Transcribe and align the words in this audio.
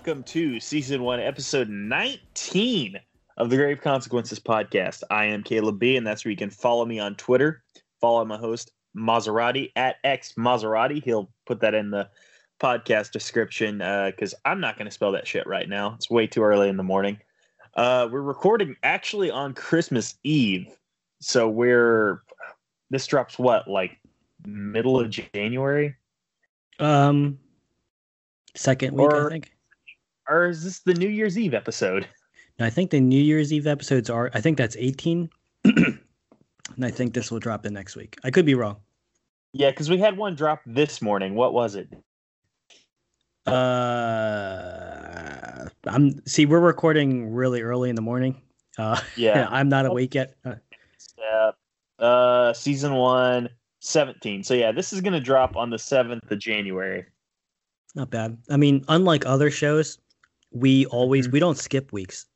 welcome 0.00 0.22
to 0.22 0.58
season 0.58 1.02
one, 1.02 1.20
episode 1.20 1.68
19 1.68 2.98
of 3.36 3.50
the 3.50 3.56
Grave 3.56 3.82
Consequences 3.82 4.40
podcast. 4.40 5.02
I 5.10 5.26
am 5.26 5.42
Caleb 5.42 5.78
B, 5.78 5.98
and 5.98 6.06
that's 6.06 6.24
where 6.24 6.30
you 6.30 6.38
can 6.38 6.48
follow 6.48 6.86
me 6.86 6.98
on 6.98 7.16
Twitter. 7.16 7.62
Follow 8.00 8.24
my 8.24 8.38
host, 8.38 8.70
Maserati, 8.96 9.70
at 9.76 9.96
X 10.02 10.32
Maserati. 10.38 11.04
He'll 11.04 11.30
put 11.44 11.60
that 11.60 11.74
in 11.74 11.90
the 11.90 12.08
podcast 12.58 13.12
description 13.12 13.76
because 14.06 14.34
I'm 14.46 14.58
not 14.58 14.78
going 14.78 14.86
to 14.86 14.90
spell 14.90 15.12
that 15.12 15.28
shit 15.28 15.46
right 15.46 15.68
now. 15.68 15.92
It's 15.96 16.08
way 16.08 16.26
too 16.26 16.44
early 16.44 16.70
in 16.70 16.78
the 16.78 16.82
morning. 16.82 17.18
Uh, 17.74 18.08
we're 18.10 18.22
recording 18.22 18.76
actually 18.82 19.30
on 19.30 19.52
Christmas 19.52 20.14
Eve. 20.24 20.66
So 21.20 21.46
we're, 21.46 22.22
this 22.88 23.06
drops 23.06 23.38
what, 23.38 23.68
like 23.68 23.98
middle 24.46 24.98
of 24.98 25.10
January? 25.10 25.94
Um, 26.78 27.38
second 28.56 28.94
week, 28.94 29.12
Or- 29.12 29.26
I 29.26 29.28
think. 29.28 29.52
Or 30.30 30.48
is 30.48 30.62
this 30.62 30.78
the 30.80 30.94
New 30.94 31.08
Year's 31.08 31.36
Eve 31.36 31.52
episode? 31.54 32.06
No, 32.58 32.64
I 32.66 32.70
think 32.70 32.90
the 32.90 33.00
New 33.00 33.20
Year's 33.20 33.52
Eve 33.52 33.66
episodes 33.66 34.08
are. 34.08 34.30
I 34.32 34.40
think 34.40 34.56
that's 34.56 34.76
18, 34.76 35.28
and 35.64 35.98
I 36.82 36.90
think 36.90 37.14
this 37.14 37.30
will 37.32 37.40
drop 37.40 37.66
in 37.66 37.74
next 37.74 37.96
week. 37.96 38.16
I 38.22 38.30
could 38.30 38.46
be 38.46 38.54
wrong. 38.54 38.76
Yeah, 39.52 39.70
because 39.70 39.90
we 39.90 39.98
had 39.98 40.16
one 40.16 40.36
drop 40.36 40.60
this 40.64 41.02
morning. 41.02 41.34
What 41.34 41.52
was 41.52 41.74
it? 41.74 41.88
Uh, 44.00 45.68
I'm 45.86 46.24
see. 46.26 46.46
We're 46.46 46.60
recording 46.60 47.32
really 47.32 47.62
early 47.62 47.90
in 47.90 47.96
the 47.96 48.02
morning. 48.02 48.40
Uh, 48.78 49.00
Yeah. 49.16 49.48
I'm 49.50 49.68
not 49.68 49.86
awake 49.86 50.14
yet. 50.14 50.36
Uh, 50.44 50.54
Yeah. 51.18 51.50
Uh, 51.98 52.52
season 52.52 52.94
one, 52.94 53.48
17. 53.80 54.44
So 54.44 54.54
yeah, 54.54 54.70
this 54.70 54.92
is 54.92 55.00
gonna 55.00 55.20
drop 55.20 55.56
on 55.56 55.70
the 55.70 55.76
7th 55.76 56.30
of 56.30 56.38
January. 56.38 57.04
not 57.96 58.10
bad. 58.10 58.38
I 58.48 58.56
mean, 58.56 58.84
unlike 58.88 59.26
other 59.26 59.50
shows, 59.50 59.98
we 60.52 60.86
always 60.86 61.28
Mhm. 61.28 61.32
we 61.32 61.40
don't 61.40 61.58
skip 61.58 61.92
weeks. 61.92 62.26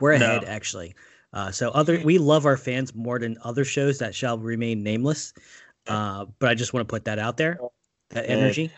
We're 0.00 0.16
No. 0.18 0.26
ahead 0.26 0.44
actually. 0.44 0.94
Uh, 1.32 1.50
so 1.50 1.70
other 1.70 2.00
we 2.04 2.18
love 2.18 2.46
our 2.46 2.56
fans 2.56 2.94
more 2.94 3.18
than 3.18 3.36
other 3.42 3.64
shows 3.64 3.98
that 3.98 4.14
shall 4.14 4.38
remain 4.38 4.82
nameless. 4.82 5.32
Uh, 5.86 6.26
but 6.38 6.48
I 6.48 6.54
just 6.54 6.72
want 6.72 6.86
to 6.88 6.92
put 6.92 7.04
that 7.06 7.18
out 7.18 7.36
there. 7.36 7.58
That 8.10 8.28
energy. 8.30 8.70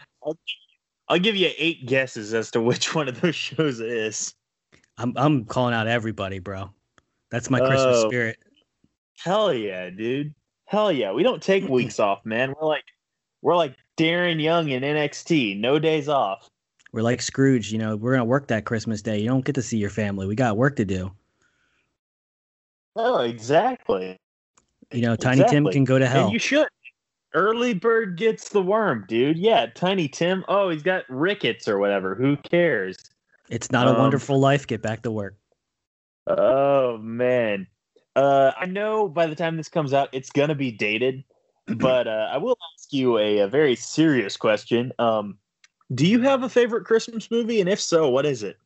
I'll 1.09 1.19
give 1.21 1.37
you 1.37 1.51
eight 1.57 1.87
guesses 1.87 2.35
as 2.35 2.51
to 2.53 2.61
which 2.61 2.95
one 2.95 3.09
of 3.09 3.21
those 3.21 3.35
shows 3.37 3.81
it 3.81 3.89
is. 3.91 4.35
I'm 4.99 5.13
I'm 5.17 5.45
calling 5.45 5.75
out 5.75 5.87
everybody, 5.87 6.39
bro. 6.39 6.71
That's 7.31 7.51
my 7.51 7.59
Christmas 7.61 7.99
Oh. 8.05 8.09
spirit. 8.09 8.39
Hell 9.19 9.53
yeah, 9.53 9.91
dude. 9.91 10.35
Hell 10.67 10.91
yeah. 10.91 11.13
We 11.13 11.23
don't 11.23 11.43
take 11.43 11.69
weeks 11.69 12.01
off, 12.01 12.25
man. 12.25 12.55
We're 12.61 12.67
like 12.67 12.85
we're 13.43 13.57
like 13.57 13.77
Darren 13.99 14.43
Young 14.43 14.71
in 14.71 14.83
NXT. 14.83 15.59
No 15.61 15.79
days 15.79 16.09
off. 16.09 16.49
We're 16.97 17.03
like 17.03 17.21
Scrooge, 17.21 17.71
you 17.71 17.77
know, 17.77 17.95
we're 17.95 18.13
gonna 18.13 18.25
work 18.25 18.47
that 18.47 18.65
Christmas 18.65 19.03
day. 19.03 19.19
You 19.19 19.29
don't 19.29 19.45
get 19.45 19.55
to 19.57 19.63
see 19.63 19.77
your 19.77 19.91
family. 19.91 20.27
We 20.27 20.35
got 20.35 20.57
work 20.57 20.77
to 20.77 20.85
do. 20.87 21.13
Oh, 22.97 23.19
exactly. 23.19 24.19
You 24.91 25.03
know, 25.03 25.15
Tiny 25.15 25.45
Tim 25.47 25.67
can 25.67 25.85
go 25.85 25.99
to 25.99 26.07
hell. 26.07 26.25
And 26.25 26.33
you 26.33 26.39
should. 26.39 26.67
Early 27.35 27.75
bird 27.75 28.17
gets 28.17 28.49
the 28.49 28.63
worm, 28.63 29.05
dude. 29.07 29.37
Yeah, 29.37 29.67
Tiny 29.75 30.09
Tim. 30.09 30.43
Oh, 30.49 30.71
he's 30.71 30.83
got 30.83 31.05
rickets 31.11 31.69
or 31.69 31.79
whatever. 31.79 32.15
Who 32.15 32.39
cares? 32.39 32.97
it's 33.51 33.71
not 33.71 33.89
a 33.89 33.91
um, 33.91 33.99
wonderful 33.99 34.41
life. 34.41 34.67
Get 34.67 34.81
back 34.81 35.03
to 35.03 35.11
work. 35.11 35.37
Oh 36.27 36.97
man. 36.97 37.67
Uh, 38.15 38.53
I 38.59 38.65
know 38.65 39.07
by 39.07 39.27
the 39.27 39.35
time 39.35 39.59
this 39.59 39.69
comes 39.69 39.93
out, 39.93 40.09
it's 40.13 40.31
gonna 40.31 40.55
be 40.55 40.73
dated, 40.73 41.25
but 41.67 42.09
uh, 42.09 42.31
I 42.33 42.39
will 42.39 42.57
ask 42.75 42.91
you 42.95 43.19
a, 43.19 43.41
a 43.41 43.49
very 43.49 43.77
serious 43.77 44.39
question. 44.39 44.95
Um, 44.99 45.37
do 45.95 46.07
you 46.07 46.21
have 46.23 46.43
a 46.43 46.49
favorite 46.49 46.85
Christmas 46.85 47.31
movie, 47.31 47.61
and 47.61 47.69
if 47.69 47.81
so, 47.81 48.09
what 48.11 48.27
is 48.27 48.43
it? 48.43 48.57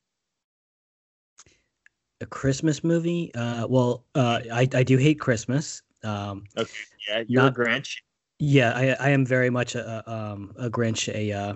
A 2.20 2.26
Christmas 2.26 2.84
movie. 2.84 3.32
Uh, 3.34 3.66
well, 3.66 4.04
uh, 4.14 4.40
I 4.52 4.68
I 4.74 4.82
do 4.82 4.96
hate 4.96 5.20
Christmas. 5.20 5.82
Um, 6.04 6.44
Okay, 6.56 6.70
yeah, 7.08 7.22
you're 7.26 7.42
Not- 7.42 7.52
a 7.52 7.54
Grinch. 7.54 7.96
yeah, 8.38 8.72
I 8.74 8.90
I 9.06 9.08
am 9.10 9.24
very 9.24 9.50
much 9.50 9.74
a 9.74 10.02
a, 10.06 10.12
um 10.12 10.52
a 10.58 10.68
Grinch, 10.70 11.12
a 11.14 11.32
uh, 11.32 11.54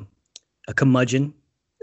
a 0.69 0.75
curmudgeon. 0.75 1.35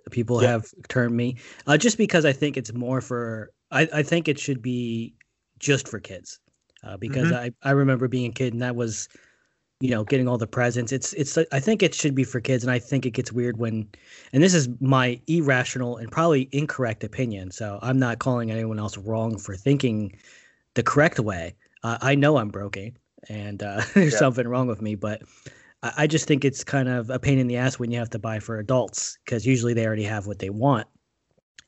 People 0.10 0.42
Yeah. 0.42 0.50
have 0.50 0.66
termed 0.90 1.16
me 1.16 1.38
uh, 1.68 1.78
just 1.78 1.98
because 1.98 2.26
I 2.26 2.34
think 2.34 2.58
it's 2.58 2.74
more 2.74 3.02
for. 3.02 3.52
I 3.70 3.88
I 3.94 4.04
think 4.04 4.28
it 4.28 4.40
should 4.40 4.62
be 4.64 5.14
just 5.60 5.88
for 5.88 6.00
kids, 6.00 6.40
uh, 6.84 6.98
because 6.98 7.32
Mhm. 7.32 7.36
I 7.36 7.70
I 7.70 7.72
remember 7.72 8.08
being 8.08 8.32
a 8.32 8.34
kid 8.34 8.54
and 8.54 8.62
that 8.64 8.76
was, 8.76 9.08
you 9.82 9.90
know, 9.92 10.06
getting 10.06 10.28
all 10.28 10.38
the 10.38 10.48
presents. 10.48 10.92
It's 10.94 11.14
it's 11.14 11.38
I 11.52 11.60
think 11.60 11.84
it 11.84 11.96
should 11.96 12.16
be 12.16 12.24
for 12.24 12.42
kids, 12.42 12.64
and 12.64 12.72
I 12.72 12.80
think 12.80 13.06
it 13.06 13.12
gets 13.12 13.32
weird 13.34 13.58
when, 13.58 13.90
and 14.34 14.44
this 14.44 14.54
is 14.54 14.70
my 14.80 15.22
irrational 15.28 15.98
and 15.98 16.12
probably 16.12 16.50
incorrect 16.54 17.04
opinion. 17.04 17.52
So 17.52 17.80
I'm 17.82 18.00
not 18.00 18.20
calling 18.20 18.52
anyone 18.52 18.80
else 18.80 18.98
wrong 18.98 19.38
for 19.40 19.56
thinking 19.58 20.18
the 20.76 20.84
correct 20.84 21.20
way. 21.20 21.56
Uh, 21.84 21.98
I 22.02 22.16
know 22.16 22.38
I'm 22.38 22.50
broken, 22.50 22.98
and 23.30 23.64
uh, 23.64 23.82
there's 23.96 24.14
Yeah. 24.14 24.20
something 24.20 24.48
wrong 24.48 24.68
with 24.68 24.82
me, 24.82 24.96
but 24.96 25.24
I, 25.84 25.94
I 26.00 26.08
just 26.08 26.28
think 26.28 26.46
it's 26.46 26.64
kind 26.64 26.90
of 26.90 27.10
a 27.10 27.20
pain 27.20 27.40
in 27.40 27.48
the 27.48 27.58
ass 27.58 27.80
when 27.80 27.92
you 27.92 28.00
have 28.00 28.12
to 28.12 28.20
buy 28.20 28.40
for 28.40 28.60
adults 28.60 29.18
because 29.26 29.46
usually 29.46 29.74
they 29.74 29.86
already 29.88 30.06
have 30.06 30.28
what 30.28 30.40
they 30.40 30.52
want. 30.52 30.88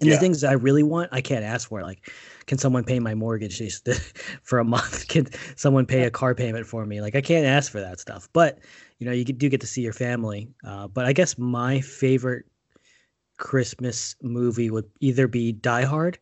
And 0.01 0.09
Yeah. 0.09 0.15
the 0.15 0.19
things 0.19 0.43
I 0.43 0.53
really 0.53 0.83
want, 0.83 1.09
I 1.13 1.21
can't 1.21 1.45
ask 1.45 1.69
for. 1.69 1.81
Like, 1.81 2.11
can 2.47 2.57
someone 2.57 2.83
pay 2.83 2.99
my 2.99 3.15
mortgage 3.15 3.61
for 4.43 4.59
a 4.59 4.63
month? 4.65 5.07
Can 5.07 5.27
someone 5.55 5.85
pay 5.85 6.03
a 6.03 6.11
car 6.11 6.35
payment 6.35 6.65
for 6.67 6.85
me? 6.85 7.01
Like, 7.01 7.15
I 7.15 7.21
can't 7.21 7.45
ask 7.45 7.71
for 7.71 7.79
that 7.81 7.99
stuff. 7.99 8.29
But 8.33 8.59
you 8.99 9.05
know, 9.05 9.11
you 9.13 9.25
do 9.25 9.49
get 9.49 9.61
to 9.61 9.67
see 9.67 9.81
your 9.81 9.93
family. 9.93 10.49
Uh, 10.65 10.87
but 10.87 11.05
I 11.05 11.13
guess 11.13 11.37
my 11.37 11.81
favorite 11.81 12.45
Christmas 13.37 14.15
movie 14.23 14.71
would 14.71 14.89
either 15.01 15.27
be 15.27 15.51
Die 15.51 15.83
Hard 15.85 16.19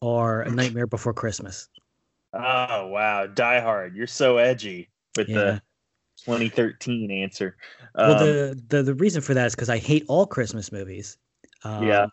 or 0.00 0.42
A 0.42 0.50
Nightmare 0.50 0.86
Before 0.88 1.14
Christmas. 1.14 1.68
Oh 2.32 2.86
wow, 2.88 3.26
Die 3.26 3.60
Hard. 3.60 3.96
You're 3.96 4.06
so 4.06 4.38
edgy 4.38 4.90
with 5.14 5.28
Yeah. 5.28 5.32
the 5.32 5.60
2013 6.24 7.10
answer. 7.10 7.56
Well, 8.02 8.14
Um, 8.14 8.14
the, 8.14 8.60
the 8.68 8.82
the 8.82 8.94
reason 8.94 9.20
for 9.22 9.34
that 9.34 9.46
is 9.46 9.54
because 9.54 9.68
I 9.68 9.78
hate 9.78 10.04
all 10.08 10.26
Christmas 10.26 10.72
movies. 10.72 11.18
Um, 11.64 11.88
Yeah. 11.88 12.06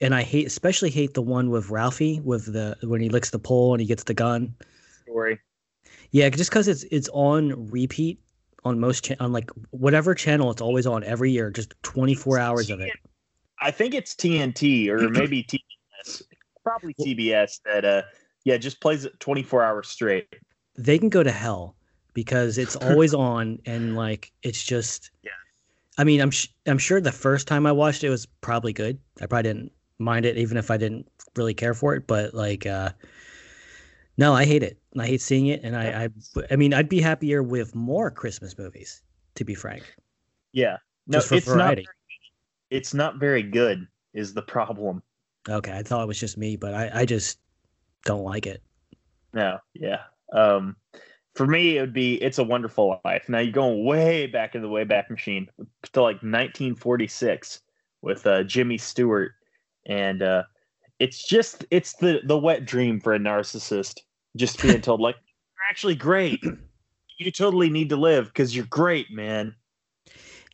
And 0.00 0.14
I 0.14 0.22
hate, 0.22 0.46
especially 0.46 0.90
hate 0.90 1.14
the 1.14 1.22
one 1.22 1.50
with 1.50 1.70
Ralphie 1.70 2.20
with 2.20 2.52
the 2.52 2.76
when 2.82 3.00
he 3.00 3.08
licks 3.08 3.30
the 3.30 3.38
pole 3.38 3.74
and 3.74 3.80
he 3.80 3.86
gets 3.86 4.04
the 4.04 4.14
gun. 4.14 4.54
story. 5.02 5.40
Yeah, 6.10 6.28
just 6.28 6.50
because 6.50 6.68
it's 6.68 6.84
it's 6.84 7.08
on 7.12 7.70
repeat 7.70 8.20
on 8.64 8.80
most 8.80 9.04
cha- 9.04 9.14
on 9.20 9.32
like 9.32 9.50
whatever 9.70 10.14
channel 10.14 10.50
it's 10.50 10.62
always 10.62 10.86
on 10.86 11.04
every 11.04 11.30
year, 11.30 11.50
just 11.50 11.74
twenty 11.82 12.14
four 12.14 12.38
hours 12.38 12.70
of 12.70 12.80
it. 12.80 12.92
I 13.60 13.70
think 13.70 13.94
it's 13.94 14.14
TNT 14.14 14.88
or 14.88 15.08
maybe 15.10 15.44
TBS, 15.44 16.22
probably 16.62 16.94
TBS 16.94 17.60
that 17.64 17.84
uh 17.84 18.02
yeah 18.44 18.56
just 18.56 18.80
plays 18.80 19.04
it 19.04 19.18
24 19.20 19.62
hours 19.62 19.88
straight. 19.88 20.28
They 20.76 20.98
can 20.98 21.08
go 21.08 21.22
to 21.22 21.30
hell 21.30 21.76
because 22.14 22.58
it's 22.58 22.76
always 22.76 23.14
on 23.14 23.60
and 23.66 23.96
like 23.96 24.32
it's 24.42 24.62
just. 24.62 25.10
Yeah. 25.22 25.30
I 25.96 26.02
mean, 26.02 26.20
I'm 26.20 26.32
sh- 26.32 26.48
I'm 26.66 26.78
sure 26.78 27.00
the 27.00 27.12
first 27.12 27.46
time 27.46 27.66
I 27.66 27.72
watched 27.72 28.02
it 28.02 28.10
was 28.10 28.26
probably 28.26 28.72
good. 28.72 28.98
I 29.20 29.26
probably 29.26 29.44
didn't 29.44 29.72
mind 29.98 30.26
it, 30.26 30.36
even 30.36 30.56
if 30.56 30.70
I 30.70 30.76
didn't 30.76 31.06
really 31.36 31.54
care 31.54 31.74
for 31.74 31.94
it. 31.94 32.06
But 32.06 32.34
like, 32.34 32.66
uh, 32.66 32.90
No, 34.16 34.32
I 34.32 34.44
hate 34.44 34.62
it. 34.62 34.78
I 34.98 35.06
hate 35.06 35.20
seeing 35.20 35.48
it, 35.48 35.62
and 35.64 35.76
I, 35.76 36.04
I, 36.04 36.08
I 36.52 36.56
mean, 36.56 36.72
I'd 36.72 36.88
be 36.88 37.00
happier 37.00 37.42
with 37.42 37.74
more 37.74 38.10
Christmas 38.10 38.56
movies, 38.56 39.02
to 39.34 39.44
be 39.44 39.54
frank. 39.54 39.82
Yeah, 40.52 40.76
no, 41.08 41.18
it's 41.18 41.46
variety. 41.46 41.82
not. 41.82 41.88
It's 42.70 42.94
not 42.94 43.16
very 43.16 43.42
good. 43.42 43.86
Is 44.12 44.32
the 44.32 44.42
problem? 44.42 45.02
Okay, 45.48 45.76
I 45.76 45.82
thought 45.82 46.02
it 46.02 46.06
was 46.06 46.20
just 46.20 46.38
me, 46.38 46.56
but 46.56 46.74
I, 46.74 47.00
I 47.00 47.04
just 47.04 47.40
don't 48.04 48.22
like 48.22 48.46
it. 48.46 48.62
No, 49.32 49.58
yeah. 49.74 50.02
Um, 50.32 50.76
for 51.34 51.46
me, 51.46 51.76
it 51.76 51.80
would 51.80 51.92
be 51.92 52.22
"It's 52.22 52.38
a 52.38 52.44
Wonderful 52.44 53.00
Life." 53.04 53.28
Now 53.28 53.40
you're 53.40 53.52
going 53.52 53.84
way 53.84 54.28
back 54.28 54.54
in 54.54 54.62
the 54.62 54.68
way 54.68 54.84
back 54.84 55.10
machine 55.10 55.48
to 55.92 56.00
like 56.02 56.22
1946 56.22 57.60
with 58.00 58.24
uh, 58.28 58.44
Jimmy 58.44 58.78
Stewart, 58.78 59.32
and 59.86 60.22
uh, 60.22 60.44
it's 60.98 61.26
just 61.26 61.64
it's 61.70 61.94
the 61.94 62.20
the 62.24 62.38
wet 62.38 62.64
dream 62.64 63.00
for 63.00 63.14
a 63.14 63.18
narcissist. 63.18 64.00
Just 64.36 64.60
being 64.62 64.80
told 64.80 65.00
like 65.00 65.16
you're 65.16 65.70
actually 65.70 65.94
great. 65.94 66.42
You 67.18 67.30
totally 67.30 67.70
need 67.70 67.90
to 67.90 67.96
live 67.96 68.26
because 68.26 68.56
you're 68.56 68.66
great, 68.66 69.10
man. 69.12 69.54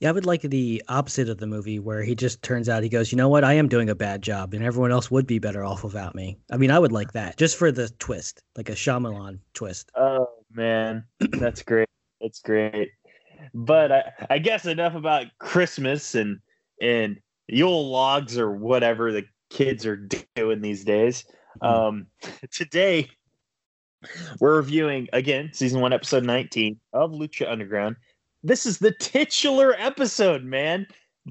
Yeah, 0.00 0.09
I 0.09 0.12
would 0.12 0.27
like 0.27 0.43
the 0.43 0.82
opposite 0.88 1.29
of 1.29 1.38
the 1.38 1.47
movie 1.47 1.79
where 1.79 2.03
he 2.03 2.15
just 2.15 2.43
turns 2.43 2.71
out 2.71 2.82
he 2.82 2.88
goes, 2.88 3.12
you 3.12 3.17
know 3.17 3.29
what, 3.29 3.44
I 3.44 3.53
am 3.55 3.69
doing 3.69 3.91
a 3.91 3.94
bad 3.94 4.23
job 4.23 4.55
and 4.55 4.65
everyone 4.65 4.93
else 4.93 5.11
would 5.11 5.27
be 5.27 5.38
better 5.38 5.62
off 5.62 5.85
without 5.85 6.15
me. 6.15 6.38
I 6.50 6.56
mean, 6.56 6.71
I 6.71 6.79
would 6.79 6.93
like 6.93 7.12
that 7.12 7.37
just 7.37 7.56
for 7.56 7.71
the 7.71 7.88
twist, 7.99 8.43
like 8.56 8.71
a 8.71 8.73
Shyamalan 8.73 9.41
twist. 9.53 9.91
Oh 9.94 10.27
man, 10.53 11.05
that's 11.19 11.62
great. 11.62 11.88
That's 12.21 12.41
great. 12.41 12.91
But 13.53 13.93
I, 13.93 14.12
I 14.31 14.38
guess 14.38 14.65
enough 14.65 14.94
about 14.94 15.27
Christmas 15.38 16.15
and 16.15 16.41
and 16.81 17.19
Yule 17.52 17.91
logs 17.91 18.38
or 18.38 18.52
whatever 18.52 19.12
the 19.12 19.25
kids 19.50 19.85
are 19.87 20.08
doing 20.37 20.61
these 20.61 20.85
days. 20.85 21.25
Mm-hmm. 21.62 21.67
Um, 21.67 22.06
today 22.52 23.08
we're 24.41 24.56
reviewing 24.56 25.08
again 25.12 25.50
season 25.52 25.81
one, 25.81 25.93
episode 25.93 26.25
19 26.25 26.79
of 26.93 27.11
Lucha 27.11 27.50
Underground 27.50 27.97
this 28.43 28.67
is 28.67 28.79
the 28.79 28.93
titular 28.93 29.75
episode, 29.79 30.44
man. 30.44 30.87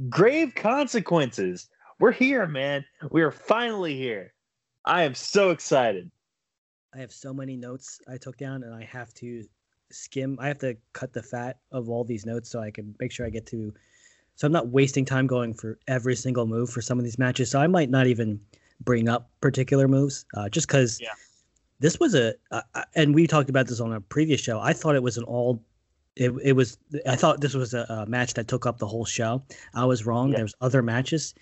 Grave 0.09 0.53
consequences. 0.55 1.67
We're 1.99 2.11
here, 2.11 2.47
man. 2.47 2.85
We 3.11 3.23
are 3.23 3.31
finally 3.31 3.97
here. 3.97 4.33
I 4.85 5.03
am 5.03 5.15
so 5.15 5.49
excited. 5.49 6.11
I 6.93 6.99
have 6.99 7.11
so 7.11 7.33
many 7.33 7.55
notes 7.55 7.99
I 8.07 8.17
took 8.17 8.37
down, 8.37 8.63
and 8.63 8.73
I 8.73 8.83
have 8.83 9.13
to 9.15 9.43
skim. 9.91 10.37
I 10.39 10.47
have 10.47 10.59
to 10.59 10.77
cut 10.93 11.13
the 11.13 11.23
fat 11.23 11.57
of 11.71 11.89
all 11.89 12.03
these 12.03 12.25
notes 12.25 12.49
so 12.49 12.59
I 12.59 12.71
can 12.71 12.95
make 12.99 13.11
sure 13.11 13.25
I 13.25 13.29
get 13.29 13.47
to. 13.47 13.73
So 14.39 14.47
I'm 14.47 14.53
not 14.53 14.69
wasting 14.69 15.03
time 15.03 15.27
going 15.27 15.53
for 15.53 15.77
every 15.89 16.15
single 16.15 16.45
move 16.45 16.69
for 16.69 16.81
some 16.81 16.97
of 16.97 17.03
these 17.03 17.19
matches. 17.19 17.51
So 17.51 17.59
I 17.59 17.67
might 17.67 17.89
not 17.89 18.07
even 18.07 18.39
bring 18.79 19.09
up 19.09 19.29
particular 19.41 19.85
moves, 19.89 20.25
uh, 20.33 20.47
just 20.47 20.67
because. 20.67 20.97
Yeah. 21.01 21.09
This 21.81 21.97
was 21.97 22.13
a, 22.13 22.33
uh, 22.51 22.61
and 22.95 23.15
we 23.15 23.25
talked 23.25 23.49
about 23.49 23.67
this 23.67 23.79
on 23.79 23.93
a 23.93 24.01
previous 24.01 24.41
show. 24.41 24.59
I 24.59 24.73
thought 24.73 24.95
it 24.95 25.03
was 25.03 25.17
an 25.17 25.23
all 25.23 25.63
it, 26.17 26.31
it 26.43 26.53
was 26.53 26.77
I 27.07 27.15
thought 27.15 27.39
this 27.39 27.53
was 27.53 27.73
a, 27.73 27.85
a, 27.89 28.05
match 28.05 28.33
that 28.33 28.49
took 28.49 28.65
up 28.65 28.79
the 28.79 28.87
whole 28.87 29.05
show. 29.05 29.41
I 29.73 29.85
was 29.85 30.05
wrong. 30.05 30.31
Yeah. 30.31 30.39
There's 30.39 30.55
other 30.59 30.81
matches, 30.81 31.33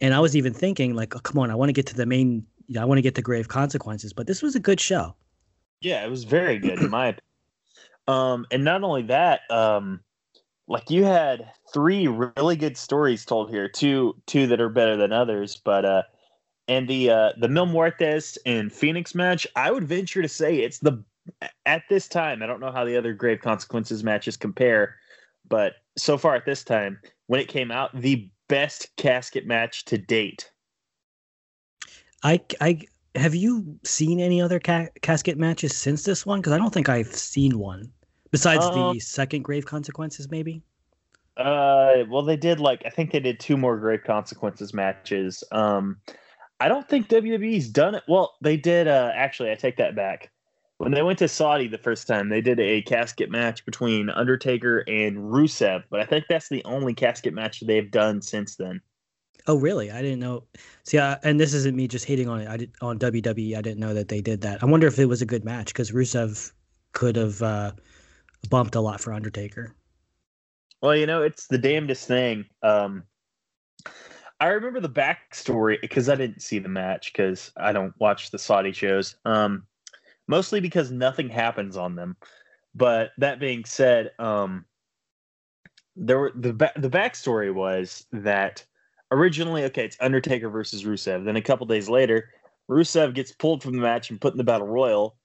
and 0.00 0.14
I 0.14 0.20
was 0.20 0.34
even 0.34 0.54
thinking 0.54 0.94
like, 0.94 1.14
oh, 1.14 1.18
come 1.18 1.38
on, 1.38 1.50
I 1.50 1.54
want 1.54 1.68
to 1.68 1.74
get 1.74 1.84
to 1.88 1.94
the 1.94 2.06
main. 2.06 2.46
You 2.66 2.76
know, 2.76 2.82
I 2.82 2.84
want 2.86 2.96
to 2.96 3.02
get 3.02 3.14
to 3.16 3.22
grave 3.22 3.48
consequences. 3.48 4.14
But 4.14 4.26
this 4.26 4.40
was 4.40 4.54
a 4.54 4.60
good 4.60 4.80
show. 4.80 5.14
Yeah, 5.82 6.02
it 6.02 6.08
was 6.08 6.24
very 6.24 6.58
good 6.58 6.78
in 6.78 6.88
my 6.90 7.08
opinion. 7.08 7.20
Um, 8.08 8.46
and 8.50 8.64
not 8.64 8.82
only 8.82 9.02
that, 9.02 9.40
um, 9.50 10.00
like 10.66 10.90
you 10.90 11.04
had 11.04 11.50
three 11.72 12.06
really 12.06 12.56
good 12.56 12.76
stories 12.76 13.24
told 13.24 13.50
here. 13.50 13.68
Two 13.68 14.14
two 14.26 14.46
that 14.46 14.60
are 14.60 14.68
better 14.68 14.96
than 14.96 15.12
others, 15.12 15.56
but 15.56 15.84
uh, 15.84 16.02
and 16.68 16.88
the 16.88 17.10
uh, 17.10 17.32
the 17.38 17.48
Mil 17.48 17.66
Muertes 17.66 18.38
and 18.46 18.70
Fénix 18.70 19.14
match, 19.14 19.46
I 19.56 19.70
would 19.70 19.84
venture 19.84 20.22
to 20.22 20.28
say 20.28 20.58
it's 20.58 20.78
the 20.78 21.04
at 21.66 21.82
this 21.88 22.08
time, 22.08 22.42
I 22.42 22.46
don't 22.46 22.60
know 22.60 22.72
how 22.72 22.84
the 22.84 22.96
other 22.96 23.12
Grave 23.12 23.40
Consequences 23.40 24.04
matches 24.04 24.36
compare, 24.36 24.96
but 25.48 25.74
so 25.96 26.18
far 26.18 26.34
at 26.34 26.44
this 26.44 26.64
time, 26.64 26.98
when 27.26 27.40
it 27.40 27.48
came 27.48 27.70
out, 27.70 27.98
the 27.98 28.28
best 28.48 28.94
casket 28.96 29.46
match 29.46 29.84
to 29.86 29.98
date. 29.98 30.50
I, 32.22 32.40
I 32.60 32.80
have 33.14 33.34
you 33.34 33.78
seen 33.84 34.20
any 34.20 34.40
other 34.40 34.58
ca- 34.58 34.88
casket 35.02 35.38
matches 35.38 35.76
since 35.76 36.04
this 36.04 36.26
one? 36.26 36.40
Because 36.40 36.52
I 36.52 36.58
don't 36.58 36.72
think 36.72 36.88
I've 36.88 37.14
seen 37.14 37.58
one 37.58 37.92
besides 38.34 38.64
um, 38.66 38.94
the 38.94 39.00
second 39.00 39.42
Grave 39.42 39.66
Consequences, 39.66 40.30
maybe. 40.30 40.62
Uh, 41.36 42.04
well, 42.08 42.22
they 42.22 42.36
did 42.36 42.60
like 42.60 42.82
I 42.86 42.90
think 42.90 43.10
they 43.10 43.20
did 43.20 43.40
two 43.40 43.56
more 43.56 43.76
Grave 43.78 44.04
Consequences 44.04 44.72
matches. 44.72 45.42
Um, 45.52 45.98
I 46.60 46.68
don't 46.68 46.88
think 46.88 47.08
WWE's 47.08 47.68
done 47.68 47.94
it. 47.94 48.04
Well, 48.06 48.34
they 48.40 48.56
did. 48.56 48.88
Uh, 48.88 49.10
actually, 49.14 49.50
I 49.50 49.54
take 49.54 49.76
that 49.78 49.96
back 49.96 50.30
when 50.78 50.92
they 50.92 51.02
went 51.02 51.18
to 51.20 51.28
Saudi 51.28 51.68
the 51.68 51.78
first 51.78 52.06
time, 52.06 52.28
they 52.28 52.40
did 52.40 52.58
a 52.58 52.82
casket 52.82 53.30
match 53.30 53.64
between 53.64 54.10
Undertaker 54.10 54.78
and 54.88 55.16
Rusev, 55.16 55.84
but 55.88 56.00
I 56.00 56.04
think 56.04 56.26
that's 56.28 56.48
the 56.48 56.64
only 56.64 56.94
casket 56.94 57.32
match 57.32 57.60
they've 57.60 57.90
done 57.90 58.20
since 58.20 58.56
then. 58.56 58.80
Oh, 59.46 59.56
really? 59.56 59.90
I 59.90 60.02
didn't 60.02 60.20
know. 60.20 60.44
See, 60.84 60.98
I, 60.98 61.18
and 61.22 61.38
this 61.38 61.52
isn't 61.52 61.76
me 61.76 61.86
just 61.86 62.06
hating 62.06 62.28
on 62.28 62.40
it. 62.40 62.48
I 62.48 62.56
did 62.56 62.72
on 62.80 62.98
WWE. 62.98 63.56
I 63.56 63.60
didn't 63.60 63.78
know 63.78 63.94
that 63.94 64.08
they 64.08 64.20
did 64.20 64.40
that. 64.40 64.62
I 64.62 64.66
wonder 64.66 64.86
if 64.86 64.98
it 64.98 65.04
was 65.04 65.22
a 65.22 65.26
good 65.26 65.44
match 65.44 65.66
because 65.66 65.90
Rusev 65.90 66.50
could 66.92 67.16
have 67.16 67.42
uh, 67.42 67.72
bumped 68.50 68.74
a 68.74 68.80
lot 68.80 69.00
for 69.00 69.12
Undertaker. 69.12 69.74
Well, 70.82 70.96
you 70.96 71.06
know, 71.06 71.22
it's 71.22 71.46
the 71.46 71.58
damnedest 71.58 72.06
thing. 72.06 72.44
Um, 72.62 73.04
I 74.40 74.48
remember 74.48 74.80
the 74.80 74.88
backstory 74.88 75.80
because 75.80 76.08
I 76.08 76.14
didn't 76.16 76.42
see 76.42 76.58
the 76.58 76.68
match 76.68 77.12
because 77.12 77.52
I 77.56 77.72
don't 77.72 77.94
watch 77.98 78.30
the 78.30 78.38
Saudi 78.38 78.72
shows. 78.72 79.16
Um, 79.24 79.66
mostly 80.26 80.60
because 80.60 80.90
nothing 80.90 81.28
happens 81.28 81.76
on 81.76 81.94
them. 81.94 82.16
But 82.74 83.12
that 83.18 83.40
being 83.40 83.64
said, 83.64 84.10
um, 84.18 84.64
there 85.96 86.18
were 86.18 86.32
the 86.34 86.52
ba- 86.52 86.72
the 86.76 86.90
backstory 86.90 87.54
was 87.54 88.04
that 88.12 88.64
originally, 89.10 89.64
okay, 89.64 89.84
it's 89.84 89.96
Undertaker 90.00 90.50
versus 90.50 90.84
Rusev. 90.84 91.24
Then 91.24 91.36
a 91.36 91.42
couple 91.42 91.66
days 91.66 91.88
later, 91.88 92.30
Rusev 92.68 93.14
gets 93.14 93.32
pulled 93.32 93.62
from 93.62 93.76
the 93.76 93.82
match 93.82 94.10
and 94.10 94.20
put 94.20 94.34
in 94.34 94.38
the 94.38 94.44
battle 94.44 94.66
royal 94.66 95.16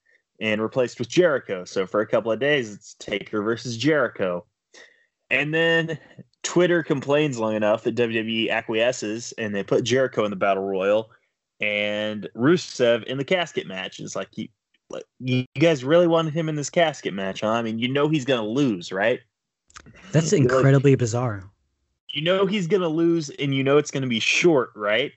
and 0.41 0.61
replaced 0.61 0.99
with 0.99 1.09
Jericho. 1.09 1.65
So 1.65 1.85
for 1.85 2.01
a 2.01 2.07
couple 2.07 2.31
of 2.31 2.39
days, 2.39 2.73
it's 2.73 2.95
Taker 2.95 3.41
versus 3.41 3.77
Jericho. 3.77 4.45
And 5.29 5.53
then 5.53 5.99
Twitter 6.43 6.81
complains 6.81 7.37
long 7.37 7.55
enough 7.55 7.83
that 7.83 7.95
WWE 7.95 8.49
acquiesces 8.49 9.33
and 9.37 9.53
they 9.53 9.63
put 9.63 9.83
Jericho 9.83 10.23
in 10.23 10.31
the 10.31 10.37
battle 10.37 10.63
royal 10.63 11.11
and 11.59 12.27
Rusev 12.35 13.03
in 13.03 13.17
the 13.17 13.23
casket 13.23 13.67
match. 13.67 13.99
It's 13.99 14.15
like 14.15 14.29
you, 14.37 14.47
you 15.19 15.45
guys 15.59 15.83
really 15.83 16.07
wanted 16.07 16.33
him 16.33 16.49
in 16.49 16.55
this 16.55 16.69
casket 16.69 17.13
match, 17.13 17.41
huh? 17.41 17.49
I 17.49 17.61
mean, 17.61 17.79
you 17.79 17.87
know 17.87 18.07
he's 18.07 18.25
going 18.25 18.41
to 18.41 18.49
lose, 18.49 18.91
right? 18.91 19.19
That's 20.11 20.33
incredibly 20.33 20.91
like, 20.91 20.99
bizarre. 20.99 21.43
You 22.09 22.23
know 22.23 22.45
he's 22.45 22.67
going 22.67 22.81
to 22.81 22.87
lose, 22.87 23.29
and 23.31 23.53
you 23.53 23.63
know 23.63 23.77
it's 23.77 23.91
going 23.91 24.01
to 24.03 24.09
be 24.09 24.19
short, 24.19 24.71
right? 24.75 25.11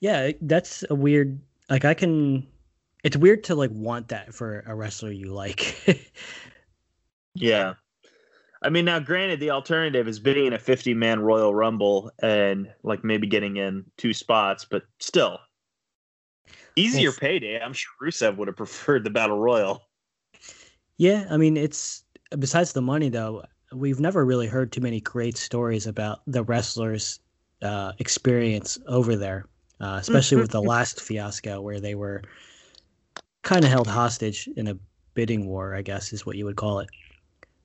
Yeah, 0.00 0.32
that's 0.42 0.84
a 0.90 0.94
weird. 0.94 1.40
Like, 1.70 1.86
I 1.86 1.94
can. 1.94 2.46
It's 3.04 3.16
weird 3.16 3.44
to 3.44 3.54
like 3.54 3.70
want 3.70 4.08
that 4.08 4.34
for 4.34 4.64
a 4.66 4.74
wrestler 4.74 5.12
you 5.12 5.32
like. 5.32 5.76
yeah. 7.34 7.74
I 8.62 8.70
mean, 8.70 8.86
now 8.86 8.98
granted, 8.98 9.40
the 9.40 9.50
alternative 9.50 10.08
is 10.08 10.18
bidding 10.18 10.46
in 10.46 10.52
a 10.54 10.58
50 10.58 10.94
man 10.94 11.20
Royal 11.20 11.54
Rumble 11.54 12.10
and 12.20 12.72
like 12.82 13.04
maybe 13.04 13.26
getting 13.26 13.58
in 13.58 13.84
two 13.98 14.14
spots, 14.14 14.64
but 14.64 14.84
still, 14.98 15.38
Easier 16.76 17.10
well, 17.10 17.18
payday. 17.20 17.60
I'm 17.60 17.72
sure 17.72 17.90
Rusev 18.02 18.36
would 18.36 18.48
have 18.48 18.56
preferred 18.56 19.04
the 19.04 19.10
battle 19.10 19.38
royal. 19.38 19.82
Yeah, 20.96 21.26
I 21.30 21.36
mean, 21.36 21.56
it's 21.56 22.04
besides 22.38 22.72
the 22.72 22.82
money 22.82 23.08
though. 23.08 23.44
We've 23.72 24.00
never 24.00 24.24
really 24.24 24.46
heard 24.46 24.70
too 24.70 24.80
many 24.80 25.00
great 25.00 25.36
stories 25.36 25.86
about 25.86 26.20
the 26.26 26.44
wrestlers' 26.44 27.20
uh, 27.62 27.92
experience 27.98 28.78
over 28.86 29.16
there, 29.16 29.46
uh, 29.80 29.98
especially 30.00 30.38
with 30.38 30.50
the 30.50 30.62
last 30.72 31.00
fiasco 31.00 31.60
where 31.60 31.80
they 31.80 31.94
were 31.94 32.22
kind 33.44 33.64
of 33.64 33.70
held 33.70 33.86
hostage 33.86 34.48
in 34.56 34.66
a 34.66 34.76
bidding 35.14 35.46
war. 35.46 35.74
I 35.74 35.82
guess 35.82 36.12
is 36.12 36.26
what 36.26 36.36
you 36.36 36.44
would 36.44 36.56
call 36.56 36.80
it. 36.80 36.88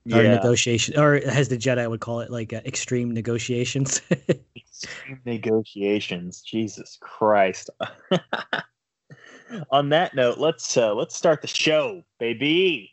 Yeah. 0.06 0.18
Or 0.18 0.24
negotiation, 0.24 0.98
or 0.98 1.16
as 1.16 1.50
the 1.50 1.58
Jedi 1.58 1.88
would 1.90 2.00
call 2.00 2.22
it, 2.22 2.32
like 2.32 2.54
uh, 2.54 2.62
extreme 2.66 3.12
negotiations. 3.12 4.02
extreme 4.56 5.20
negotiations. 5.26 6.42
Jesus 6.42 6.98
Christ. 7.02 7.70
on 9.72 9.90
that 9.90 10.16
note, 10.16 10.38
let's 10.38 10.78
uh, 10.78 10.94
let's 10.94 11.16
start 11.16 11.42
the 11.42 11.48
show, 11.48 12.04
baby. 12.20 12.92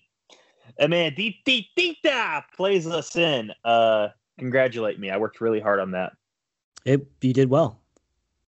And 0.78 0.90
man, 0.90 1.14
Dita 1.14 2.44
plays 2.56 2.86
us 2.86 3.16
in. 3.16 3.52
Uh, 3.64 4.08
congratulate 4.38 4.98
me. 4.98 5.10
I 5.10 5.16
worked 5.16 5.40
really 5.40 5.60
hard 5.60 5.80
on 5.80 5.92
that. 5.92 6.12
It 6.84 7.06
you 7.20 7.32
did 7.32 7.48
well. 7.48 7.80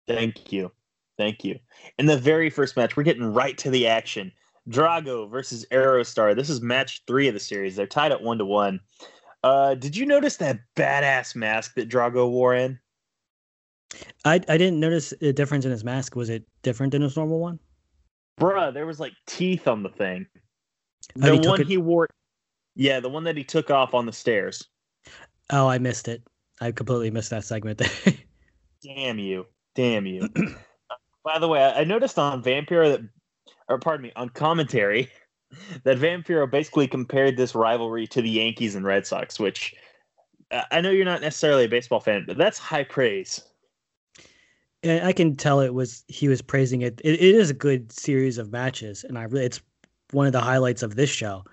Thank 0.06 0.52
you. 0.52 0.70
Thank 1.16 1.44
you. 1.44 1.58
In 1.98 2.06
the 2.06 2.16
very 2.18 2.50
first 2.50 2.76
match, 2.76 2.96
we're 2.96 3.02
getting 3.04 3.32
right 3.32 3.56
to 3.58 3.70
the 3.70 3.86
action. 3.86 4.32
Drago 4.68 5.30
versus 5.30 5.66
Aerostar. 5.70 6.34
This 6.34 6.48
is 6.50 6.60
match 6.60 7.02
three 7.06 7.28
of 7.28 7.34
the 7.34 7.40
series. 7.40 7.76
They're 7.76 7.86
tied 7.86 8.12
at 8.12 8.22
one 8.22 8.38
to 8.38 8.44
one. 8.44 8.80
Uh, 9.42 9.74
did 9.74 9.94
you 9.96 10.06
notice 10.06 10.38
that 10.38 10.58
badass 10.74 11.36
mask 11.36 11.74
that 11.74 11.88
Drago 11.88 12.30
wore 12.30 12.54
in? 12.54 12.78
I 14.24 14.34
I 14.48 14.56
didn't 14.58 14.80
notice 14.80 15.12
a 15.20 15.32
difference 15.32 15.64
in 15.64 15.70
his 15.70 15.84
mask. 15.84 16.16
Was 16.16 16.30
it 16.30 16.44
different 16.62 16.92
than 16.92 17.02
his 17.02 17.16
normal 17.16 17.40
one? 17.40 17.58
bruh, 18.40 18.74
there 18.74 18.86
was 18.86 18.98
like 18.98 19.12
teeth 19.28 19.68
on 19.68 19.84
the 19.84 19.88
thing. 19.90 20.26
Oh, 21.16 21.20
The 21.26 21.32
he 21.34 21.48
one 21.48 21.60
it- 21.60 21.66
he 21.68 21.76
wore, 21.76 22.08
yeah, 22.74 22.98
the 22.98 23.08
one 23.08 23.22
that 23.24 23.36
he 23.36 23.44
took 23.44 23.70
off 23.70 23.94
on 23.94 24.06
the 24.06 24.12
stairs. 24.12 24.66
Oh, 25.50 25.68
I 25.68 25.78
missed 25.78 26.08
it. 26.08 26.22
I 26.60 26.72
completely 26.72 27.10
missed 27.10 27.30
that 27.30 27.44
segment 27.44 27.78
there. 27.78 28.14
Damn 28.82 29.18
you, 29.18 29.46
damn 29.74 30.06
you. 30.06 30.28
By 31.24 31.38
the 31.38 31.48
way, 31.48 31.64
I 31.64 31.84
noticed 31.84 32.18
on 32.18 32.42
Vampiro 32.42 32.92
that, 32.92 33.00
or 33.68 33.78
pardon 33.78 34.02
me, 34.02 34.12
on 34.14 34.28
commentary, 34.28 35.10
that 35.84 35.98
Vampiro 35.98 36.50
basically 36.50 36.86
compared 36.86 37.36
this 37.36 37.54
rivalry 37.54 38.06
to 38.08 38.20
the 38.20 38.30
Yankees 38.30 38.74
and 38.74 38.84
Red 38.84 39.06
Sox, 39.06 39.40
which 39.40 39.74
uh, 40.50 40.62
I 40.70 40.80
know 40.80 40.90
you're 40.90 41.04
not 41.04 41.22
necessarily 41.22 41.64
a 41.64 41.68
baseball 41.68 42.00
fan, 42.00 42.24
but 42.26 42.36
that's 42.36 42.58
high 42.58 42.84
praise. 42.84 43.40
and 44.82 45.06
I 45.06 45.12
can 45.12 45.34
tell 45.34 45.60
it 45.60 45.74
was 45.74 46.04
he 46.08 46.28
was 46.28 46.42
praising 46.42 46.82
it. 46.82 47.00
it. 47.04 47.14
It 47.14 47.34
is 47.34 47.50
a 47.50 47.54
good 47.54 47.90
series 47.90 48.36
of 48.38 48.52
matches, 48.52 49.04
and 49.04 49.18
I 49.18 49.22
really 49.22 49.46
it's 49.46 49.60
one 50.10 50.26
of 50.26 50.32
the 50.32 50.40
highlights 50.40 50.82
of 50.82 50.96
this 50.96 51.10
show. 51.10 51.44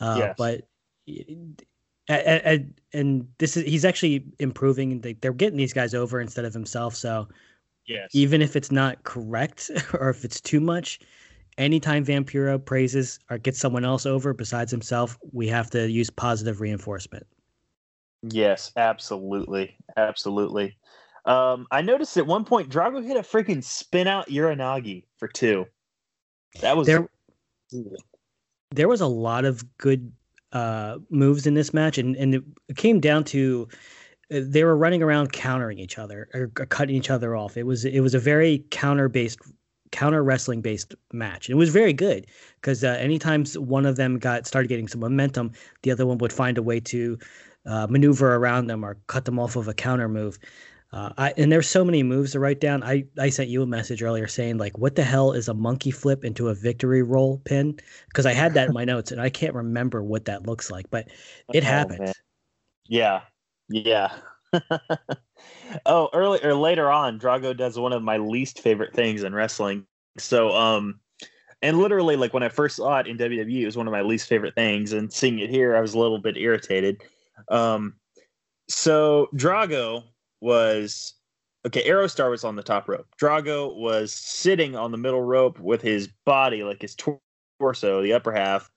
Uh, 0.00 0.16
Yes. 0.18 0.34
But 0.36 0.68
and, 2.08 2.74
and 2.92 3.28
this 3.38 3.56
is 3.56 3.64
he's 3.64 3.84
actually 3.84 4.26
improving. 4.38 5.00
They, 5.00 5.14
they're 5.14 5.32
getting 5.32 5.56
these 5.56 5.72
guys 5.72 5.94
over 5.94 6.20
instead 6.20 6.44
of 6.44 6.52
himself. 6.52 6.94
So 6.94 7.28
Yes. 7.86 8.10
even 8.14 8.40
if 8.40 8.56
it's 8.56 8.72
not 8.72 9.02
correct 9.04 9.70
or 9.94 10.10
if 10.10 10.24
it's 10.24 10.40
too 10.40 10.60
much, 10.60 11.00
anytime 11.58 12.04
Vampiro 12.04 12.62
praises 12.62 13.18
or 13.30 13.38
gets 13.38 13.58
someone 13.58 13.84
else 13.84 14.06
over 14.06 14.32
besides 14.32 14.70
himself, 14.70 15.18
we 15.32 15.48
have 15.48 15.70
to 15.70 15.90
use 15.90 16.10
positive 16.10 16.60
reinforcement. 16.60 17.26
Yes, 18.22 18.72
absolutely, 18.76 19.76
absolutely. 19.96 20.76
Um, 21.26 21.66
I 21.70 21.82
noticed 21.82 22.16
at 22.16 22.26
one 22.26 22.44
point 22.44 22.70
Drago 22.70 23.04
hit 23.04 23.16
a 23.16 23.20
freaking 23.20 23.62
spin 23.62 24.06
out 24.06 24.28
Uranage 24.28 25.04
for 25.18 25.28
two. 25.28 25.66
That 26.60 26.76
was 26.76 26.86
There, 26.86 27.08
there 28.70 28.88
was 28.88 29.00
a 29.00 29.06
lot 29.06 29.44
of 29.44 29.64
good 29.78 30.12
uh, 30.52 30.98
moves 31.10 31.46
in 31.46 31.54
this 31.54 31.74
match, 31.74 31.98
and 31.98 32.14
and 32.16 32.34
it 32.68 32.76
came 32.76 33.00
down 33.00 33.24
to 33.24 33.68
uh, 33.70 33.76
they 34.30 34.64
were 34.64 34.76
running 34.76 35.02
around 35.02 35.32
countering 35.32 35.78
each 35.78 35.98
other 35.98 36.28
or 36.34 36.50
c- 36.58 36.66
cutting 36.66 36.96
each 36.96 37.10
other 37.10 37.36
off. 37.36 37.56
It 37.56 37.64
was 37.64 37.84
it 37.84 38.00
was 38.00 38.14
a 38.14 38.18
very 38.18 38.64
counter 38.70 39.08
based 39.08 39.38
counter 39.92 40.22
wrestling 40.24 40.60
based 40.60 40.94
match. 41.12 41.48
It 41.48 41.54
was 41.54 41.70
very 41.70 41.92
good 41.92 42.26
because 42.60 42.82
uh, 42.82 42.96
anytime 42.98 43.44
one 43.46 43.86
of 43.86 43.96
them 43.96 44.18
got 44.18 44.46
started 44.46 44.68
getting 44.68 44.88
some 44.88 45.00
momentum, 45.00 45.52
the 45.82 45.90
other 45.90 46.06
one 46.06 46.18
would 46.18 46.32
find 46.32 46.58
a 46.58 46.62
way 46.62 46.80
to 46.80 47.18
uh, 47.66 47.86
maneuver 47.88 48.34
around 48.34 48.66
them 48.66 48.84
or 48.84 48.96
cut 49.06 49.24
them 49.24 49.38
off 49.38 49.56
of 49.56 49.68
a 49.68 49.74
counter 49.74 50.08
move. 50.08 50.38
Uh, 50.92 51.12
I, 51.18 51.34
and 51.36 51.50
there's 51.50 51.68
so 51.68 51.84
many 51.84 52.04
moves 52.04 52.32
to 52.32 52.40
write 52.40 52.60
down. 52.60 52.84
I, 52.84 53.04
I 53.18 53.28
sent 53.28 53.48
you 53.48 53.62
a 53.62 53.66
message 53.66 54.00
earlier 54.02 54.28
saying 54.28 54.58
like, 54.58 54.78
what 54.78 54.94
the 54.94 55.02
hell 55.02 55.32
is 55.32 55.48
a 55.48 55.54
monkey 55.54 55.90
flip 55.90 56.24
into 56.24 56.48
a 56.48 56.54
victory 56.54 57.02
roll 57.02 57.38
pin? 57.38 57.78
Because 58.08 58.26
I 58.26 58.32
had 58.32 58.54
that 58.54 58.68
in 58.68 58.74
my 58.74 58.84
notes 58.84 59.10
and 59.10 59.20
I 59.20 59.28
can't 59.28 59.54
remember 59.54 60.04
what 60.04 60.26
that 60.26 60.46
looks 60.46 60.70
like, 60.70 60.88
but 60.90 61.08
it 61.52 61.64
Oh, 61.64 61.66
happened. 61.66 61.98
man. 61.98 62.12
Yeah, 62.86 63.22
yeah. 63.68 64.12
oh, 65.86 66.08
early 66.12 66.42
or 66.42 66.54
later 66.54 66.90
on, 66.90 67.18
Drago 67.18 67.56
does 67.56 67.78
one 67.78 67.92
of 67.92 68.02
my 68.02 68.16
least 68.16 68.60
favorite 68.60 68.94
things 68.94 69.22
in 69.22 69.34
wrestling. 69.34 69.86
So, 70.18 70.54
um, 70.54 71.00
and 71.62 71.78
literally, 71.78 72.16
like 72.16 72.34
when 72.34 72.42
I 72.42 72.48
first 72.48 72.76
saw 72.76 72.98
it 72.98 73.06
in 73.06 73.16
WWE, 73.16 73.62
it 73.62 73.66
was 73.66 73.76
one 73.76 73.86
of 73.86 73.92
my 73.92 74.02
least 74.02 74.28
favorite 74.28 74.54
things, 74.54 74.92
and 74.92 75.12
seeing 75.12 75.38
it 75.38 75.50
here, 75.50 75.76
I 75.76 75.80
was 75.80 75.94
a 75.94 75.98
little 75.98 76.18
bit 76.18 76.36
irritated. 76.36 77.02
Um, 77.48 77.94
so 78.68 79.28
Drago 79.34 80.04
was 80.40 81.14
okay. 81.66 81.88
Aerostar 81.88 82.30
was 82.30 82.44
on 82.44 82.56
the 82.56 82.62
top 82.62 82.88
rope. 82.88 83.06
Drago 83.20 83.74
was 83.76 84.12
sitting 84.12 84.76
on 84.76 84.92
the 84.92 84.98
middle 84.98 85.22
rope 85.22 85.58
with 85.58 85.82
his 85.82 86.08
body, 86.26 86.62
like 86.62 86.82
his 86.82 86.96
torso, 87.58 88.02
the 88.02 88.12
upper 88.12 88.32
half, 88.32 88.70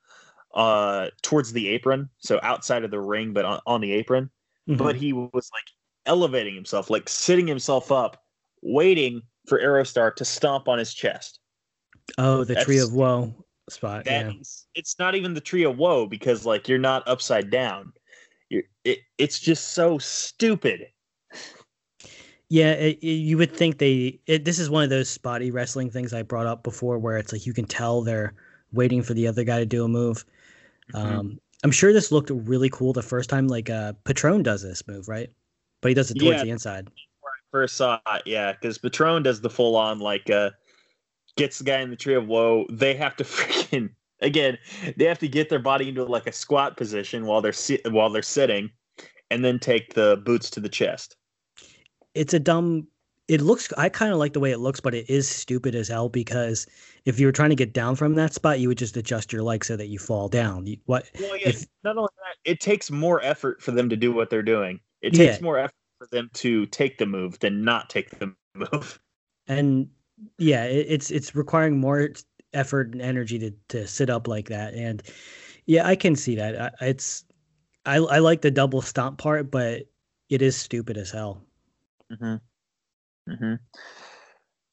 uh, 0.53 1.09
towards 1.21 1.53
the 1.53 1.67
apron, 1.69 2.09
so 2.19 2.39
outside 2.41 2.83
of 2.83 2.91
the 2.91 2.99
ring, 2.99 3.33
but 3.33 3.45
on, 3.45 3.59
on 3.65 3.81
the 3.81 3.91
apron. 3.91 4.29
Mhm. 4.67 4.77
But 4.77 4.95
he 4.95 5.13
was 5.13 5.49
like 5.53 5.65
elevating 6.05 6.55
himself, 6.55 6.89
like 6.89 7.07
sitting 7.09 7.47
himself 7.47 7.91
up, 7.91 8.23
waiting 8.61 9.21
for 9.47 9.59
Aerostar 9.59 10.13
to 10.15 10.25
stomp 10.25 10.67
on 10.67 10.77
his 10.79 10.93
chest. 10.93 11.39
oh, 12.17 12.43
the 12.45 12.55
tree 12.63 12.79
of 12.79 12.93
woe 12.93 13.33
spot. 13.69 14.03
Yeah. 14.05 14.31
is- 14.39 14.65
it's 14.75 14.97
not 14.97 15.13
even 15.15 15.33
the 15.33 15.41
tree 15.41 15.63
of 15.63 15.77
woe 15.77 16.05
because 16.05 16.45
like 16.45 16.67
you're 16.69 16.77
not 16.79 17.05
upside 17.07 17.49
down. 17.49 17.91
You're, 18.49 18.63
it, 18.85 18.99
it's 19.17 19.39
just 19.39 19.73
so 19.73 19.97
stupid. 19.97 20.87
Yeah, 22.49 22.71
it, 22.71 22.99
it- 23.01 23.07
you 23.07 23.37
would 23.37 23.53
think 23.53 23.77
they. 23.77 24.19
It, 24.25 24.45
this 24.45 24.57
is 24.59 24.69
one 24.69 24.83
of 24.83 24.89
those 24.89 25.09
spotty 25.09 25.51
wrestling 25.51 25.89
things 25.89 26.13
I 26.13 26.21
brought 26.23 26.45
up 26.45 26.63
before, 26.63 26.97
where 26.97 27.17
it's 27.17 27.33
like 27.33 27.45
you 27.45 27.53
can 27.53 27.65
tell 27.65 28.01
they're 28.01 28.33
waiting 28.71 29.03
for 29.03 29.13
the 29.13 29.27
other 29.27 29.43
guy 29.43 29.59
to 29.59 29.65
do 29.65 29.83
a 29.83 29.87
move. 29.89 30.25
Mm-hmm. 30.93 31.19
Um, 31.19 31.39
I'm 31.63 31.71
sure 31.71 31.91
this 31.91 32.11
looked 32.11 32.29
really 32.29 32.69
cool 32.69 32.93
the 32.93 33.01
first 33.01 33.29
time. 33.29 33.47
Like 33.47 33.69
uh, 33.69 33.93
Patron 34.03 34.43
does 34.43 34.61
this 34.61 34.87
move, 34.87 35.07
right? 35.07 35.29
But 35.81 35.89
he 35.89 35.95
does 35.95 36.11
it 36.11 36.19
towards 36.19 36.37
Yeah. 36.39 36.43
the 36.43 36.49
inside. 36.51 36.87
First 37.51 37.77
saw 37.77 37.99
it, 38.13 38.23
yeah, 38.25 38.51
because 38.51 38.77
Patron 38.77 39.23
does 39.23 39.41
the 39.41 39.49
full 39.49 39.75
on 39.75 39.99
like 39.99 40.29
uh 40.29 40.51
gets 41.37 41.59
the 41.59 41.63
guy 41.63 41.79
in 41.79 41.89
the 41.89 41.95
tree 41.95 42.15
of 42.15 42.27
woe. 42.27 42.65
They 42.69 42.93
have 42.95 43.15
to 43.17 43.23
freaking 43.23 43.89
again, 44.21 44.57
they 44.97 45.05
have 45.05 45.19
to 45.19 45.27
get 45.27 45.49
their 45.49 45.59
body 45.59 45.89
into 45.89 46.03
like 46.03 46.27
a 46.27 46.31
squat 46.31 46.75
position 46.77 47.25
while 47.25 47.41
they're 47.41 47.53
si- 47.53 47.81
while 47.89 48.09
they're 48.09 48.21
sitting, 48.21 48.69
and 49.31 49.43
then 49.45 49.59
take 49.59 49.93
the 49.93 50.21
boots 50.25 50.49
to 50.51 50.59
the 50.59 50.69
chest. 50.69 51.15
It's 52.13 52.33
a 52.33 52.39
dumb. 52.39 52.87
It 53.27 53.41
looks. 53.41 53.71
I 53.77 53.89
kind 53.89 54.11
of 54.13 54.19
like 54.19 54.33
the 54.33 54.39
way 54.39 54.51
it 54.51 54.59
looks, 54.59 54.79
but 54.79 54.95
it 54.95 55.09
is 55.09 55.27
stupid 55.27 55.75
as 55.75 55.89
hell 55.89 56.07
because 56.07 56.65
if 57.05 57.19
you 57.19 57.25
were 57.25 57.31
trying 57.33 57.49
to 57.49 57.55
get 57.57 57.73
down 57.73 57.95
from 57.95 58.15
that 58.15 58.33
spot, 58.33 58.59
you 58.59 58.69
would 58.69 58.77
just 58.77 58.95
adjust 58.95 59.33
your 59.33 59.43
leg 59.43 59.65
so 59.65 59.75
that 59.75 59.87
you 59.87 59.99
fall 59.99 60.29
down. 60.29 60.65
You, 60.65 60.77
what? 60.85 61.09
Well, 61.19 61.35
yeah, 61.37 61.49
If- 61.49 61.65
not 61.83 61.97
only 61.97 62.09
that, 62.17 62.49
it 62.49 62.59
takes 62.61 62.89
more 62.89 63.21
effort 63.23 63.61
for 63.61 63.71
them 63.71 63.89
to 63.89 63.95
do 63.97 64.11
what 64.13 64.29
they're 64.29 64.41
doing. 64.41 64.79
It 65.01 65.13
Yeah. 65.13 65.31
takes 65.31 65.41
more 65.41 65.57
effort 65.59 65.73
for 65.99 66.07
them 66.11 66.29
to 66.35 66.65
take 66.67 66.97
the 66.99 67.05
move 67.05 67.37
than 67.39 67.63
not 67.65 67.89
take 67.89 68.09
the 68.19 68.33
move. 68.55 68.99
and 69.47 69.89
yeah 70.39 70.63
it, 70.65 70.85
it's 70.89 71.11
it's 71.11 71.35
requiring 71.35 71.79
more 71.79 72.09
effort 72.53 72.91
and 72.93 73.01
energy 73.01 73.37
to 73.37 73.51
to 73.67 73.85
sit 73.87 74.09
up 74.09 74.27
like 74.27 74.49
that 74.49 74.73
and 74.73 75.03
yeah 75.67 75.85
i 75.87 75.95
can 75.95 76.15
see 76.15 76.35
that 76.35 76.59
I, 76.81 76.85
it's 76.87 77.23
I, 77.85 77.97
I 77.97 78.17
like 78.19 78.41
the 78.41 78.49
double 78.51 78.81
stomp 78.81 79.19
part 79.19 79.51
but 79.51 79.83
it 80.29 80.41
is 80.41 80.55
stupid 80.57 80.97
as 80.97 81.11
hell 81.11 81.43
Mm-hmm. 82.11 82.35
Mm-hmm. 83.27 83.53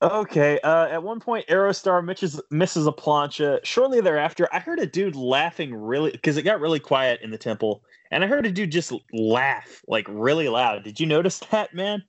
Okay. 0.02 0.60
Uh, 0.60 0.86
at 0.88 1.02
one 1.02 1.20
point, 1.20 1.46
Aerostar 1.48 2.04
misses, 2.04 2.40
misses 2.50 2.86
a 2.86 2.92
plancha. 2.92 3.64
Shortly 3.64 4.00
thereafter, 4.00 4.48
I 4.52 4.58
heard 4.58 4.78
a 4.78 4.86
dude 4.86 5.16
laughing 5.16 5.74
really 5.74 6.10
because 6.10 6.36
it 6.36 6.42
got 6.42 6.60
really 6.60 6.80
quiet 6.80 7.20
in 7.22 7.30
the 7.30 7.38
temple, 7.38 7.82
and 8.10 8.22
I 8.22 8.26
heard 8.26 8.44
a 8.44 8.50
dude 8.52 8.70
just 8.70 8.92
laugh 9.12 9.82
like 9.88 10.06
really 10.08 10.48
loud. 10.48 10.82
Did 10.84 11.00
you 11.00 11.06
notice 11.06 11.38
that, 11.50 11.74
man? 11.74 12.04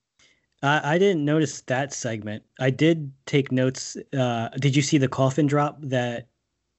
I, 0.64 0.96
I 0.96 0.98
didn't 0.98 1.24
notice 1.26 1.62
that 1.62 1.94
segment 1.94 2.42
i 2.60 2.70
did 2.70 3.12
take 3.26 3.52
notes 3.52 3.98
uh 4.18 4.48
did 4.60 4.76
you 4.76 4.82
see 4.82 4.98
the 4.98 5.08
coffin 5.08 5.48
drop 5.48 5.78
that 5.82 6.30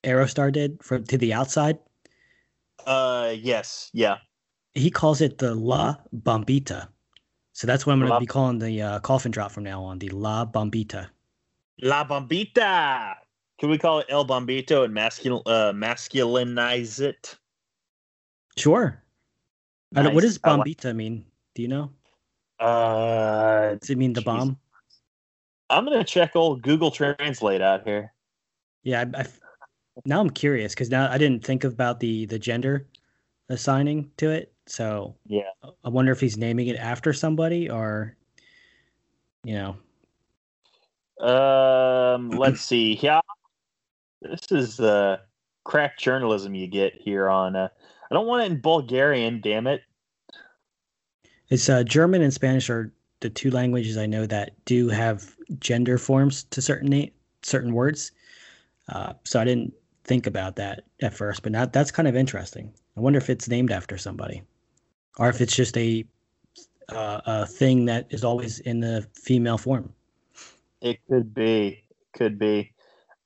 aerostar 0.02 0.50
did 0.50 0.82
from 0.82 1.04
to 1.04 1.18
the 1.18 1.32
outside 1.34 1.78
Uh, 2.86 3.34
yes. 3.38 3.90
Yeah. 3.92 4.16
he 4.74 4.90
calls 4.90 5.20
it 5.20 5.38
the 5.38 5.54
la 5.54 5.96
bombita 6.14 6.88
so 7.56 7.66
that's 7.66 7.86
what 7.86 7.92
i'm 7.94 8.00
going 8.00 8.12
to 8.12 8.20
be 8.20 8.26
calling 8.26 8.58
the 8.58 8.82
uh, 8.82 8.98
coffin 9.00 9.30
drop 9.32 9.50
from 9.50 9.64
now 9.64 9.82
on 9.82 9.98
the 9.98 10.08
la 10.10 10.44
bombita 10.44 11.08
La 11.82 12.04
Bombita. 12.08 13.16
Can 13.60 13.68
we 13.68 13.76
call 13.76 13.98
it 13.98 14.06
El 14.08 14.24
Bombito 14.26 14.84
and 14.84 14.94
masculine 14.94 15.42
uh, 15.44 15.72
masculinize 15.74 17.00
it? 17.00 17.36
sure 18.56 19.02
I 19.94 20.02
don't, 20.02 20.14
what 20.14 20.22
does 20.22 20.38
I 20.42 20.54
like- 20.54 20.66
bombita 20.66 20.96
mean 20.96 21.26
do 21.54 21.60
you 21.62 21.68
know 21.68 21.90
Uh, 22.58 23.74
Does 23.76 23.90
it 23.90 23.98
mean 23.98 24.14
the 24.14 24.22
Jeez. 24.22 24.24
bomb? 24.24 24.58
I'm 25.68 25.84
gonna 25.84 26.02
check 26.04 26.34
old 26.34 26.62
Google 26.62 26.90
Translate 26.90 27.60
out 27.60 27.84
here. 27.84 28.14
Yeah, 28.82 29.04
I, 29.14 29.20
I 29.20 29.26
now 30.06 30.20
I'm 30.20 30.30
curious 30.30 30.72
because 30.72 30.88
now 30.88 31.10
I 31.10 31.18
didn't 31.18 31.44
think 31.44 31.64
about 31.64 32.00
the 32.00 32.24
the 32.24 32.38
gender 32.38 32.86
assigning 33.50 34.10
to 34.16 34.30
it. 34.30 34.54
So 34.66 35.16
Yeah. 35.26 35.50
I 35.84 35.88
wonder 35.88 36.12
if 36.12 36.20
he's 36.20 36.36
naming 36.36 36.68
it 36.68 36.76
after 36.76 37.12
somebody 37.12 37.70
or, 37.70 38.16
you 39.44 39.54
know, 39.54 39.76
Um, 41.26 42.30
let's 42.38 42.60
see. 42.60 42.98
Yeah, 43.00 43.20
this 44.20 44.46
is 44.50 44.76
the 44.76 45.20
crack 45.64 45.98
journalism 45.98 46.54
you 46.54 46.66
get 46.66 46.94
here 46.94 47.28
on. 47.28 47.56
Uh, 47.56 47.68
I 48.10 48.14
don't 48.14 48.26
want 48.26 48.44
it 48.44 48.52
in 48.52 48.60
Bulgarian. 48.60 49.40
Damn 49.40 49.66
it. 49.66 49.82
it's 51.48 51.68
uh, 51.68 51.82
German 51.84 52.22
and 52.22 52.32
Spanish 52.32 52.68
are 52.70 52.92
the 53.20 53.30
two 53.30 53.50
languages 53.50 53.96
I 53.96 54.06
know 54.06 54.26
that 54.26 54.52
do 54.64 54.88
have 54.88 55.34
gender 55.58 55.96
forms 55.98 56.44
to 56.44 56.60
certain 56.60 56.90
na- 56.90 57.06
certain 57.42 57.72
words. 57.72 58.12
Uh, 58.88 59.14
so 59.24 59.40
I 59.40 59.44
didn't 59.44 59.72
think 60.04 60.26
about 60.26 60.56
that 60.56 60.84
at 61.02 61.14
first, 61.14 61.42
but 61.42 61.52
now 61.52 61.66
that's 61.66 61.90
kind 61.90 62.06
of 62.06 62.14
interesting. 62.14 62.72
I 62.96 63.00
wonder 63.00 63.18
if 63.18 63.30
it's 63.30 63.48
named 63.48 63.72
after 63.72 63.98
somebody, 63.98 64.42
or 65.18 65.28
if 65.28 65.40
it's 65.40 65.54
just 65.54 65.76
a 65.76 66.04
uh, 66.88 67.20
a 67.26 67.46
thing 67.46 67.84
that 67.86 68.06
is 68.10 68.24
always 68.24 68.60
in 68.60 68.80
the 68.80 69.06
female 69.14 69.58
form. 69.58 69.92
It 70.80 70.98
could 71.08 71.34
be. 71.34 71.82
Could 72.14 72.38
be. 72.38 72.72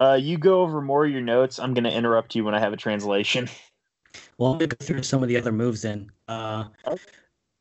Uh, 0.00 0.14
you 0.20 0.38
go 0.38 0.62
over 0.62 0.80
more 0.80 1.04
of 1.04 1.10
your 1.10 1.20
notes. 1.20 1.58
I'm 1.58 1.74
going 1.74 1.84
to 1.84 1.92
interrupt 1.92 2.34
you 2.34 2.42
when 2.44 2.54
I 2.54 2.58
have 2.58 2.72
a 2.72 2.76
translation. 2.76 3.48
Well, 4.38 4.52
let 4.52 4.60
me 4.60 4.66
go 4.66 4.76
through 4.80 5.02
some 5.02 5.22
of 5.22 5.28
the 5.28 5.36
other 5.36 5.52
moves 5.52 5.82
then. 5.82 6.10
Uh, 6.26 6.64
Okay. 6.86 7.02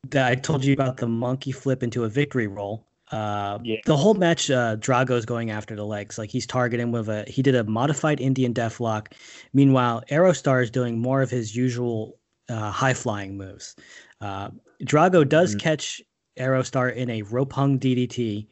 that 0.08 0.26
I 0.32 0.34
told 0.34 0.64
you 0.64 0.72
about 0.72 0.96
the 0.96 1.06
monkey 1.06 1.52
flip 1.52 1.82
into 1.82 2.04
a 2.04 2.08
victory 2.08 2.46
roll. 2.46 2.86
Uh, 3.12 3.58
Yeah. 3.62 3.76
The 3.84 3.96
whole 3.96 4.14
match, 4.14 4.50
uh, 4.50 4.76
Drago's 4.76 5.26
going 5.26 5.50
after 5.50 5.76
the 5.76 5.84
legs. 5.84 6.16
Like 6.16 6.30
he's 6.30 6.46
targeting 6.46 6.90
with 6.92 7.10
a, 7.10 7.24
he 7.28 7.42
did 7.42 7.54
a 7.54 7.64
modified 7.64 8.20
Indian 8.20 8.54
death 8.54 8.80
lock. 8.80 9.14
Meanwhile, 9.52 10.04
Aerostar 10.10 10.62
is 10.62 10.70
doing 10.70 10.98
more 10.98 11.20
of 11.20 11.28
his 11.28 11.54
usual 11.54 12.16
uh, 12.50 12.70
high 12.70 12.94
flying 12.94 13.36
moves. 13.36 13.76
Uh, 14.20 14.50
Drago 14.82 15.26
does 15.28 15.54
Mhm. 15.54 15.60
catch 15.60 16.02
Aerostar 16.38 16.94
in 16.94 17.08
a 17.10 17.22
rope 17.22 17.52
hung 17.52 17.78
DDT, 17.78 18.46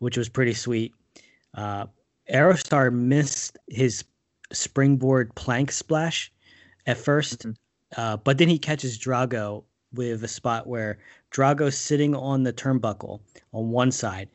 which 0.00 0.16
was 0.18 0.28
pretty 0.28 0.54
sweet. 0.54 0.94
Uh, 1.54 1.86
Aerostar 2.32 2.92
missed 2.92 3.56
his 3.68 4.04
springboard 4.52 5.34
plank 5.34 5.72
splash 5.72 6.32
at 6.86 6.98
1st 6.98 7.46
Mhm. 7.46 7.56
uh, 7.96 8.16
but 8.18 8.38
then 8.38 8.48
he 8.48 8.58
catches 8.58 8.98
Drago 8.98 9.64
with 9.92 10.22
a 10.24 10.28
spot 10.28 10.66
where 10.66 10.98
Drago's 11.30 11.76
sitting 11.76 12.14
on 12.14 12.42
the 12.42 12.52
turnbuckle 12.52 13.20
on 13.52 13.70
one 13.70 13.90
side. 13.90 14.28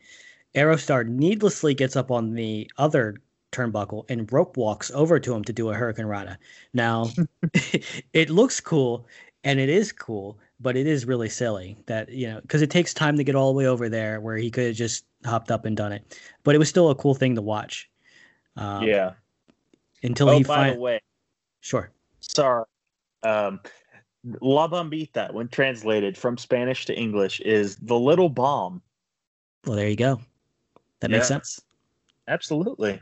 Aerostar 0.54 1.06
needlessly 1.06 1.74
gets 1.74 1.96
up 1.96 2.10
on 2.10 2.34
the 2.34 2.70
other 2.78 3.16
turnbuckle 3.54 4.04
and 4.08 4.30
rope 4.32 4.56
walks 4.56 4.90
over 4.92 5.18
to 5.18 5.34
him 5.34 5.44
to 5.44 5.52
do 5.52 5.70
a 5.70 5.74
Hurricane 5.74 6.06
Rana. 6.06 6.38
Now, 6.72 7.10
it 8.12 8.30
looks 8.30 8.60
cool 8.60 9.06
and 9.44 9.60
it 9.60 9.68
is 9.68 9.92
cool, 9.92 10.38
but 10.60 10.76
it 10.76 10.86
is 10.86 11.06
really 11.06 11.28
silly 11.28 11.76
that, 11.86 12.10
you 12.10 12.26
know, 12.28 12.40
because 12.40 12.62
it 12.62 12.70
takes 12.70 12.92
time 12.92 13.16
to 13.16 13.24
get 13.24 13.34
all 13.34 13.52
the 13.52 13.56
way 13.56 13.66
over 13.66 13.88
there 13.88 14.20
where 14.20 14.36
he 14.36 14.50
could 14.50 14.66
have 14.66 14.76
just 14.76 15.04
hopped 15.24 15.50
up 15.50 15.64
and 15.64 15.76
done 15.76 15.92
it. 15.92 16.18
But 16.42 16.54
it 16.54 16.58
was 16.58 16.68
still 16.68 16.90
a 16.90 16.94
cool 16.94 17.14
thing 17.14 17.34
to 17.34 17.42
watch. 17.42 17.90
Um, 18.56 18.84
yeah. 18.84 19.12
Until 20.02 20.30
Oh, 20.30 20.38
he 20.38 20.44
by 20.44 20.70
the 20.70 20.78
way, 20.78 21.00
Sure. 21.60 21.90
sorry. 22.20 22.64
Um, 23.22 23.60
La 24.40 24.68
Bombita, 24.68 25.32
when 25.32 25.48
translated 25.48 26.16
from 26.16 26.36
Spanish 26.36 26.86
to 26.86 26.94
English, 26.94 27.40
is 27.40 27.76
the 27.76 27.98
little 27.98 28.28
bomb. 28.28 28.82
Well, 29.66 29.76
there 29.76 29.88
you 29.88 29.96
go. 29.96 30.20
That 31.00 31.10
makes 31.10 31.28
sense. 31.28 31.60
Absolutely. 32.28 33.00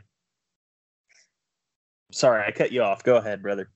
Sorry, 2.13 2.43
I 2.45 2.51
cut 2.51 2.71
you 2.71 2.83
off. 2.83 3.03
Go 3.03 3.17
ahead, 3.17 3.41
brother. 3.41 3.69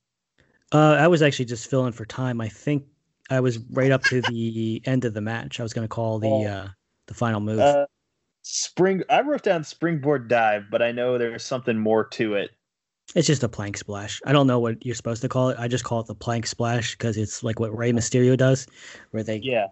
Uh, 0.73 0.93
I 0.99 1.07
was 1.07 1.21
actually 1.21 1.45
just 1.45 1.69
filling 1.69 1.91
for 1.93 2.05
time. 2.05 2.39
I 2.39 2.47
think 2.49 2.85
I 3.29 3.39
was 3.39 3.57
right 3.71 3.91
up 3.91 4.03
to 4.03 4.21
the 4.21 4.81
end 4.85 5.05
of 5.05 5.13
the 5.13 5.21
match. 5.21 5.59
I 5.59 5.63
was 5.63 5.73
going 5.73 5.85
to 5.85 5.93
call 5.93 6.19
the 6.19 6.27
Oh. 6.27 6.45
uh, 6.45 6.67
the 7.07 7.13
final 7.13 7.39
move. 7.39 7.59
Uh, 7.59 7.85
spring. 8.43 9.01
I 9.09 9.21
wrote 9.21 9.43
down 9.43 9.63
springboard 9.63 10.27
dive, 10.27 10.65
but 10.69 10.81
I 10.81 10.91
know 10.91 11.17
there's 11.17 11.43
something 11.43 11.77
more 11.77 12.05
to 12.09 12.35
it. 12.35 12.51
it's 13.15 13.25
just 13.27 13.43
a 13.43 13.49
plank 13.49 13.77
splash. 13.77 14.21
I 14.25 14.33
don't 14.33 14.47
know 14.47 14.59
what 14.59 14.85
you're 14.85 14.93
supposed 14.95 15.21
to 15.21 15.29
call 15.29 15.49
it. 15.49 15.57
I 15.57 15.67
just 15.69 15.85
call 15.85 16.01
it 16.01 16.07
the 16.07 16.15
plank 16.15 16.45
splash 16.45 16.91
because 16.97 17.15
it's 17.17 17.41
like 17.43 17.59
what 17.59 17.75
Rey 17.75 17.91
Mysterio 17.93 18.35
does, 18.37 18.67
where 19.11 19.23
they 19.23 19.37
Yeah, 19.37 19.67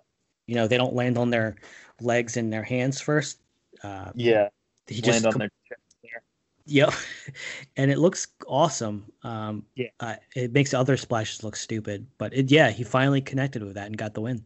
you 0.47 0.55
know 0.55 0.67
they 0.67 0.77
don't 0.77 0.93
land 0.95 1.17
on 1.17 1.29
their 1.29 1.57
legs 2.01 2.37
and 2.37 2.51
their 2.51 2.63
hands 2.63 3.01
first. 3.01 3.39
Uh, 3.83 4.11
yeah. 4.15 4.47
he 4.87 4.95
Land 5.01 5.05
just 5.05 5.25
on 5.25 5.31
com- 5.33 5.39
their. 5.39 5.49
Yep. 6.67 6.93
and 7.77 7.91
it 7.91 7.97
looks 7.97 8.27
awesome. 8.47 9.05
Um, 9.23 9.65
Yeah. 9.75 9.87
uh, 9.99 10.15
it 10.35 10.51
makes 10.51 10.73
other 10.73 10.97
splashes 10.97 11.43
look 11.43 11.55
stupid, 11.55 12.07
but 12.17 12.33
it, 12.33 12.51
yeah, 12.51 12.71
he 12.71 12.83
finally 12.83 13.21
connected 13.21 13.63
with 13.63 13.75
that 13.75 13.87
and 13.87 13.97
got 13.97 14.13
the 14.13 14.21
win. 14.21 14.43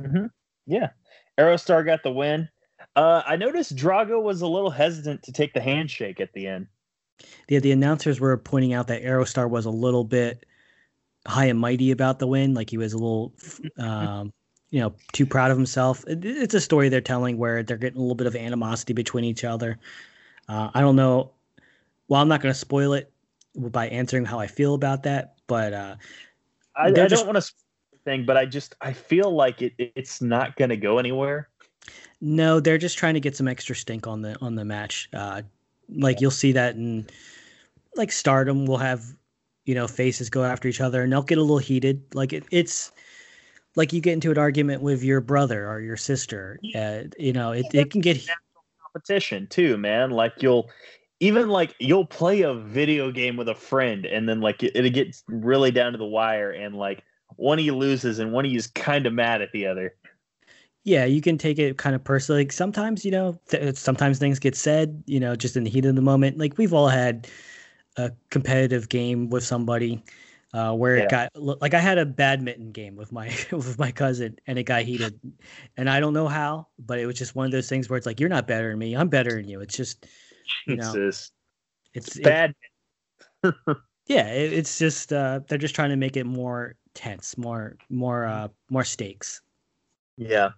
hmm 0.00 0.26
Yeah, 0.66 0.90
Aerostar 1.38 1.84
got 1.84 2.02
the 2.02 2.12
win. 2.12 2.48
Uh, 2.96 3.22
I 3.26 3.36
noticed 3.36 3.76
Drago 3.76 4.22
was 4.22 4.42
a 4.42 4.46
little 4.46 4.70
hesitant 4.70 5.22
to 5.24 5.32
take 5.32 5.52
the 5.54 5.60
handshake 5.60 6.20
at 6.20 6.32
the 6.32 6.46
end. 6.46 6.66
Yeah, 7.48 7.60
the 7.60 7.72
announcers 7.72 8.20
were 8.20 8.36
pointing 8.36 8.72
out 8.74 8.88
that 8.88 9.02
Aerostar 9.02 9.48
was 9.48 9.66
a 9.66 9.70
little 9.70 10.04
bit 10.04 10.44
high 11.26 11.46
and 11.46 11.58
mighty 11.58 11.90
about 11.90 12.18
the 12.18 12.26
win, 12.26 12.54
like 12.54 12.70
he 12.70 12.76
was 12.76 12.92
a 12.92 12.98
little, 12.98 13.32
um, 13.78 14.32
you 14.70 14.80
know, 14.80 14.94
too 15.12 15.24
proud 15.24 15.50
of 15.50 15.56
himself. 15.56 16.04
It- 16.06 16.24
It's 16.24 16.54
a 16.54 16.60
story 16.60 16.88
they're 16.88 17.00
telling 17.00 17.38
where 17.38 17.62
they're 17.62 17.76
getting 17.76 17.98
a 17.98 18.02
little 18.02 18.14
bit 18.16 18.26
of 18.26 18.36
animosity 18.36 18.92
between 18.92 19.24
each 19.24 19.44
other. 19.44 19.78
Uh, 20.48 20.70
I 20.74 20.80
don't 20.80 20.96
know. 20.96 21.30
Well, 22.08 22.20
I'm 22.20 22.28
not 22.28 22.42
going 22.42 22.52
to 22.52 22.58
spoil 22.58 22.92
it 22.92 23.12
by 23.56 23.88
answering 23.88 24.24
how 24.24 24.38
I 24.38 24.46
feel 24.46 24.74
about 24.74 25.04
that, 25.04 25.36
but 25.46 25.72
uh, 25.72 25.96
I, 26.76 26.88
I 26.88 26.90
They're 26.90 27.08
don't 27.08 27.26
want 27.26 27.42
to 27.42 27.52
thing, 28.04 28.24
but 28.24 28.36
I 28.36 28.46
just 28.46 28.74
I 28.80 28.92
feel 28.92 29.34
like 29.34 29.62
it 29.62 29.72
it's 29.78 30.20
not 30.20 30.56
going 30.56 30.70
to 30.70 30.76
go 30.76 30.98
anywhere. 30.98 31.48
No, 32.20 32.60
they're 32.60 32.78
just 32.78 32.98
trying 32.98 33.14
to 33.14 33.20
get 33.20 33.36
some 33.36 33.48
extra 33.48 33.74
stink 33.74 34.06
on 34.06 34.22
the 34.22 34.38
on 34.40 34.54
the 34.54 34.64
match. 34.64 35.08
Uh, 35.12 35.42
like 35.88 36.20
you'll 36.20 36.30
see 36.30 36.52
that 36.52 36.76
in 36.76 37.06
like 37.96 38.12
Stardom 38.12 38.66
will 38.66 38.78
have 38.78 39.04
you 39.64 39.74
know 39.74 39.86
faces 39.86 40.30
go 40.30 40.44
after 40.44 40.68
each 40.68 40.80
other 40.80 41.02
and 41.02 41.12
they'll 41.12 41.22
get 41.22 41.38
a 41.38 41.42
little 41.42 41.58
heated. 41.58 42.02
Like 42.14 42.32
it, 42.32 42.44
it's 42.50 42.92
like 43.76 43.92
you 43.92 44.00
get 44.00 44.12
into 44.12 44.30
an 44.30 44.38
argument 44.38 44.82
with 44.82 45.02
your 45.02 45.20
brother 45.20 45.68
or 45.68 45.80
your 45.80 45.96
sister. 45.96 46.60
Uh, 46.74 47.02
you 47.18 47.32
know, 47.32 47.52
it, 47.52 47.66
it 47.74 47.90
can 47.90 48.00
get 48.00 48.20
competition 48.82 49.46
too, 49.48 49.76
man. 49.76 50.10
Like 50.10 50.34
you'll 50.38 50.70
even 51.24 51.48
like 51.48 51.74
you'll 51.80 52.06
play 52.06 52.42
a 52.42 52.54
video 52.54 53.10
game 53.12 53.36
with 53.36 53.48
a 53.48 53.54
friend, 53.54 54.06
and 54.06 54.28
then 54.28 54.40
like 54.40 54.62
it, 54.62 54.76
it 54.76 54.90
gets 54.90 55.24
really 55.28 55.70
down 55.70 55.92
to 55.92 55.98
the 55.98 56.04
wire, 56.06 56.50
and 56.50 56.74
like 56.76 57.04
one 57.36 57.58
of 57.58 57.64
you 57.64 57.76
loses, 57.76 58.18
and 58.18 58.32
one 58.32 58.44
of 58.46 58.52
you's 58.52 58.66
kind 58.68 59.06
of 59.06 59.12
mad 59.12 59.42
at 59.42 59.52
the 59.52 59.66
other. 59.66 59.96
yeah, 60.84 61.04
you 61.04 61.20
can 61.22 61.38
take 61.38 61.58
it 61.58 61.78
kind 61.78 61.96
of 61.96 62.04
personally. 62.04 62.42
Like 62.42 62.52
sometimes 62.52 63.04
you 63.04 63.10
know, 63.10 63.38
th- 63.48 63.76
sometimes 63.76 64.18
things 64.18 64.38
get 64.38 64.54
said, 64.56 65.02
you 65.06 65.18
know, 65.20 65.34
just 65.36 65.56
in 65.56 65.64
the 65.64 65.70
heat 65.70 65.84
of 65.86 65.94
the 65.96 66.02
moment. 66.02 66.38
Like 66.38 66.58
we've 66.58 66.74
all 66.74 66.88
had 66.88 67.28
a 67.96 68.12
competitive 68.30 68.88
game 68.88 69.30
with 69.30 69.44
somebody 69.44 70.04
uh, 70.54 70.74
where 70.74 70.96
Yeah. 70.96 70.98
it 70.98 71.08
got 71.08 71.30
like 71.36 71.74
I 71.74 71.80
had 71.80 71.98
a 71.98 72.06
badminton 72.06 72.72
game 72.72 72.96
with 72.96 73.12
my 73.12 73.28
with 73.52 73.78
my 73.78 73.92
cousin 73.92 74.38
and 74.46 74.58
it 74.58 74.64
got 74.64 74.82
heated, 74.84 75.20
and 75.76 75.90
I 75.90 76.00
don't 76.00 76.14
know 76.14 76.28
how, 76.28 76.68
but 76.78 76.98
it 77.00 77.06
was 77.06 77.18
just 77.18 77.34
one 77.36 77.46
of 77.46 77.52
those 77.52 77.68
things 77.68 77.88
where 77.90 77.96
it's 77.98 78.06
like 78.06 78.20
you're 78.20 78.28
not 78.30 78.46
better 78.48 78.70
than 78.70 78.78
me, 78.78 78.96
I'm 78.96 79.08
better 79.08 79.36
than 79.36 79.48
you. 79.48 79.60
It's 79.60 79.76
just 79.76 80.06
you 80.66 80.74
It's 80.74 80.86
know, 80.86 81.08
just 81.08 81.32
it's 81.94 82.16
it- 82.16 82.22
bad. 82.24 82.54
yeah, 84.06 84.28
it, 84.28 84.52
it's 84.52 84.78
just 84.78 85.12
uh, 85.12 85.40
they're 85.48 85.58
just 85.58 85.74
trying 85.74 85.90
to 85.90 85.96
make 85.96 86.16
it 86.16 86.24
more 86.24 86.76
tense, 86.94 87.36
more 87.36 87.76
more 87.90 88.24
uh, 88.26 88.48
more 88.70 88.84
stakes. 88.84 89.40
Yeah. 90.16 90.50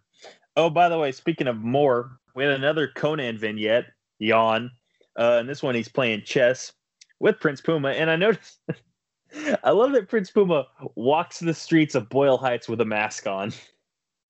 Oh, 0.56 0.70
by 0.70 0.88
the 0.88 0.98
way, 0.98 1.12
speaking 1.12 1.48
of 1.48 1.56
more, 1.58 2.18
we 2.34 2.44
had 2.44 2.52
another 2.52 2.88
Konnan 2.88 3.38
vignette, 3.38 3.86
Yawn. 4.18 4.70
Uh, 5.18 5.38
and 5.40 5.48
this 5.48 5.62
one 5.62 5.74
he's 5.74 5.88
playing 5.88 6.22
chess 6.24 6.72
with 7.20 7.40
Prince 7.40 7.60
Puma. 7.60 7.90
And 7.90 8.10
I 8.10 8.16
noticed, 8.16 8.60
I 9.64 9.70
love 9.70 9.92
that 9.92 10.08
Prince 10.08 10.30
Puma 10.30 10.66
walks 10.94 11.40
the 11.40 11.54
streets 11.54 11.94
of 11.94 12.08
Boyle 12.08 12.36
Heights 12.38 12.68
with 12.68 12.80
a 12.80 12.84
mask 12.84 13.26
on. 13.26 13.52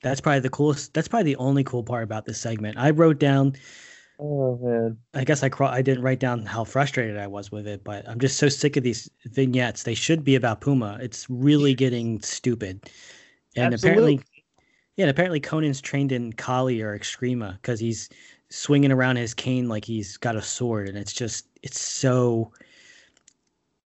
That's 0.02 0.20
probably 0.20 0.40
the 0.40 0.50
coolest. 0.50 0.94
That's 0.94 1.08
probably 1.08 1.32
the 1.32 1.36
only 1.40 1.64
cool 1.64 1.82
part 1.82 2.04
about 2.04 2.24
this 2.24 2.40
segment. 2.40 2.76
I 2.78 2.90
wrote 2.90 3.18
down 3.18 3.54
Oh, 4.18 4.56
man. 4.62 4.98
I 5.14 5.24
guess 5.24 5.42
I 5.42 5.48
cro- 5.48 5.68
I 5.68 5.82
didn't 5.82 6.02
write 6.02 6.20
down 6.20 6.46
how 6.46 6.64
frustrated 6.64 7.18
I 7.18 7.26
was 7.26 7.52
with 7.52 7.66
it, 7.66 7.84
but 7.84 8.08
I'm 8.08 8.18
just 8.18 8.38
so 8.38 8.48
sick 8.48 8.76
of 8.76 8.82
these 8.82 9.10
vignettes. 9.26 9.82
They 9.82 9.94
should 9.94 10.24
be 10.24 10.36
about 10.36 10.60
Puma. 10.60 10.98
It's 11.02 11.28
really 11.28 11.74
getting 11.74 12.20
stupid. 12.22 12.88
And 13.56 13.74
apparently, 13.74 14.20
yeah, 14.96 15.04
and 15.04 15.10
apparently 15.10 15.40
Konnan's 15.40 15.80
trained 15.80 16.12
in 16.12 16.32
Kali 16.32 16.80
or 16.80 16.98
Escrima 16.98 17.54
because 17.54 17.78
he's 17.78 18.08
swinging 18.48 18.92
around 18.92 19.16
his 19.16 19.34
cane 19.34 19.68
like 19.68 19.84
he's 19.84 20.16
got 20.16 20.36
a 20.36 20.42
sword, 20.42 20.88
and 20.88 20.96
it's 20.96 21.12
just 21.12 21.46
it's 21.62 21.80
so 21.80 22.52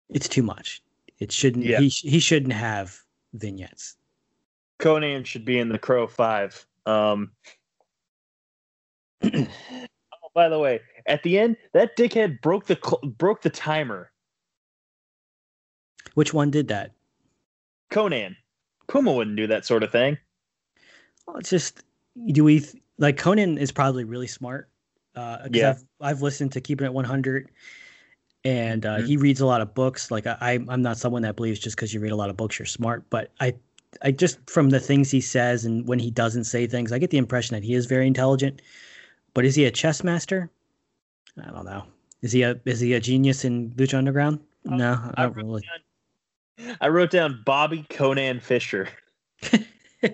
it's 0.09 0.29
too 0.29 0.43
much. 0.43 0.83
It 1.19 1.31
shouldn't. 1.33 1.65
Yeah. 1.65 1.81
He 1.81 1.89
he 1.89 2.19
shouldn't 2.19 2.53
have 2.53 2.99
vignettes. 3.35 3.97
Konnan 4.81 5.25
should 5.25 5.45
be 5.45 5.59
in 5.59 5.69
the 5.69 5.79
Crow 5.79 6.07
Five. 6.07 6.65
Um, 6.87 7.33
by 10.39 10.49
the 10.49 10.57
way, 10.61 10.81
at 11.07 11.21
the 11.25 11.37
end, 11.37 11.57
that 11.73 11.97
dickhead 11.97 12.41
broke 12.43 12.65
the 12.67 12.79
cl- 12.81 13.01
broke 13.19 13.43
the 13.43 13.51
timer. 13.51 14.13
Which 16.15 16.33
one 16.33 16.53
did 16.53 16.69
that? 16.69 16.93
Konnan, 17.91 18.37
Puma 18.87 19.13
wouldn't 19.13 19.37
do 19.37 19.49
that 19.49 19.67
sort 19.67 19.83
of 19.83 19.91
thing. 19.91 20.17
Well, 21.27 21.39
it's 21.39 21.51
just 21.51 21.83
do 22.31 22.45
we 22.45 22.61
th- 22.61 22.81
like 22.99 23.17
Konnan 23.17 23.59
is 23.59 23.73
probably 23.73 24.05
really 24.05 24.29
smart. 24.29 24.69
Uh, 25.17 25.49
Yeah. 25.51 25.71
I've 25.71 25.85
I've 26.01 26.23
listened 26.23 26.53
to 26.53 26.61
Keeping 26.61 26.87
It 26.87 26.95
100, 26.95 27.51
and 28.45 28.87
uh, 28.87 28.99
Mhm. 28.99 29.07
he 29.09 29.17
reads 29.17 29.41
a 29.41 29.47
lot 29.47 29.61
of 29.61 29.75
books. 29.75 30.13
Like 30.13 30.25
I 30.29 30.37
I'm- 30.41 30.71
I'm 30.71 30.83
not 30.83 30.99
someone 30.99 31.23
that 31.23 31.35
believes 31.35 31.59
just 31.59 31.75
because 31.75 31.93
you 31.93 31.99
read 31.99 32.13
a 32.13 32.17
lot 32.17 32.31
of 32.31 32.37
books 32.37 32.61
you're 32.61 32.67
smart, 32.67 33.11
but 33.11 33.33
I 33.41 33.55
I 34.03 34.13
just 34.13 34.39
from 34.49 34.71
the 34.71 34.79
things 34.79 35.11
he 35.11 35.21
says 35.21 35.65
and 35.65 35.85
when 35.89 35.99
he 35.99 36.13
doesn't 36.13 36.45
say 36.45 36.69
things, 36.69 36.93
I 36.93 36.99
get 37.01 37.11
the 37.11 37.19
impression 37.19 37.55
that 37.57 37.65
he 37.65 37.75
is 37.75 37.87
very 37.87 38.07
intelligent. 38.07 38.63
But 39.35 39.45
is 39.45 39.55
he 39.55 39.65
a 39.67 39.71
chess 39.71 40.03
master? 40.03 40.51
I 41.43 41.51
don't 41.51 41.65
know. 41.65 41.85
Is 42.23 42.33
he 42.33 42.43
a 42.43 42.61
is 42.65 42.81
he 42.81 42.95
a 42.95 43.01
genius 43.01 43.45
in 43.45 43.71
Lucha 43.73 43.95
Underground? 43.99 44.41
No, 44.65 44.93
Uh, 44.93 45.13
I 45.17 45.25
wrote 45.27 45.37
really. 45.37 45.63
down- 45.63 46.77
I 46.81 46.89
wrote 46.89 47.11
down 47.13 47.43
Bobby 47.47 47.87
Konnan 47.89 48.43
Fischer. 48.43 48.89
yeah, 50.03 50.11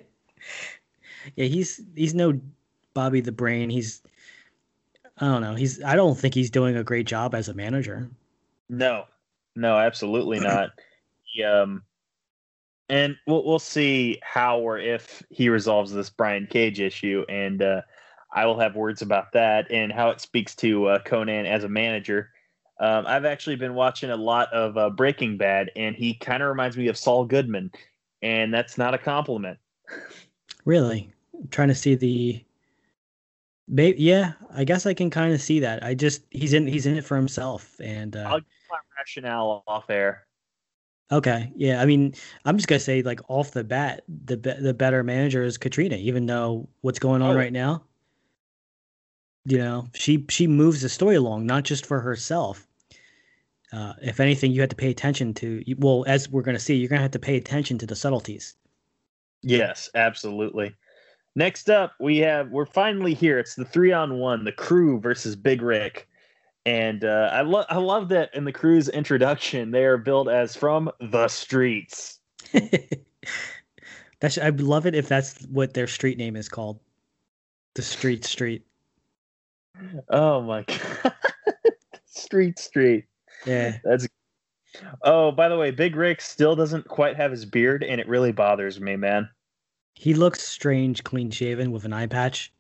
he's 1.37 1.81
he's 1.95 2.15
no 2.15 2.39
Bobby 2.93 3.21
the 3.21 3.33
Brain. 3.33 3.71
He's 3.71 4.03
I 5.19 5.27
don't 5.27 5.41
know. 5.43 5.55
He's 5.55 5.83
I 5.83 5.97
don't 5.97 6.19
think 6.19 6.35
he's 6.35 6.51
doing 6.51 6.77
a 6.77 6.85
great 6.85 7.07
job 7.07 7.35
as 7.35 7.49
a 7.49 7.55
manager. 7.55 8.11
No, 8.69 9.05
no, 9.57 9.79
absolutely 9.79 10.39
not. 10.41 10.71
he, 11.23 11.43
um, 11.43 11.83
and 12.91 13.17
we'll 13.27 13.45
we'll 13.45 13.59
see 13.59 14.19
how 14.23 14.59
or 14.59 14.79
if 14.79 15.23
he 15.31 15.49
resolves 15.49 15.93
this 15.93 16.11
Brian 16.11 16.47
Cage 16.47 16.81
issue, 16.81 17.25
and 17.31 17.63
uh, 17.63 17.81
I 18.35 18.47
will 18.47 18.59
have 18.59 18.75
words 18.75 19.01
about 19.01 19.33
that 19.33 19.71
and 19.71 19.93
how 19.93 20.11
it 20.11 20.21
speaks 20.21 20.55
to 20.57 20.87
uh, 20.87 20.99
Konnan 21.05 21.47
as 21.47 21.63
a 21.65 21.69
manager. 21.69 22.31
Um, 22.81 23.07
I've 23.07 23.25
actually 23.25 23.55
been 23.57 23.75
watching 23.75 24.11
a 24.11 24.17
lot 24.17 24.53
of 24.53 24.77
uh, 24.77 24.91
Breaking 24.91 25.37
Bad, 25.37 25.71
and 25.77 25.95
he 25.95 26.15
kind 26.15 26.43
of 26.43 26.49
reminds 26.49 26.77
me 26.77 26.89
of 26.89 26.99
Saul 26.99 27.25
Goodman, 27.25 27.71
and 28.23 28.53
that's 28.53 28.77
not 28.77 28.93
a 28.93 28.99
compliment. 28.99 29.59
Really, 30.65 31.13
I'm 31.41 31.49
trying 31.49 31.69
to 31.69 31.75
see 31.75 31.95
the. 31.95 32.45
Maybe, 33.69 34.03
yeah, 34.03 34.33
I 34.53 34.65
guess 34.65 34.85
I 34.85 34.93
can 34.93 35.09
kind 35.09 35.33
of 35.33 35.41
see 35.41 35.61
that. 35.61 35.85
I 35.85 35.95
just 35.95 36.23
he's 36.31 36.53
in 36.53 36.67
he's 36.67 36.85
in 36.87 36.97
it 36.97 37.05
for 37.05 37.17
himself, 37.17 37.81
and 37.81 38.17
uh, 38.17 38.25
I'll 38.27 38.41
give 38.41 38.47
my 38.69 38.79
rationale 38.99 39.63
off 39.69 39.89
air. 39.89 40.27
Okay, 41.13 41.53
yeah. 41.55 41.81
I 41.81 41.87
mean, 41.87 42.15
I'm 42.45 42.57
just 42.57 42.67
gonna 42.67 42.81
say 42.81 43.03
like 43.03 43.21
off 43.29 43.53
the 43.53 43.65
bat, 43.65 44.03
the 44.27 44.37
be- 44.37 44.61
the 44.61 44.75
better 44.75 45.05
manager 45.05 45.45
is 45.45 45.57
Katrina. 45.57 45.97
Even 45.97 46.27
though 46.27 46.69
what's 46.81 46.99
going 46.99 47.23
on 47.23 47.37
Oh. 47.37 47.39
right 47.39 47.53
now, 47.53 47.85
you 49.45 49.59
know, 49.59 49.89
she 49.95 50.25
she 50.31 50.47
moves 50.47 50.81
the 50.81 50.89
story 50.89 51.17
along, 51.17 51.47
not 51.47 51.65
just 51.65 51.85
for 51.87 52.01
herself. 52.01 52.67
Uh, 53.73 53.93
if 54.03 54.21
anything, 54.21 54.53
you 54.53 54.61
had 54.61 54.71
to 54.71 54.77
pay 54.77 54.91
attention 54.91 55.35
to. 55.35 55.63
Well, 55.79 56.05
as 56.07 56.29
we're 56.29 56.43
gonna 56.43 56.59
see, 56.59 56.77
you're 56.77 56.89
gonna 56.89 57.03
have 57.03 57.11
to 57.13 57.19
pay 57.19 57.37
attention 57.37 57.79
to 57.79 57.87
the 57.87 57.97
subtleties. 57.97 58.55
Yes, 59.43 59.91
absolutely. 59.95 60.75
Next 61.37 61.69
up, 61.69 61.93
we 62.01 62.19
have 62.19 62.51
we're 62.51 62.67
finally 62.67 63.13
here. 63.13 63.39
It's 63.39 63.55
the 63.55 63.65
three 63.65 63.93
on 63.93 64.19
one, 64.19 64.45
the 64.45 64.53
crew 64.53 65.01
versus 65.01 65.37
Big 65.37 65.61
Rick, 65.61 66.09
and 66.65 67.05
uh, 67.05 67.31
I 67.33 67.43
love 67.43 67.67
I 67.69 67.79
love 67.79 68.09
that 68.11 68.35
in 68.35 68.45
the 68.45 68.53
crew's 68.53 68.89
introduction 68.89 69.71
they 69.71 69.85
are 69.85 69.99
billed 69.99 70.29
as 70.29 70.57
from 70.57 70.91
the 71.01 71.29
streets. 71.29 72.21
that's 74.21 74.39
I'd 74.39 74.61
love 74.61 74.87
it 74.87 74.95
if 74.95 75.09
that's 75.09 75.43
what 75.47 75.75
their 75.75 75.89
street 75.89 76.17
name 76.17 76.37
is 76.37 76.49
called, 76.49 76.79
the 77.75 77.83
Street 77.83 78.25
Street. 78.25 78.65
Oh 80.09 80.41
my 80.43 80.63
god, 80.63 81.15
street 82.07 82.59
street. 82.59 83.05
Yeah, 83.47 83.79
That's 83.85 84.07
oh 85.03 85.33
by 85.33 85.49
the 85.49 85.57
way, 85.57 85.71
Big 85.71 85.97
Rick 85.97 86.21
still 86.21 86.57
doesn't 86.57 86.89
quite 86.89 87.17
have 87.17 87.31
his 87.31 87.45
beard, 87.45 87.83
and 87.85 88.01
it 88.01 88.09
really 88.09 88.33
bothers 88.33 88.81
me, 88.81 88.97
man. 88.97 89.29
he 89.95 90.15
looks 90.15 90.43
strange, 90.43 91.05
clean 91.05 91.31
shaven 91.31 91.71
with 91.73 91.85
an 91.85 91.93
eye 91.93 92.07
patch. 92.07 92.53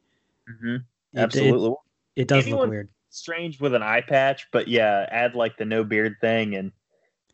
Mm-hmm. 0.48 0.74
It- 0.76 0.80
it- 1.14 1.18
Absolutely. 1.20 1.74
It, 2.16 2.28
does 2.28 2.44
Anyone- 2.44 2.60
look 2.62 2.70
weird. 2.70 2.88
strange 3.10 3.60
with 3.60 3.74
an 3.74 3.82
eye 3.82 4.00
patch, 4.02 4.46
but 4.52 4.68
yeah, 4.68 5.06
add 5.10 5.34
like 5.34 5.56
the 5.56 5.64
no 5.64 5.82
beard 5.82 6.14
thing 6.20 6.54
and 6.54 6.70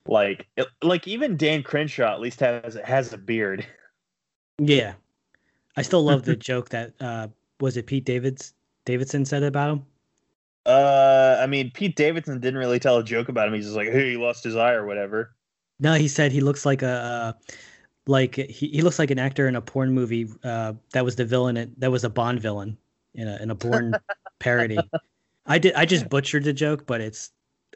like 0.07 0.47
it, 0.57 0.67
like 0.83 1.07
even 1.07 1.37
Dan 1.37 1.63
Crenshaw 1.63 2.13
at 2.15 2.21
least 2.21 2.41
has 2.41 2.79
has 2.85 3.13
a 3.13 3.19
beard. 3.19 3.67
Yeah, 4.59 4.95
I 5.77 5.83
still 5.83 6.03
love 6.03 6.23
the 6.25 6.37
joke 6.51 6.71
that 6.71 6.93
uh 7.01 7.29
was 7.61 7.77
it 7.77 7.87
Pete 7.87 8.05
Davids 8.07 8.55
Davidson 8.85 9.25
said 9.25 9.43
about 9.43 9.71
him. 9.71 9.87
Uh, 10.67 11.39
I 11.41 11.47
mean 11.47 11.71
Pete 11.73 11.97
Davidson 11.97 12.41
didn't 12.41 12.59
really 12.59 12.79
tell 12.79 12.99
a 12.99 13.05
joke 13.05 13.29
about 13.29 13.49
him. 13.49 13.55
He's 13.55 13.65
just 13.65 13.77
like, 13.77 13.89
hey, 13.89 14.11
he 14.11 14.17
lost 14.17 14.45
his 14.45 14.57
eye 14.57 14.73
or 14.73 14.87
whatever. 14.87 15.35
No, 15.79 15.95
he 15.95 16.09
said 16.09 16.33
he 16.33 16.41
looks 16.41 16.67
like 16.67 16.83
a 16.83 17.37
like 18.07 18.35
he, 18.37 18.69
he 18.69 18.83
looks 18.83 18.99
like 18.99 19.11
an 19.11 19.19
actor 19.19 19.49
in 19.49 19.57
a 19.57 19.61
porn 19.61 19.93
movie 19.93 20.29
uh 20.45 20.75
that 20.93 21.05
was 21.05 21.17
the 21.17 21.25
villain 21.25 21.57
in- 21.57 21.75
that 21.79 21.91
was 21.91 22.05
a 22.05 22.11
Bond 22.11 22.41
villain 22.41 22.77
in 23.15 23.29
a 23.29 23.37
in 23.43 23.51
a 23.51 23.55
porn 23.55 23.95
parody. 24.39 24.79
I 25.47 25.59
did 25.59 25.75
I 25.75 25.85
just 25.85 26.09
butchered 26.09 26.45
the 26.45 26.53
joke, 26.53 26.87
but 26.87 27.01
it's 27.01 27.31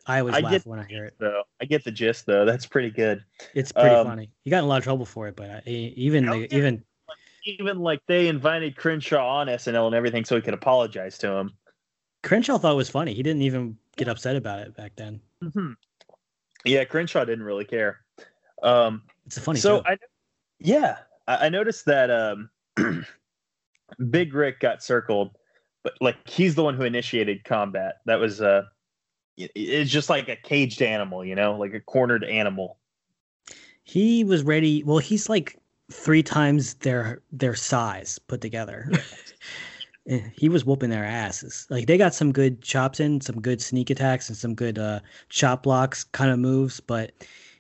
I 0.07 0.21
always 0.21 0.35
I 0.35 0.41
laugh 0.41 0.67
when 0.67 0.79
I 0.79 0.85
hear 0.85 1.07
it. 1.07 1.15
Though 1.19 1.45
I 1.61 1.65
get 1.65 1.85
the 1.85 1.91
gist 1.91 2.27
though. 2.27 2.45
That's 2.45 2.67
pretty 2.67 2.91
good. 2.91 3.25
It's 3.55 3.73
pretty 3.73 3.95
um, 3.95 4.07
funny. 4.07 4.31
He 4.43 4.51
got 4.51 4.59
in 4.59 4.65
a 4.65 4.67
lot 4.67 4.79
of 4.79 4.85
trouble 4.85 5.07
for 5.07 5.29
it, 5.29 5.37
but 5.37 5.51
I, 5.51 5.63
even 5.67 6.27
the, 6.27 6.55
even 6.55 6.85
Even 7.45 7.79
like 7.79 8.01
they 8.07 8.29
invited 8.29 8.77
Crenshaw 8.77 9.27
on 9.41 9.49
SNL 9.49 9.87
and 9.87 9.95
everything 9.95 10.25
so 10.25 10.35
he 10.37 10.43
could 10.43 10.55
apologize 10.55 11.19
to 11.19 11.31
him. 11.31 11.51
Crenshaw 12.23 12.57
thought 12.59 12.73
it 12.73 12.77
was 12.77 12.89
funny. 12.89 13.13
He 13.13 13.23
didn't 13.23 13.43
even 13.43 13.77
get 13.97 14.09
upset 14.09 14.35
about 14.37 14.61
it 14.61 14.75
back 14.75 14.93
then. 14.97 15.21
Mm-hmm. 15.43 15.73
Yeah, 16.65 16.85
Crenshaw 16.85 17.25
didn't 17.27 17.45
really 17.45 17.67
care. 17.67 18.01
Um, 18.63 19.03
It's 19.27 19.37
a 19.37 19.41
funny 19.43 19.61
so 19.61 19.79
joke. 19.79 19.85
I, 19.87 19.99
yeah, 20.59 20.97
I, 21.29 21.47
I 21.47 21.49
noticed 21.51 21.85
that 21.85 22.11
um, 22.11 22.49
Big 24.11 24.33
Rick 24.33 24.61
got 24.61 24.83
circled, 24.83 25.37
but 25.83 25.93
like 26.01 26.17
he's 26.27 26.55
the 26.55 26.65
one 26.65 26.75
who 26.75 26.85
initiated 26.85 27.45
combat. 27.45 27.97
That 28.07 28.19
was 28.21 28.41
uh, 28.41 28.63
it- 29.37 29.53
it's 29.55 29.91
just 29.91 30.09
like 30.09 30.31
a 30.31 30.37
caged 30.37 30.81
animal, 30.81 31.25
you 31.25 31.35
know, 31.35 31.57
like 31.59 31.75
a 31.75 31.81
cornered 31.81 32.25
animal. 32.25 32.79
He 33.83 34.25
was 34.25 34.43
ready. 34.43 34.83
Well, 34.83 34.97
he's 34.97 35.29
like 35.29 35.59
three 35.93 36.23
times 36.23 36.75
their 36.75 37.23
their 37.33 37.55
size 37.55 38.19
put 38.19 38.41
together. 38.41 38.91
Eh, 40.07 40.21
he 40.35 40.51
was 40.51 40.67
whooping 40.67 40.91
their 40.91 41.05
asses. 41.05 41.67
Like 41.71 41.87
they 41.87 41.97
got 41.97 42.15
some 42.15 42.31
good 42.31 42.61
chops 42.61 43.01
in, 43.01 43.23
some 43.23 43.41
good 43.41 43.63
sneak 43.63 43.89
attacks, 43.89 44.29
and 44.29 44.37
some 44.37 44.55
good 44.55 44.79
uh, 44.79 45.01
chop 45.31 45.63
blocks 45.63 46.05
kind 46.05 46.31
of 46.31 46.39
moves. 46.39 46.79
But 46.79 47.13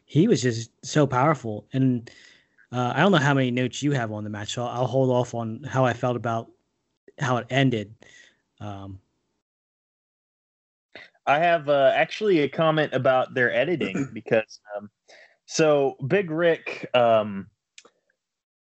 he 0.04 0.28
was 0.28 0.42
just 0.42 0.70
so 0.84 1.06
powerful. 1.06 1.66
And 1.72 2.10
uh, 2.70 2.92
I 2.94 3.00
don't 3.00 3.12
know 3.12 3.18
how 3.18 3.34
many 3.34 3.50
notes 3.50 3.82
you 3.82 3.92
have 3.92 4.12
on 4.12 4.24
the 4.24 4.30
match. 4.30 4.52
So 4.52 4.62
I'll, 4.62 4.82
I'll 4.82 4.86
hold 4.86 5.10
off 5.10 5.34
on 5.34 5.62
how 5.62 5.84
I 5.84 5.94
felt 5.94 6.16
about 6.16 6.50
how 7.18 7.38
it 7.38 7.46
ended. 7.48 7.94
Um, 8.60 9.00
I 11.26 11.38
have 11.38 11.68
uh, 11.68 11.92
actually 11.94 12.40
a 12.40 12.48
comment 12.48 12.92
about 12.92 13.32
their 13.32 13.54
editing 13.54 14.10
because 14.12 14.60
um, 14.76 14.90
so 15.46 15.96
Big 16.06 16.30
Rick 16.30 16.90
um, 16.94 17.46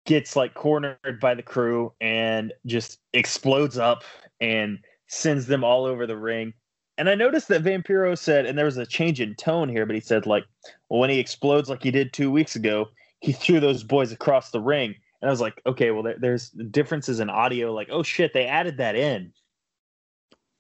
gets 0.07 0.37
like 0.37 0.55
cornered 0.55 1.21
by 1.21 1.35
the 1.35 1.42
crew 1.42 1.92
and 2.01 2.53
just 2.64 3.01
explodes 3.12 3.77
up 3.79 4.05
and 4.40 4.79
sends 5.09 5.47
them 5.47 5.62
all 5.64 5.85
over 5.85 6.07
the 6.07 6.16
ring. 6.16 6.53
And 6.99 7.11
I 7.11 7.14
noticed 7.14 7.49
that 7.49 7.62
Vampiro 7.62 8.16
said, 8.16 8.47
and 8.47 8.57
there 8.57 8.64
was 8.64 8.79
a 8.79 8.87
change 8.87 9.21
in 9.21 9.35
tone 9.35 9.69
here, 9.69 9.85
but 9.85 9.95
he 9.95 10.01
said 10.01 10.25
like, 10.27 10.45
well, 10.88 11.01
when 11.01 11.11
he 11.11 11.19
explodes 11.19 11.69
like 11.69 11.83
he 11.83 11.90
did 11.90 12.12
two 12.12 12.31
weeks 12.31 12.57
ago, 12.57 12.87
he 13.21 13.33
threw 13.33 13.61
those 13.61 13.83
boys 13.83 14.12
across 14.12 14.51
the 14.51 14.61
ring. 14.61 14.95
And 15.21 15.29
I 15.29 15.33
was 15.33 15.40
like, 15.40 15.61
okay, 15.66 15.90
well, 15.90 16.03
there, 16.03 16.16
there's 16.19 16.51
differences 16.51 17.21
in 17.21 17.29
audio. 17.29 17.73
Like, 17.73 17.88
oh 17.90 18.03
shit, 18.03 18.33
they 18.33 18.47
added 18.47 18.79
that 18.79 18.97
in. 18.97 19.33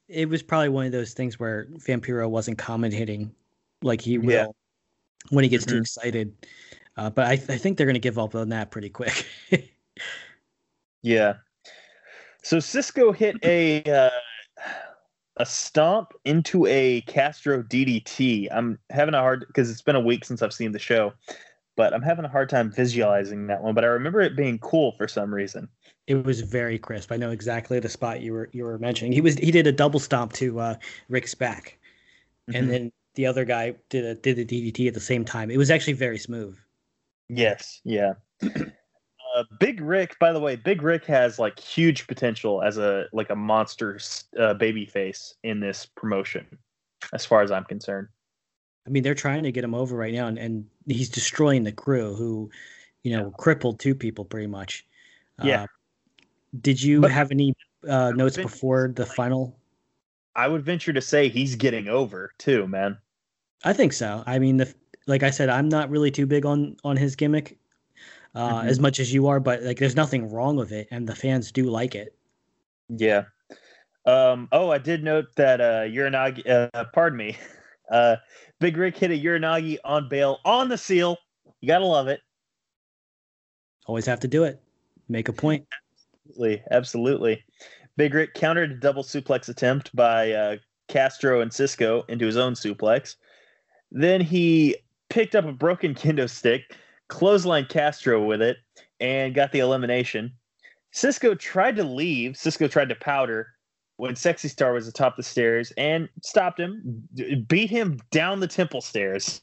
it 0.08 0.28
was 0.28 0.42
probably 0.42 0.68
one 0.68 0.86
of 0.86 0.92
those 0.92 1.14
things 1.14 1.38
where 1.38 1.66
Vampiro 1.86 2.28
wasn't 2.28 2.58
commentating 2.58 3.30
like 3.82 4.00
he 4.00 4.18
will 4.18 4.30
Yeah. 4.30 4.46
when 5.30 5.42
he 5.44 5.50
gets 5.50 5.66
too 5.66 5.76
Mhm. 5.76 5.80
excited. 5.80 6.32
Uh, 6.96 7.10
but 7.10 7.26
I, 7.26 7.32
I 7.32 7.36
think 7.58 7.76
they're 7.76 7.86
going 7.86 7.94
to 7.94 8.00
give 8.00 8.18
up 8.18 8.34
on 8.34 8.48
that 8.50 8.70
pretty 8.70 8.88
quick. 8.88 9.26
Yeah. 11.02 11.34
So 12.42 12.60
Cisco 12.60 13.12
hit 13.12 13.36
a 13.42 13.82
uh, 13.84 14.10
a 15.38 15.46
stomp 15.46 16.12
into 16.24 16.66
a 16.66 17.00
Castro 17.02 17.62
DDT. 17.62 18.48
I'm 18.50 18.78
having 18.90 19.14
a 19.14 19.20
hard 19.20 19.44
because 19.46 19.70
it's 19.70 19.82
been 19.82 19.96
a 19.96 20.00
week 20.00 20.24
since 20.24 20.42
I've 20.42 20.52
seen 20.52 20.72
the 20.72 20.78
show, 20.78 21.12
but 21.76 21.92
I'm 21.92 22.02
having 22.02 22.24
a 22.24 22.28
hard 22.28 22.48
time 22.48 22.70
visualizing 22.70 23.46
that 23.48 23.62
one. 23.62 23.74
But 23.74 23.84
I 23.84 23.88
remember 23.88 24.20
it 24.20 24.36
being 24.36 24.58
cool 24.58 24.92
for 24.92 25.08
some 25.08 25.34
reason. 25.34 25.68
it 26.06 26.24
was 26.24 26.40
very 26.40 26.78
crisp. 26.78 27.10
I 27.10 27.16
know 27.16 27.30
exactly 27.30 27.80
the 27.80 27.88
spot 27.88 28.20
you 28.20 28.32
were 28.32 28.48
you 28.52 28.64
were 28.64 28.78
mentioning. 28.78 29.12
He 29.12 29.20
was 29.20 29.34
he 29.36 29.50
did 29.50 29.66
a 29.66 29.72
double 29.72 30.00
stomp 30.00 30.32
to 30.34 30.60
uh, 30.60 30.74
Rick's 31.08 31.34
back, 31.34 31.78
Mhm. 32.48 32.58
and 32.58 32.70
then 32.70 32.92
the 33.16 33.26
other 33.26 33.44
guy 33.44 33.74
did 33.88 34.04
a 34.04 34.14
did 34.14 34.36
the 34.36 34.44
DDT 34.44 34.86
at 34.86 34.94
the 34.94 35.00
same 35.00 35.24
time. 35.24 35.50
It 35.50 35.56
was 35.58 35.70
actually 35.70 35.94
very 35.94 36.18
smooth. 36.18 36.56
Yes, 37.28 37.80
yeah. 37.84 38.12
Uh, 39.36 39.44
Big 39.60 39.80
Rick, 39.80 40.18
by 40.18 40.32
the 40.32 40.40
way, 40.40 40.56
Big 40.56 40.82
Rick 40.82 41.04
has 41.04 41.38
like 41.38 41.60
huge 41.60 42.06
potential 42.06 42.62
as 42.62 42.78
a 42.78 43.06
like 43.12 43.30
a 43.30 43.36
monster 43.36 44.00
uh, 44.38 44.54
baby 44.54 44.86
face 44.86 45.34
in 45.44 45.60
this 45.60 45.86
promotion, 45.86 46.46
as 47.12 47.24
far 47.26 47.42
as 47.42 47.50
I'm 47.52 47.64
concerned. 47.64 48.08
I 48.86 48.90
mean, 48.90 49.02
they're 49.02 49.14
trying 49.14 49.42
to 49.42 49.52
get 49.52 49.62
him 49.62 49.74
over 49.74 49.96
right 49.96 50.14
now, 50.14 50.26
and, 50.26 50.38
and 50.38 50.64
he's 50.86 51.08
destroying 51.10 51.64
the 51.64 51.72
crew, 51.72 52.14
who, 52.14 52.50
you 53.02 53.16
know, 53.16 53.30
crippled 53.32 53.80
two 53.80 53.94
people 53.94 54.24
pretty 54.24 54.46
much. 54.46 54.86
Yeah. 55.42 55.64
Uh, 55.64 55.66
did 56.60 56.82
you 56.82 57.00
But- 57.00 57.10
have 57.10 57.30
any 57.30 57.54
uh, 57.86 58.12
notes 58.14 58.36
before 58.36 58.92
the 58.94 59.04
final? 59.04 59.58
I 60.34 60.48
would 60.48 60.64
venture 60.64 60.92
to 60.92 61.00
say 61.00 61.28
he's 61.28 61.56
getting 61.56 61.88
over 61.88 62.32
too, 62.38 62.66
man. 62.68 62.98
I 63.64 63.72
think 63.72 63.92
so. 63.92 64.22
I 64.26 64.38
mean, 64.38 64.58
the 64.58 64.72
like 65.06 65.22
I 65.22 65.30
said, 65.30 65.48
I'm 65.48 65.68
not 65.68 65.90
really 65.90 66.10
too 66.10 66.26
big 66.26 66.46
on 66.46 66.76
on 66.84 66.96
his 66.96 67.16
gimmick, 67.16 67.58
uh, 68.36 68.62
Mhm. 68.62 68.68
as 68.68 68.78
much 68.78 69.00
as 69.00 69.12
you 69.12 69.26
are. 69.26 69.40
But 69.40 69.62
like, 69.62 69.78
there's 69.78 69.96
nothing 69.96 70.30
wrong 70.30 70.54
with 70.56 70.70
it, 70.70 70.86
and 70.90 71.08
the 71.08 71.14
fans 71.16 71.50
do 71.50 71.64
like 71.64 71.94
it. 71.94 72.14
Yeah. 72.88 73.24
Um, 74.04 74.48
oh, 74.52 74.70
I 74.70 74.78
did 74.78 75.02
note 75.02 75.34
that 75.34 75.60
uh, 75.60 75.82
Uranage, 75.82 76.48
uh, 76.48 76.84
pardon 76.92 77.16
me, 77.16 77.36
uh, 77.90 78.16
Big 78.60 78.76
Rick 78.76 78.96
hit 78.96 79.10
a 79.10 79.14
Uranage 79.14 79.78
on 79.84 80.08
bail 80.08 80.38
on 80.44 80.68
the 80.68 80.78
seal. 80.78 81.18
You 81.60 81.66
gotta 81.66 81.84
love 81.86 82.06
it. 82.06 82.20
Always 83.86 84.06
have 84.06 84.20
to 84.20 84.28
do 84.28 84.44
it. 84.44 84.60
Make 85.08 85.28
a 85.28 85.32
point. 85.32 85.66
Absolutely, 86.28 86.62
absolutely. 86.70 87.44
Big 87.96 88.12
Rick 88.14 88.34
countered 88.34 88.72
a 88.72 88.74
double 88.74 89.02
suplex 89.02 89.48
attempt 89.48 89.94
by 89.96 90.32
uh, 90.32 90.56
Castro 90.88 91.40
and 91.40 91.52
Cisco 91.52 92.02
into 92.08 92.26
his 92.26 92.36
own 92.36 92.54
suplex. 92.54 93.16
Then 93.90 94.20
he 94.20 94.76
picked 95.08 95.34
up 95.34 95.44
a 95.46 95.52
broken 95.52 95.94
kendo 95.94 96.28
stick, 96.28 96.62
clotheslined 97.08 97.68
Castro 97.68 98.24
with 98.24 98.42
it, 98.42 98.58
and 99.00 99.34
got 99.34 99.52
the 99.52 99.58
elimination. 99.60 100.32
Cisco 100.92 101.34
tried 101.34 101.76
to 101.76 101.84
leave. 101.84 102.36
Cisco 102.36 102.68
tried 102.68 102.88
to 102.88 102.94
powder 102.94 103.48
when 103.98 104.16
Sexy 104.16 104.48
Star 104.48 104.72
was 104.72 104.86
atop 104.88 105.16
the 105.16 105.22
stairs 105.22 105.72
and 105.76 106.08
stopped 106.22 106.58
him, 106.60 107.02
beat 107.46 107.70
him 107.70 107.98
down 108.10 108.40
the 108.40 108.46
temple 108.46 108.80
stairs. 108.80 109.40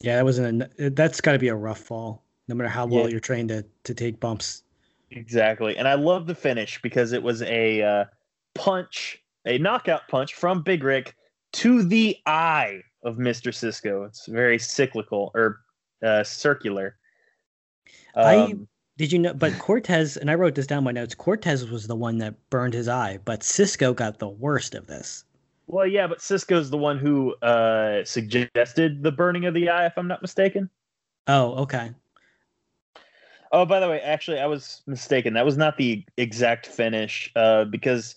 yeah, 0.00 0.16
that 0.16 0.24
wasn't. 0.24 0.62
A, 0.78 0.90
that's 0.90 1.20
got 1.20 1.32
to 1.32 1.38
be 1.38 1.48
a 1.48 1.54
rough 1.54 1.78
fall, 1.80 2.24
no 2.48 2.54
matter 2.54 2.68
how 2.68 2.86
well 2.86 3.04
Yeah. 3.04 3.08
you're 3.10 3.20
trained 3.20 3.48
to 3.50 3.64
to 3.84 3.94
take 3.94 4.20
bumps. 4.20 4.62
Exactly. 5.10 5.76
And 5.76 5.86
I 5.86 5.94
love 5.94 6.26
the 6.26 6.34
finish 6.34 6.80
because 6.80 7.12
it 7.12 7.22
was 7.22 7.42
a 7.42 7.82
uh, 7.82 8.04
punch, 8.54 9.22
a 9.46 9.58
knockout 9.58 10.08
punch 10.08 10.34
from 10.34 10.62
Big 10.62 10.82
Rick 10.84 11.14
to 11.54 11.82
the 11.82 12.16
eye 12.26 12.80
of 13.04 13.16
Mr. 13.16 13.52
Cisco. 13.54 14.04
It's 14.04 14.26
very 14.26 14.58
cyclical 14.58 15.30
or 15.34 15.60
uh, 16.02 16.24
circular. 16.24 16.96
I- 18.14 18.36
Um, 18.36 18.68
Did 18.98 19.10
you 19.12 19.18
know? 19.18 19.32
But 19.34 19.58
Cortez 19.58 20.16
and 20.18 20.30
I 20.30 20.34
wrote 20.34 20.54
this 20.54 20.66
down 20.66 20.78
in 20.78 20.84
my 20.84 20.92
notes. 20.92 21.14
Cortez 21.14 21.68
was 21.68 21.86
the 21.86 21.96
one 21.96 22.18
that 22.18 22.34
burned 22.50 22.74
his 22.74 22.88
eye, 22.88 23.18
but 23.24 23.42
Cisco 23.42 23.94
got 23.94 24.18
the 24.18 24.28
worst 24.28 24.74
of 24.74 24.86
this. 24.86 25.24
well, 25.66 25.86
yeah, 25.86 26.06
but 26.06 26.20
Cisco's 26.20 26.68
the 26.68 26.76
one 26.76 26.98
who 26.98 27.34
uh, 27.36 28.04
suggested 28.04 29.02
the 29.02 29.10
burning 29.12 29.46
of 29.46 29.54
the 29.54 29.70
eye, 29.70 29.86
if 29.86 29.96
I'm 29.96 30.06
not 30.08 30.20
mistaken. 30.20 30.68
Oh, 31.26 31.54
okay. 31.62 31.92
Oh, 33.52 33.64
by 33.64 33.80
the 33.80 33.88
way, 33.88 34.00
actually, 34.00 34.38
I 34.40 34.46
was 34.46 34.82
mistaken. 34.86 35.34
That 35.34 35.44
was 35.44 35.56
not 35.56 35.76
the 35.78 36.04
exact 36.16 36.66
finish 36.66 37.30
uh, 37.36 37.64
because 37.64 38.16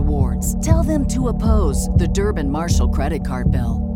Tell 0.63 0.81
them 0.81 1.07
to 1.09 1.27
oppose 1.27 1.87
the 1.97 2.07
Durbin 2.07 2.49
Marshall 2.49 2.89
credit 2.89 3.23
card 3.23 3.51
bill. 3.51 3.87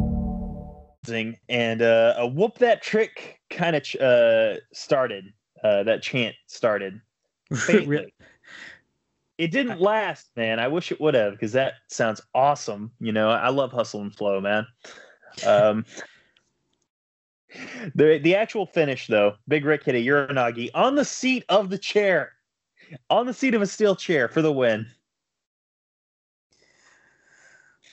and 1.50 1.82
uh, 1.82 2.14
a 2.18 2.28
whoop 2.28 2.60
that 2.60 2.84
trick 2.84 3.40
kind 3.50 3.76
of 3.76 3.84
ch- 3.84 3.96
uh, 3.98 4.56
started. 4.72 5.26
Uh, 5.64 5.84
that 5.84 6.04
chant 6.04 6.36
started. 6.46 7.02
faintly. 7.54 8.14
It 9.38 9.52
didn't 9.52 9.82
last, 9.82 10.30
man. 10.36 10.60
I 10.60 10.68
wish 10.68 10.92
it 10.92 11.02
would 11.02 11.14
have 11.16 11.34
because 11.34 11.52
that 11.54 11.74
sounds 11.88 12.22
awesome. 12.34 12.92
You 13.00 13.12
know, 13.12 13.30
I 13.30 13.50
love 13.50 13.72
hustle 13.72 14.02
and 14.02 14.16
flow, 14.16 14.40
man. 14.40 14.68
Um, 15.46 15.84
the 17.96 18.20
the 18.20 18.36
actual 18.36 18.66
finish 18.68 19.08
though, 19.08 19.34
Big 19.48 19.66
Rick 19.66 19.84
hit 19.84 19.96
a 19.96 19.98
Uranage 19.98 20.70
on 20.74 20.96
the 20.96 21.06
seat 21.06 21.44
of 21.50 21.70
the 21.70 21.78
chair, 21.78 22.34
on 23.10 23.26
the 23.26 23.34
seat 23.34 23.56
of 23.56 23.62
a 23.62 23.68
steel 23.68 23.96
chair 23.96 24.28
for 24.28 24.42
the 24.42 24.54
win. 24.54 24.86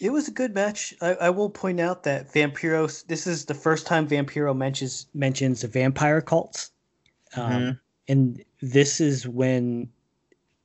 It 0.03 0.11
was 0.11 0.27
a 0.27 0.33
good 0.33 0.53
match. 0.53 0.93
I, 1.01 1.15
I 1.15 1.31
will 1.31 1.49
point 1.49 1.79
out 1.79 2.03
that 2.03 2.33
Vampiro. 2.33 3.07
This 3.07 3.25
is 3.25 3.45
the 3.45 3.55
first 3.55 3.87
time 3.87 4.09
Vampiro 4.09 4.55
mentions 4.55 5.07
mentions 5.15 5.61
the 5.61 5.69
vampire 5.69 6.21
cults, 6.21 6.73
um, 7.37 7.53
Mhm. 7.53 7.81
and 8.09 8.45
this 8.61 9.01
is 9.01 9.29
when 9.29 9.88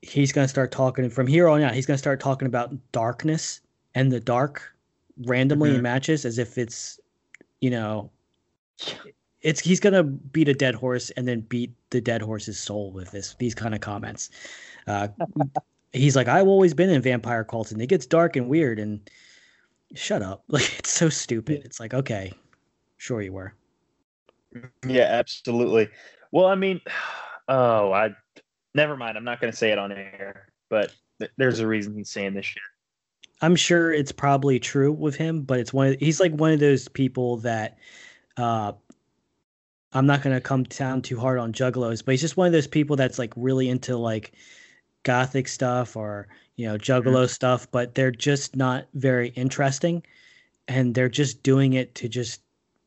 he's 0.02 0.32
going 0.32 0.45
to 0.45 0.50
start 0.50 0.71
talking. 0.71 1.08
From 1.12 1.28
here 1.28 1.47
on 1.47 1.62
out, 1.62 1.76
he's 1.76 1.86
going 1.86 1.93
to 1.93 2.00
start 2.00 2.19
talking 2.19 2.47
about 2.47 2.76
darkness 2.91 3.62
and 3.93 4.12
the 4.12 4.19
dark 4.19 4.76
randomly 5.26 5.76
in 5.76 5.82
Mhm. 5.82 5.84
matches, 5.84 6.26
as 6.26 6.39
if 6.39 6.58
it's, 6.58 7.00
you 7.62 7.69
know, 7.69 8.10
it's 9.43 9.60
he's 9.60 9.80
going 9.80 9.93
to 9.93 10.04
beat 10.04 10.47
a 10.47 10.54
dead 10.56 10.73
horse 10.73 11.12
and 11.12 11.28
then 11.28 11.41
beat 11.41 11.71
the 11.91 12.02
dead 12.02 12.23
horse's 12.23 12.58
soul 12.58 12.91
with 12.91 13.12
this 13.12 13.36
these 13.38 13.54
kind 13.54 13.76
of 13.76 13.82
comments. 13.82 14.32
Uh, 14.88 15.10
he's 15.93 16.15
like, 16.15 16.28
I've 16.28 16.47
always 16.47 16.73
been 16.73 16.89
in 16.89 17.04
vampire 17.04 17.43
cults, 17.43 17.71
and 17.71 17.80
it 17.80 17.88
gets 17.88 18.08
dark 18.08 18.36
and 18.36 18.50
weird, 18.50 18.80
and 18.80 19.08
shut 19.95 20.21
up. 20.21 20.43
Like 20.50 20.80
it's 20.80 20.91
so 20.91 21.10
stupid. 21.10 21.62
It's 21.65 21.80
like, 21.80 21.93
okay, 21.93 22.34
sure 22.97 23.21
you 23.21 23.34
were. 23.34 23.54
Yeah, 24.88 25.04
absolutely. 25.04 25.89
Well, 26.32 26.45
I 26.45 26.56
mean, 26.56 26.82
oh, 27.47 27.91
I 27.91 28.15
never 28.73 28.97
mind. 28.97 29.17
I'm 29.17 29.23
not 29.23 29.39
going 29.39 29.52
to 29.52 29.58
say 29.58 29.71
it 29.71 29.78
on 29.78 29.91
air, 29.91 30.47
but 30.69 30.93
th- 31.19 31.32
there's 31.38 31.60
a 31.60 31.67
reason 31.67 31.95
he's 31.95 32.10
saying 32.10 32.34
this 32.34 32.45
shit. 32.45 32.62
I'm 33.41 33.56
sure 33.56 33.93
it's 33.93 34.12
probably 34.12 34.60
true 34.60 34.91
with 34.91 35.15
him, 35.15 35.43
but 35.43 35.60
it's 35.60 35.71
one. 35.71 35.89
Of, 35.89 36.00
he's 36.00 36.19
like 36.19 36.34
one 36.34 36.54
of 36.54 36.60
those 36.60 36.88
people 36.88 37.38
that, 37.38 37.78
uh, 38.36 38.71
I'm 39.93 40.06
not 40.06 40.21
gonna 40.21 40.41
come 40.41 40.63
down 40.63 41.02
too 41.02 41.19
hard 41.19 41.38
on 41.38 41.54
juggalos, 41.54 42.04
but 42.04 42.13
he's 42.13 42.21
just 42.21 42.36
one 42.36 42.47
of 42.47 42.54
those 42.54 42.67
people 42.67 42.95
that's 42.95 43.19
like 43.19 43.34
really 43.36 43.69
into 43.69 43.95
like 43.95 44.34
gothic 45.03 45.47
stuff 45.47 45.95
or 45.95 46.27
you 46.55 46.67
know 46.67 46.77
juggalo 46.77 47.29
stuff, 47.29 47.69
but 47.71 47.95
they're 47.95 48.12
just 48.12 48.55
not 48.55 48.88
very 48.93 49.29
interesting, 49.29 50.03
and 50.67 50.93
they're 50.93 51.10
just 51.10 51.43
doing 51.43 51.73
it 51.73 51.95
to 51.95 52.10
just 52.10 52.41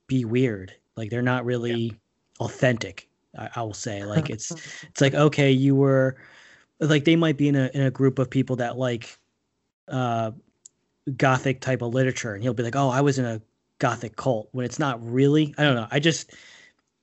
be 0.06 0.24
weird. 0.24 0.74
Like 0.96 1.10
they're 1.10 1.22
not 1.22 1.44
really 1.44 1.94
authentic. 2.40 3.08
I, 3.38 3.48
I 3.56 3.62
will 3.62 3.74
say, 3.74 4.04
like 4.04 4.30
it's 4.30 4.50
it's 4.82 5.00
like 5.00 5.14
okay, 5.14 5.50
you 5.50 5.74
were 5.74 6.16
like 6.80 7.04
they 7.04 7.16
might 7.16 7.36
be 7.36 7.48
in 7.48 7.56
a 7.56 7.70
in 7.74 7.82
a 7.82 7.90
group 7.90 8.18
of 8.18 8.30
people 8.30 8.56
that 8.56 8.76
like 8.76 9.18
uh 9.88 10.30
gothic 11.16 11.60
type 11.60 11.82
of 11.82 11.92
literature 11.92 12.34
and 12.34 12.42
he'll 12.42 12.54
be 12.54 12.62
like 12.62 12.76
oh 12.76 12.88
i 12.88 13.00
was 13.00 13.18
in 13.18 13.24
a 13.24 13.40
gothic 13.78 14.16
cult 14.16 14.48
when 14.52 14.64
it's 14.64 14.78
not 14.78 15.04
really 15.04 15.54
i 15.58 15.64
don't 15.64 15.74
know 15.74 15.88
i 15.90 15.98
just 15.98 16.32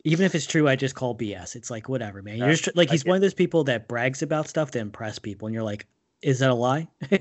even 0.03 0.25
if 0.25 0.35
it's 0.35 0.45
true 0.45 0.67
i 0.67 0.75
just 0.75 0.95
call 0.95 1.15
bs 1.15 1.55
it's 1.55 1.69
like 1.69 1.89
whatever 1.89 2.21
man 2.21 2.37
you're 2.37 2.49
Yeah, 2.49 2.53
just 2.55 2.75
like 2.75 2.89
he's 2.89 3.05
one 3.05 3.15
of 3.15 3.21
those 3.21 3.33
people 3.33 3.63
that 3.65 3.87
brags 3.87 4.21
about 4.21 4.47
stuff 4.47 4.71
to 4.71 4.79
impress 4.79 5.19
people 5.19 5.47
and 5.47 5.53
you're 5.53 5.63
like 5.63 5.85
is 6.21 6.39
that 6.39 6.49
a 6.49 6.53
lie 6.53 6.87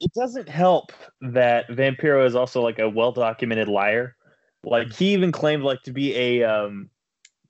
It 0.00 0.12
doesn't 0.14 0.48
help 0.48 0.92
that 1.20 1.66
Vampiro 1.68 2.24
is 2.24 2.36
also 2.36 2.62
like 2.62 2.78
a 2.78 2.88
well 2.88 3.10
documented 3.10 3.66
liar. 3.68 4.16
Like 4.62 4.92
he 4.92 5.12
even 5.12 5.32
claimed 5.32 5.64
like 5.64 5.82
to 5.84 5.92
be 5.92 6.14
a 6.14 6.44
um 6.44 6.90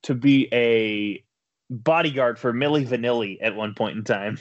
to 0.02 0.14
be 0.14 0.48
a 0.52 1.24
bodyguard 1.70 2.38
for 2.38 2.52
Milli 2.52 2.86
Vanilli 2.86 3.38
at 3.42 3.54
one 3.54 3.74
point 3.74 3.98
in 3.98 4.04
time. 4.04 4.38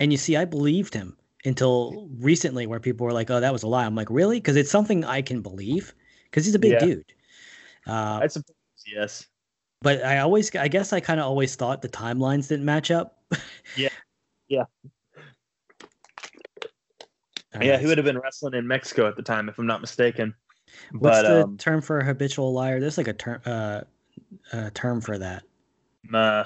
and 0.00 0.12
you 0.12 0.18
see 0.18 0.36
i 0.36 0.44
believed 0.44 0.94
him 0.94 1.16
until 1.44 2.08
recently 2.18 2.66
where 2.66 2.80
people 2.80 3.06
were 3.06 3.12
like 3.12 3.30
oh 3.30 3.40
that 3.40 3.52
was 3.52 3.62
a 3.62 3.66
lie 3.66 3.84
i'm 3.84 3.94
like 3.94 4.10
really 4.10 4.38
because 4.38 4.56
it's 4.56 4.70
something 4.70 5.04
i 5.04 5.22
can 5.22 5.40
believe 5.42 5.94
because 6.24 6.44
he's 6.44 6.54
a 6.54 6.58
big 6.58 6.72
Yeah. 6.72 6.78
dude 6.78 7.12
uh, 7.86 8.20
I 8.22 8.26
suppose 8.26 8.54
yes. 8.86 9.26
But 9.82 10.02
i 10.04 10.18
always 10.18 10.54
i 10.56 10.68
guess 10.68 10.92
i 10.92 11.00
kind 11.00 11.20
of 11.20 11.26
always 11.26 11.54
thought 11.54 11.82
the 11.82 11.88
timelines 11.88 12.48
didn't 12.48 12.64
match 12.64 12.90
up 12.90 13.22
Yeah. 13.76 13.88
Yeah. 14.50 14.64
All 17.54 17.62
yeah, 17.62 17.72
right, 17.72 17.80
he 17.80 17.86
would 17.86 17.98
have 17.98 18.04
been 18.04 18.18
wrestling 18.18 18.54
in 18.54 18.66
Mexico 18.66 19.06
at 19.06 19.16
the 19.16 19.22
time, 19.22 19.48
if 19.48 19.58
I'm 19.58 19.66
not 19.66 19.80
mistaken. 19.80 20.34
What's 20.92 21.18
but 21.18 21.28
the 21.28 21.44
um, 21.44 21.56
term 21.56 21.80
for 21.80 21.98
a 21.98 22.04
habitual 22.04 22.52
liar? 22.52 22.78
There's 22.80 22.98
like 22.98 23.08
a 23.08 23.12
term 23.12 23.40
uh, 23.46 23.80
a 24.52 24.70
term 24.70 25.00
for 25.00 25.18
that. 25.18 25.42
uh, 26.12 26.44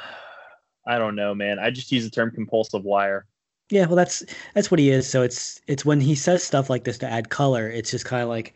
I 0.87 0.99
don't 0.99 1.15
know, 1.15 1.35
man. 1.35 1.59
I 1.59 1.71
just 1.71 1.93
use 1.93 2.05
the 2.05 2.11
term 2.11 2.31
compulsive 2.31 2.85
liar. 2.85 3.27
Yeah, 3.71 3.87
well, 3.87 3.97
that's 3.97 4.23
that's 4.55 4.71
what 4.71 4.81
he 4.81 4.91
is. 4.91 5.09
So 5.09 5.23
it's 5.23 5.61
it's 5.67 5.85
when 5.85 6.01
he 6.01 6.15
says 6.15 6.43
stuff 6.43 6.71
like 6.71 6.85
this 6.85 6.99
to 6.99 7.09
add 7.09 7.31
color. 7.31 7.69
It's 7.69 7.91
just 7.91 8.05
kind 8.05 8.23
of 8.23 8.29
like 8.29 8.55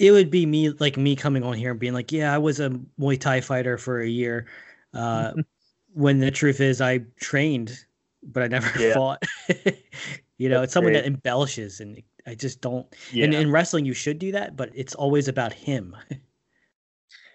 it 0.00 0.12
would 0.12 0.30
be 0.30 0.46
me 0.46 0.70
like 0.70 0.96
me 0.96 1.14
coming 1.14 1.42
on 1.44 1.52
here 1.54 1.72
and 1.72 1.78
being 1.78 1.92
like, 1.92 2.10
yeah, 2.10 2.34
I 2.34 2.38
was 2.38 2.58
a 2.58 2.70
Muay 2.98 3.20
Thai 3.20 3.42
fighter 3.42 3.76
for 3.76 4.00
a 4.00 4.08
year. 4.08 4.46
Uh, 4.94 5.34
when 5.92 6.20
the 6.20 6.30
truth 6.30 6.58
is, 6.60 6.80
I 6.80 7.00
trained, 7.20 7.84
but 8.22 8.42
I 8.42 8.46
never 8.48 8.66
Yeah. 8.78 8.94
fought. 8.94 9.22
you 10.38 10.48
know, 10.48 10.60
That's 10.60 10.64
it's 10.64 10.72
someone 10.72 10.94
that 10.94 11.04
embellishes, 11.04 11.80
and 11.80 12.02
I 12.26 12.34
just 12.34 12.62
don't. 12.62 12.86
Yeah. 13.12 13.26
And 13.26 13.34
in 13.34 13.50
wrestling, 13.50 13.84
you 13.84 13.92
should 13.92 14.18
do 14.18 14.32
that, 14.32 14.56
but 14.56 14.70
it's 14.74 14.94
always 14.94 15.28
about 15.28 15.52
him. 15.52 15.94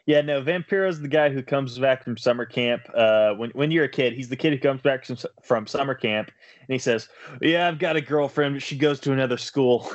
Yeah, 0.08 0.22
no, 0.22 0.42
Vampiro's 0.42 1.00
the 1.02 1.08
guy 1.08 1.30
who 1.30 1.42
comes 1.42 1.78
back 1.80 2.04
from 2.04 2.18
summer 2.18 2.46
camp. 2.46 2.84
Uh, 2.94 3.34
when 3.36 3.50
when 3.52 3.72
you're 3.72 3.86
a 3.86 3.90
kid, 3.90 4.14
he's 4.14 4.30
the 4.30 4.36
kid 4.36 4.54
who 4.54 4.60
comes 4.60 4.82
back 4.82 5.06
from, 5.06 5.18
from 5.44 5.68
summer 5.68 5.96
camp, 5.96 6.32
and 6.60 6.74
he 6.74 6.78
says, 6.80 7.10
"Yeah, 7.42 7.68
I've 7.68 7.80
got 7.80 7.96
a 7.96 8.02
girlfriend, 8.02 8.56
but 8.56 8.62
she 8.64 8.78
goes 8.78 9.00
to 9.02 9.12
another 9.14 9.38
school." 9.38 9.90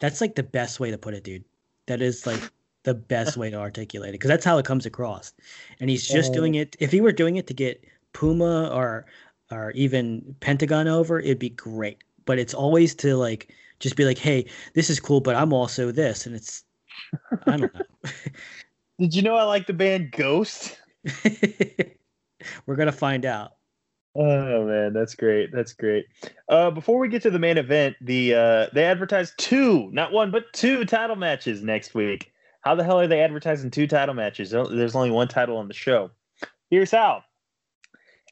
That's 0.00 0.20
like 0.20 0.34
the 0.34 0.42
best 0.42 0.80
way 0.80 0.90
to 0.90 0.98
put 0.98 1.14
it, 1.14 1.24
dude. 1.24 1.44
That 1.86 2.00
is 2.02 2.26
like 2.26 2.40
the 2.84 2.94
best 2.94 3.36
way 3.36 3.50
to 3.50 3.56
articulate 3.56 4.10
it 4.10 4.12
because 4.12 4.28
that's 4.28 4.44
how 4.44 4.58
it 4.58 4.64
comes 4.64 4.86
across. 4.86 5.32
And 5.80 5.90
he's 5.90 6.06
just 6.06 6.32
doing 6.32 6.54
it. 6.54 6.76
If 6.80 6.90
he 6.92 7.00
were 7.00 7.12
doing 7.12 7.36
it 7.36 7.46
to 7.48 7.54
get 7.54 7.84
Puma 8.12 8.68
or 8.68 9.06
or 9.50 9.70
even 9.72 10.34
Pentagon 10.40 10.88
over, 10.88 11.20
it'd 11.20 11.38
be 11.38 11.50
great. 11.50 11.98
but 12.24 12.38
it's 12.38 12.54
always 12.54 12.94
to 12.96 13.16
like 13.16 13.54
just 13.80 13.96
be 13.96 14.04
like, 14.04 14.18
hey, 14.18 14.46
this 14.74 14.88
is 14.90 15.00
cool, 15.00 15.20
but 15.20 15.34
I'm 15.34 15.52
also 15.52 15.90
this, 15.90 16.26
and 16.26 16.34
it's 16.36 16.64
I 17.46 17.56
don't 17.56 17.74
know. 17.74 17.80
Did 18.98 19.14
you 19.14 19.22
know 19.22 19.34
I 19.36 19.42
like 19.44 19.66
the 19.66 19.72
band 19.72 20.12
Ghost? 20.12 20.78
We're 22.66 22.76
gonna 22.76 22.92
find 22.92 23.24
out. 23.24 23.52
Oh 24.14 24.66
man, 24.66 24.92
that's 24.92 25.14
great. 25.14 25.52
That's 25.52 25.72
great. 25.72 26.04
Uh, 26.48 26.70
before 26.70 26.98
we 26.98 27.08
get 27.08 27.22
to 27.22 27.30
the 27.30 27.38
main 27.38 27.56
event, 27.56 27.96
the 28.00 28.34
uh, 28.34 28.66
they 28.74 28.84
advertised 28.84 29.34
two, 29.38 29.88
not 29.92 30.12
one, 30.12 30.30
but 30.30 30.52
two 30.52 30.84
title 30.84 31.16
matches 31.16 31.62
next 31.62 31.94
week. 31.94 32.30
How 32.60 32.74
the 32.74 32.84
hell 32.84 33.00
are 33.00 33.06
they 33.06 33.20
advertising 33.20 33.70
two 33.70 33.86
title 33.86 34.14
matches? 34.14 34.50
There's 34.50 34.94
only 34.94 35.10
one 35.10 35.28
title 35.28 35.56
on 35.56 35.66
the 35.66 35.74
show. 35.74 36.10
Here's 36.70 36.90
how. 36.90 37.24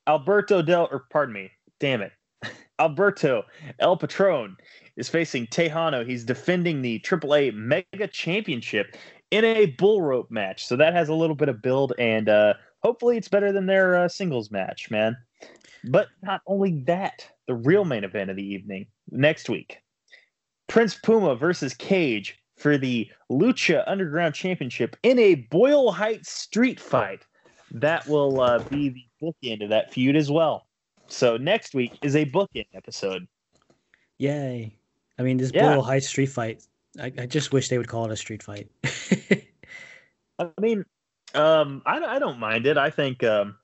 Alberto 0.06 0.62
Del, 0.62 0.88
or 0.90 1.04
pardon 1.10 1.34
me, 1.34 1.50
damn 1.78 2.02
it, 2.02 2.12
Alberto 2.78 3.44
El 3.78 3.96
Patron 3.96 4.56
is 4.96 5.08
facing 5.08 5.46
Texano. 5.46 6.06
He's 6.06 6.24
defending 6.24 6.82
the 6.82 7.00
AAA 7.00 7.54
Mega 7.54 8.06
Championship 8.06 8.96
in 9.30 9.44
a 9.44 9.66
bull 9.66 10.02
rope 10.02 10.30
match. 10.30 10.66
So 10.66 10.76
that 10.76 10.94
has 10.94 11.08
a 11.08 11.14
little 11.14 11.36
bit 11.36 11.48
of 11.48 11.62
build, 11.62 11.92
and 11.98 12.28
uh, 12.28 12.54
hopefully 12.82 13.16
it's 13.16 13.28
better 13.28 13.52
than 13.52 13.66
their 13.66 13.96
uh, 13.96 14.08
singles 14.08 14.50
match, 14.50 14.90
man. 14.90 15.16
But 15.84 16.08
not 16.22 16.42
only 16.46 16.82
that, 16.86 17.26
the 17.46 17.54
real 17.54 17.84
main 17.84 18.04
event 18.04 18.30
of 18.30 18.36
the 18.36 18.46
evening 18.46 18.86
next 19.10 19.48
week 19.48 19.78
Prince 20.68 20.94
Puma 20.94 21.34
versus 21.34 21.74
Cage 21.74 22.38
for 22.56 22.78
the 22.78 23.10
Lucha 23.30 23.82
Underground 23.86 24.34
Championship 24.34 24.96
in 25.02 25.18
a 25.18 25.34
Boyle 25.50 25.90
Heights 25.90 26.30
street 26.30 26.78
fight. 26.78 27.26
That 27.72 28.06
will 28.06 28.40
uh, 28.40 28.60
be 28.64 28.90
the 28.90 29.04
bookend 29.20 29.64
of 29.64 29.70
that 29.70 29.92
feud 29.92 30.14
as 30.14 30.30
well. 30.30 30.66
So 31.08 31.36
next 31.36 31.74
week 31.74 31.98
is 32.02 32.14
a 32.14 32.24
bookend 32.26 32.66
episode. 32.74 33.26
Yay. 34.18 34.76
I 35.18 35.22
mean, 35.22 35.38
this 35.38 35.50
yeah. 35.52 35.74
Boyle 35.74 35.82
Heights 35.82 36.08
street 36.08 36.26
fight, 36.26 36.62
I, 37.00 37.12
I 37.18 37.26
just 37.26 37.52
wish 37.52 37.68
they 37.68 37.78
would 37.78 37.88
call 37.88 38.04
it 38.04 38.12
a 38.12 38.16
street 38.16 38.42
fight. 38.42 38.68
I 40.38 40.48
mean, 40.60 40.84
um, 41.34 41.82
I, 41.84 41.98
I 41.98 42.18
don't 42.18 42.38
mind 42.38 42.66
it. 42.66 42.78
I 42.78 42.90
think 42.90 43.24
um, 43.24 43.56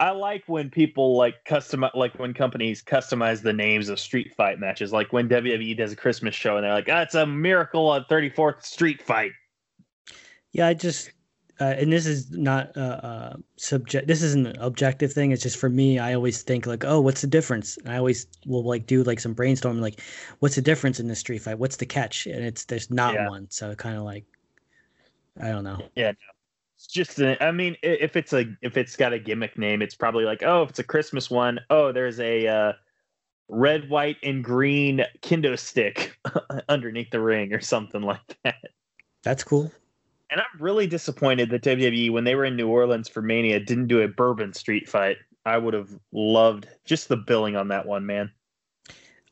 I 0.00 0.10
like 0.10 0.42
when 0.46 0.70
people 0.70 1.16
like 1.16 1.44
customize, 1.44 1.94
like 1.94 2.18
when 2.18 2.34
companies 2.34 2.82
customize 2.82 3.42
the 3.42 3.52
names 3.52 3.88
of 3.88 4.00
street 4.00 4.34
fight 4.34 4.58
matches. 4.58 4.92
Like 4.92 5.12
when 5.12 5.28
WWE 5.28 5.76
does 5.76 5.92
a 5.92 5.96
Christmas 5.96 6.34
show 6.34 6.56
and 6.56 6.64
they're 6.64 6.72
like, 6.72 6.88
"Ah, 6.90 7.02
it's 7.02 7.14
a 7.14 7.26
miracle 7.26 7.88
on 7.88 8.04
34th 8.06 8.64
Street 8.64 9.00
Fight." 9.00 9.32
Yeah, 10.52 10.66
I 10.66 10.74
just, 10.74 11.10
uh, 11.60 11.74
and 11.78 11.92
this 11.92 12.06
is 12.06 12.32
not 12.32 12.76
uh, 12.76 12.80
uh, 12.80 13.36
subject. 13.56 14.08
This 14.08 14.22
isn't 14.22 14.46
an 14.46 14.56
objective 14.58 15.12
thing. 15.12 15.30
It's 15.30 15.42
just 15.42 15.58
for 15.58 15.68
me. 15.68 16.00
I 16.00 16.14
always 16.14 16.42
think 16.42 16.66
like, 16.66 16.84
"Oh, 16.84 17.00
what's 17.00 17.20
the 17.20 17.28
difference?" 17.28 17.76
And 17.76 17.90
I 17.90 17.96
always 17.96 18.26
will 18.46 18.64
like 18.64 18.86
do 18.86 19.04
like 19.04 19.20
some 19.20 19.34
brainstorming, 19.34 19.80
like, 19.80 20.00
"What's 20.40 20.56
the 20.56 20.62
difference 20.62 20.98
in 20.98 21.06
the 21.06 21.16
street 21.16 21.42
fight? 21.42 21.58
What's 21.60 21.76
the 21.76 21.86
catch?" 21.86 22.26
And 22.26 22.44
it's 22.44 22.64
there's 22.64 22.90
not 22.90 23.14
yeah. 23.14 23.28
one. 23.28 23.46
So 23.48 23.72
kind 23.76 23.96
of 23.96 24.02
like, 24.02 24.24
I 25.40 25.50
don't 25.50 25.64
know. 25.64 25.78
Yeah, 25.94 26.12
it's 26.84 26.92
just 26.92 27.20
I 27.40 27.50
mean, 27.50 27.76
if 27.82 28.16
it's 28.16 28.32
a 28.32 28.44
if 28.60 28.76
it's 28.76 28.96
got 28.96 29.12
a 29.12 29.18
gimmick 29.18 29.56
name, 29.56 29.80
it's 29.80 29.94
probably 29.94 30.24
like, 30.24 30.42
oh, 30.42 30.62
if 30.62 30.70
it's 30.70 30.78
a 30.78 30.84
Christmas 30.84 31.30
one, 31.30 31.60
oh, 31.70 31.92
there's 31.92 32.20
a 32.20 32.46
uh, 32.46 32.72
red, 33.48 33.88
white, 33.88 34.16
and 34.22 34.44
green 34.44 35.02
kendo 35.22 35.58
stick 35.58 36.18
underneath 36.68 37.10
the 37.10 37.20
ring 37.20 37.52
or 37.54 37.60
something 37.60 38.02
like 38.02 38.36
that. 38.44 38.56
That's 39.22 39.42
cool. 39.42 39.72
And 40.30 40.40
I'm 40.40 40.60
really 40.60 40.86
disappointed 40.86 41.50
that 41.50 41.62
WWE, 41.62 42.10
when 42.10 42.24
they 42.24 42.34
were 42.34 42.44
in 42.44 42.56
New 42.56 42.68
Orleans 42.68 43.08
for 43.08 43.22
Mania, 43.22 43.60
didn't 43.60 43.86
do 43.86 44.02
a 44.02 44.08
Bourbon 44.08 44.52
Street 44.52 44.88
fight. 44.88 45.16
I 45.46 45.58
would 45.58 45.74
have 45.74 45.90
loved 46.12 46.66
just 46.84 47.08
the 47.08 47.16
billing 47.16 47.56
on 47.56 47.68
that 47.68 47.86
one, 47.86 48.04
man. 48.04 48.30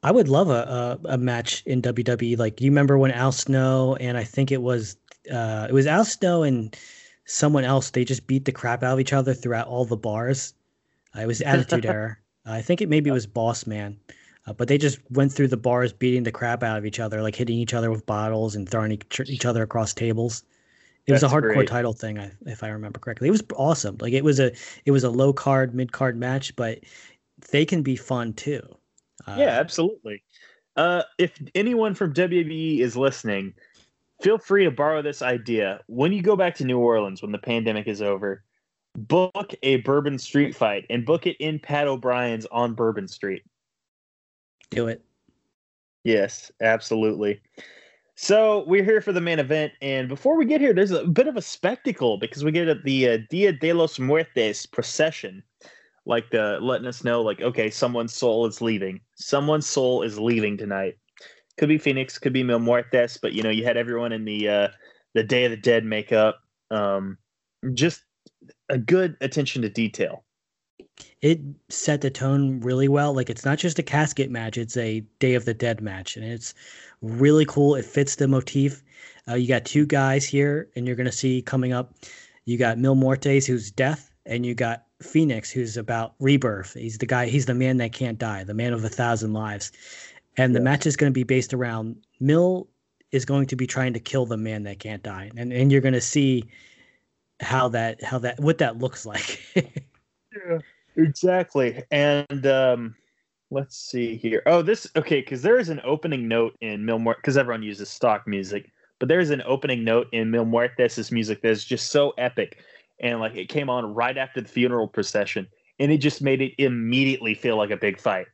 I 0.02 0.10
would 0.10 0.28
love 0.28 0.50
a, 0.50 0.98
a, 1.04 1.14
a 1.14 1.18
match 1.18 1.62
in 1.66 1.82
WWE. 1.82 2.38
Like 2.38 2.60
you 2.60 2.70
remember 2.70 2.98
when 2.98 3.10
Al 3.10 3.32
Snow 3.32 3.96
and 4.00 4.16
I 4.16 4.24
think 4.24 4.52
it 4.52 4.62
was 4.62 4.96
uh, 5.30 5.66
it 5.68 5.72
was 5.72 5.86
Al 5.86 6.04
Snow 6.04 6.42
and 6.42 6.76
someone 7.32 7.64
else, 7.64 7.90
they 7.90 8.04
just 8.04 8.26
beat 8.26 8.44
the 8.44 8.52
crap 8.52 8.82
out 8.82 8.94
of 8.94 9.00
each 9.00 9.12
other 9.12 9.32
throughout 9.32 9.66
all 9.66 9.84
the 9.84 9.96
bars. 9.96 10.54
Uh, 11.16 11.20
it 11.20 11.26
was 11.26 11.40
Attitude 11.42 11.86
Era. 11.86 12.16
I 12.44 12.60
think 12.60 12.80
it 12.80 12.88
maybe 12.88 13.10
was 13.10 13.26
Boss 13.26 13.66
Man. 13.66 13.98
Uh, 14.46 14.52
but 14.52 14.66
they 14.68 14.76
just 14.76 14.98
went 15.12 15.32
through 15.32 15.48
the 15.48 15.56
bars 15.56 15.92
beating 15.92 16.24
the 16.24 16.32
crap 16.32 16.62
out 16.62 16.76
of 16.76 16.84
each 16.84 16.98
other, 16.98 17.22
like 17.22 17.36
hitting 17.36 17.56
each 17.58 17.74
other 17.74 17.90
with 17.90 18.04
bottles 18.04 18.56
and 18.56 18.68
throwing 18.68 18.92
each, 18.92 19.20
each 19.26 19.46
other 19.46 19.62
across 19.62 19.94
tables. 19.94 20.42
It 21.06 21.12
That's 21.12 21.22
was 21.22 21.32
a 21.32 21.34
hardcore 21.34 21.54
great. 21.54 21.68
title 21.68 21.92
thing, 21.92 22.18
if 22.46 22.62
I 22.62 22.68
remember 22.68 22.98
correctly. 22.98 23.28
It 23.28 23.32
was 23.32 23.42
awesome. 23.56 23.96
Like 24.00 24.12
it 24.12 24.24
was 24.24 24.38
a 24.40 24.52
it 24.84 24.90
was 24.90 25.04
a 25.04 25.10
low 25.10 25.32
card, 25.32 25.74
mid 25.74 25.92
card 25.92 26.16
match, 26.16 26.54
but 26.54 26.80
they 27.50 27.64
can 27.64 27.82
be 27.82 27.96
fun 27.96 28.32
too. 28.34 28.62
Uh, 29.26 29.36
yeah, 29.38 29.58
absolutely. 29.58 30.22
Uh, 30.76 31.02
if 31.18 31.32
anyone 31.54 31.94
from 31.94 32.14
WWE 32.14 32.80
is 32.80 32.96
listening, 32.96 33.54
feel 34.22 34.38
free 34.38 34.64
to 34.64 34.70
borrow 34.70 35.02
this 35.02 35.20
idea. 35.20 35.80
When 35.88 36.12
you 36.12 36.22
go 36.22 36.36
back 36.36 36.54
to 36.56 36.64
New 36.64 36.78
Orleans 36.78 37.22
when 37.22 37.32
the 37.32 37.38
pandemic 37.38 37.88
is 37.88 38.00
over, 38.00 38.44
book 38.94 39.54
a 39.62 39.76
Bourbon 39.78 40.18
Street 40.18 40.54
fight 40.54 40.86
and 40.88 41.04
book 41.04 41.26
it 41.26 41.36
in 41.40 41.58
Pat 41.58 41.88
O'Brien's 41.88 42.46
on 42.46 42.74
Bourbon 42.74 43.08
Street. 43.08 43.42
Do 44.70 44.86
it. 44.86 45.02
Yes, 46.04 46.50
absolutely. 46.60 47.40
So 48.14 48.64
we're 48.66 48.84
here 48.84 49.00
for 49.00 49.12
the 49.12 49.20
main 49.20 49.38
event, 49.38 49.72
and 49.80 50.08
before 50.08 50.36
we 50.36 50.44
get 50.44 50.60
here, 50.60 50.74
there's 50.74 50.90
a 50.90 51.06
bit 51.06 51.26
of 51.26 51.36
a 51.36 51.42
spectacle 51.42 52.18
because 52.18 52.44
we 52.44 52.52
get 52.52 52.84
the 52.84 53.08
uh, 53.08 53.18
Dia 53.30 53.52
de 53.52 53.72
los 53.72 53.98
Muertes 53.98 54.70
procession, 54.70 55.42
like 56.04 56.30
the 56.30 56.58
letting 56.60 56.86
us 56.86 57.04
know, 57.04 57.22
like 57.22 57.40
okay, 57.40 57.70
someone's 57.70 58.14
soul 58.14 58.46
is 58.46 58.60
leaving. 58.60 59.00
Someone's 59.16 59.66
soul 59.66 60.02
is 60.02 60.18
leaving 60.18 60.56
tonight 60.56 60.98
could 61.58 61.68
be 61.68 61.78
Fénix, 61.78 62.20
could 62.20 62.32
be 62.32 62.42
Mil 62.42 62.58
Muertes, 62.58 63.18
but 63.20 63.32
you 63.32 63.42
know, 63.42 63.50
you 63.50 63.64
had 63.64 63.76
everyone 63.76 64.12
in 64.12 64.24
the 64.24 64.48
uh, 64.48 64.68
the 65.14 65.22
Day 65.22 65.44
of 65.44 65.50
the 65.50 65.56
Dead 65.56 65.84
makeup. 65.84 66.40
Um, 66.70 67.18
just 67.74 68.02
a 68.68 68.78
good 68.78 69.16
attention 69.20 69.62
to 69.62 69.68
detail. 69.68 70.24
It 71.20 71.40
set 71.68 72.00
the 72.00 72.10
tone 72.10 72.60
really 72.60 72.88
well. 72.88 73.14
Like 73.14 73.30
it's 73.30 73.44
not 73.44 73.58
just 73.58 73.78
a 73.78 73.82
casket 73.82 74.30
match; 74.30 74.56
it's 74.56 74.76
a 74.76 75.00
Day 75.18 75.34
of 75.34 75.44
the 75.44 75.54
Dead 75.54 75.80
match, 75.80 76.16
and 76.16 76.24
it's 76.24 76.54
really 77.00 77.44
cool. 77.44 77.74
It 77.74 77.84
fits 77.84 78.16
the 78.16 78.28
motif. 78.28 78.82
Uh, 79.28 79.34
you 79.34 79.46
got 79.46 79.64
two 79.64 79.86
guys 79.86 80.24
here, 80.24 80.68
and 80.74 80.86
you're 80.86 80.96
gonna 80.96 81.12
see 81.12 81.42
coming 81.42 81.72
up. 81.72 81.94
You 82.44 82.58
got 82.58 82.78
Mil 82.78 82.96
Muertes, 82.96 83.46
who's 83.46 83.70
death, 83.70 84.10
and 84.26 84.44
you 84.44 84.54
got 84.54 84.86
Fénix, 85.00 85.50
who's 85.50 85.76
about 85.76 86.14
rebirth. 86.18 86.74
He's 86.74 86.98
the 86.98 87.06
guy. 87.06 87.26
He's 87.26 87.46
the 87.46 87.54
man 87.54 87.76
that 87.76 87.92
can't 87.92 88.18
die, 88.18 88.42
the 88.42 88.54
man 88.54 88.72
of 88.72 88.84
a 88.84 88.88
thousand 88.88 89.32
lives 89.32 89.70
and 90.36 90.54
the 90.54 90.60
match 90.60 90.86
is 90.86 90.96
going 90.96 91.10
to 91.10 91.14
be 91.14 91.24
based 91.24 91.52
around 91.52 91.96
Mil 92.20 92.68
is 93.10 93.24
going 93.24 93.46
to 93.46 93.56
be 93.56 93.66
trying 93.66 93.92
to 93.92 94.00
kill 94.00 94.26
the 94.26 94.36
man 94.36 94.62
that 94.64 94.78
can't 94.78 95.02
die, 95.02 95.30
and 95.36 95.52
and 95.52 95.70
you're 95.70 95.80
going 95.80 95.94
to 95.94 96.00
see 96.00 96.44
how 97.40 97.68
that 97.68 98.02
how 98.02 98.18
that 98.18 98.40
what 98.40 98.58
that 98.58 98.78
looks 98.78 99.04
like. 99.04 99.40
yeah, 99.54 100.58
exactly. 100.96 101.82
And 101.90 102.46
um, 102.46 102.94
let's 103.50 103.76
see 103.76 104.16
here. 104.16 104.42
Oh, 104.46 104.62
this 104.62 104.86
okay 104.96 105.20
because 105.20 105.42
there 105.42 105.58
is 105.58 105.68
an 105.68 105.80
opening 105.84 106.28
note 106.28 106.56
in 106.60 106.84
Mil 106.84 106.98
because 106.98 107.36
everyone 107.36 107.62
uses 107.62 107.90
stock 107.90 108.26
music, 108.26 108.70
but 108.98 109.08
there's 109.08 109.30
an 109.30 109.42
opening 109.44 109.84
note 109.84 110.08
in 110.12 110.30
Mil 110.30 110.46
Muertes' 110.46 111.12
music 111.12 111.42
that's 111.42 111.64
just 111.64 111.90
so 111.90 112.14
epic, 112.18 112.62
and 113.00 113.20
like 113.20 113.36
it 113.36 113.48
came 113.48 113.68
on 113.68 113.94
right 113.94 114.16
after 114.16 114.40
the 114.40 114.48
funeral 114.48 114.88
procession, 114.88 115.46
and 115.78 115.92
it 115.92 115.98
just 115.98 116.22
made 116.22 116.40
it 116.40 116.54
immediately 116.58 117.34
feel 117.34 117.56
like 117.56 117.70
a 117.70 117.76
big 117.76 118.00
fight. 118.00 118.26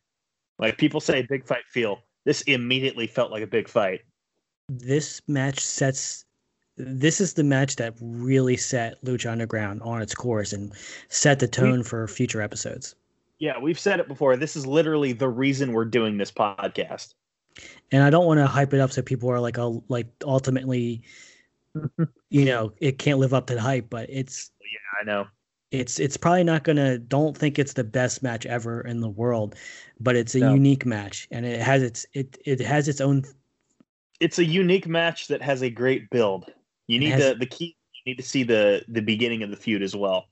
Like 0.58 0.78
people 0.78 1.00
say 1.00 1.22
big 1.22 1.46
fight 1.46 1.64
feel. 1.70 2.00
This 2.24 2.42
immediately 2.42 3.06
felt 3.06 3.30
like 3.30 3.42
a 3.42 3.46
big 3.46 3.68
fight. 3.68 4.00
This 4.68 5.22
match 5.28 5.60
sets 5.60 6.24
this 6.76 7.20
is 7.20 7.34
the 7.34 7.42
match 7.42 7.76
that 7.76 7.94
really 8.00 8.56
set 8.56 9.02
Lucha 9.04 9.32
Underground 9.32 9.82
on 9.82 10.00
its 10.00 10.14
course 10.14 10.52
and 10.52 10.72
set 11.08 11.40
the 11.40 11.48
tone 11.48 11.78
we, 11.78 11.84
for 11.84 12.06
future 12.06 12.40
episodes. 12.40 12.94
Yeah, 13.40 13.58
we've 13.58 13.78
said 13.78 13.98
it 13.98 14.06
before. 14.06 14.36
This 14.36 14.54
is 14.54 14.64
literally 14.64 15.12
the 15.12 15.28
reason 15.28 15.72
we're 15.72 15.84
doing 15.84 16.18
this 16.18 16.30
podcast. 16.30 17.14
And 17.90 18.04
I 18.04 18.10
don't 18.10 18.26
want 18.26 18.38
to 18.38 18.46
hype 18.46 18.72
it 18.74 18.80
up 18.80 18.92
so 18.92 19.02
people 19.02 19.28
are 19.30 19.40
like, 19.40 19.58
oh, 19.58 19.82
like 19.88 20.06
ultimately, 20.24 21.02
you 22.30 22.44
know, 22.44 22.72
it 22.78 22.98
can't 22.98 23.18
live 23.18 23.34
up 23.34 23.48
to 23.48 23.54
the 23.54 23.60
hype. 23.60 23.90
But 23.90 24.08
it's 24.08 24.52
yeah, 24.60 25.00
I 25.00 25.04
know 25.04 25.26
it's 25.70 25.98
it's 25.98 26.16
probably 26.16 26.44
not 26.44 26.64
gonna. 26.64 26.98
Don't 26.98 27.36
think 27.36 27.58
it's 27.58 27.74
the 27.74 27.84
best 27.84 28.22
match 28.22 28.46
ever 28.46 28.80
in 28.82 29.00
the 29.00 29.08
world, 29.08 29.54
but 30.00 30.16
it's 30.16 30.34
a 30.34 30.40
no. 30.40 30.54
unique 30.54 30.86
match 30.86 31.28
and 31.30 31.44
it 31.44 31.60
has 31.60 31.82
its 31.82 32.06
it 32.12 32.38
it 32.44 32.60
has 32.60 32.88
its 32.88 33.00
own 33.00 33.24
it's 34.20 34.38
a 34.38 34.44
unique 34.44 34.86
match 34.86 35.28
that 35.28 35.42
has 35.42 35.62
a 35.62 35.70
great 35.70 36.08
build 36.10 36.50
you 36.86 36.98
need 36.98 37.10
has, 37.10 37.24
the 37.24 37.34
the 37.34 37.46
key 37.46 37.76
you 37.94 38.12
need 38.12 38.16
to 38.16 38.22
see 38.22 38.42
the 38.42 38.84
the 38.88 39.02
beginning 39.02 39.42
of 39.42 39.50
the 39.50 39.56
feud 39.56 39.82
as 39.82 39.96
well 39.96 40.26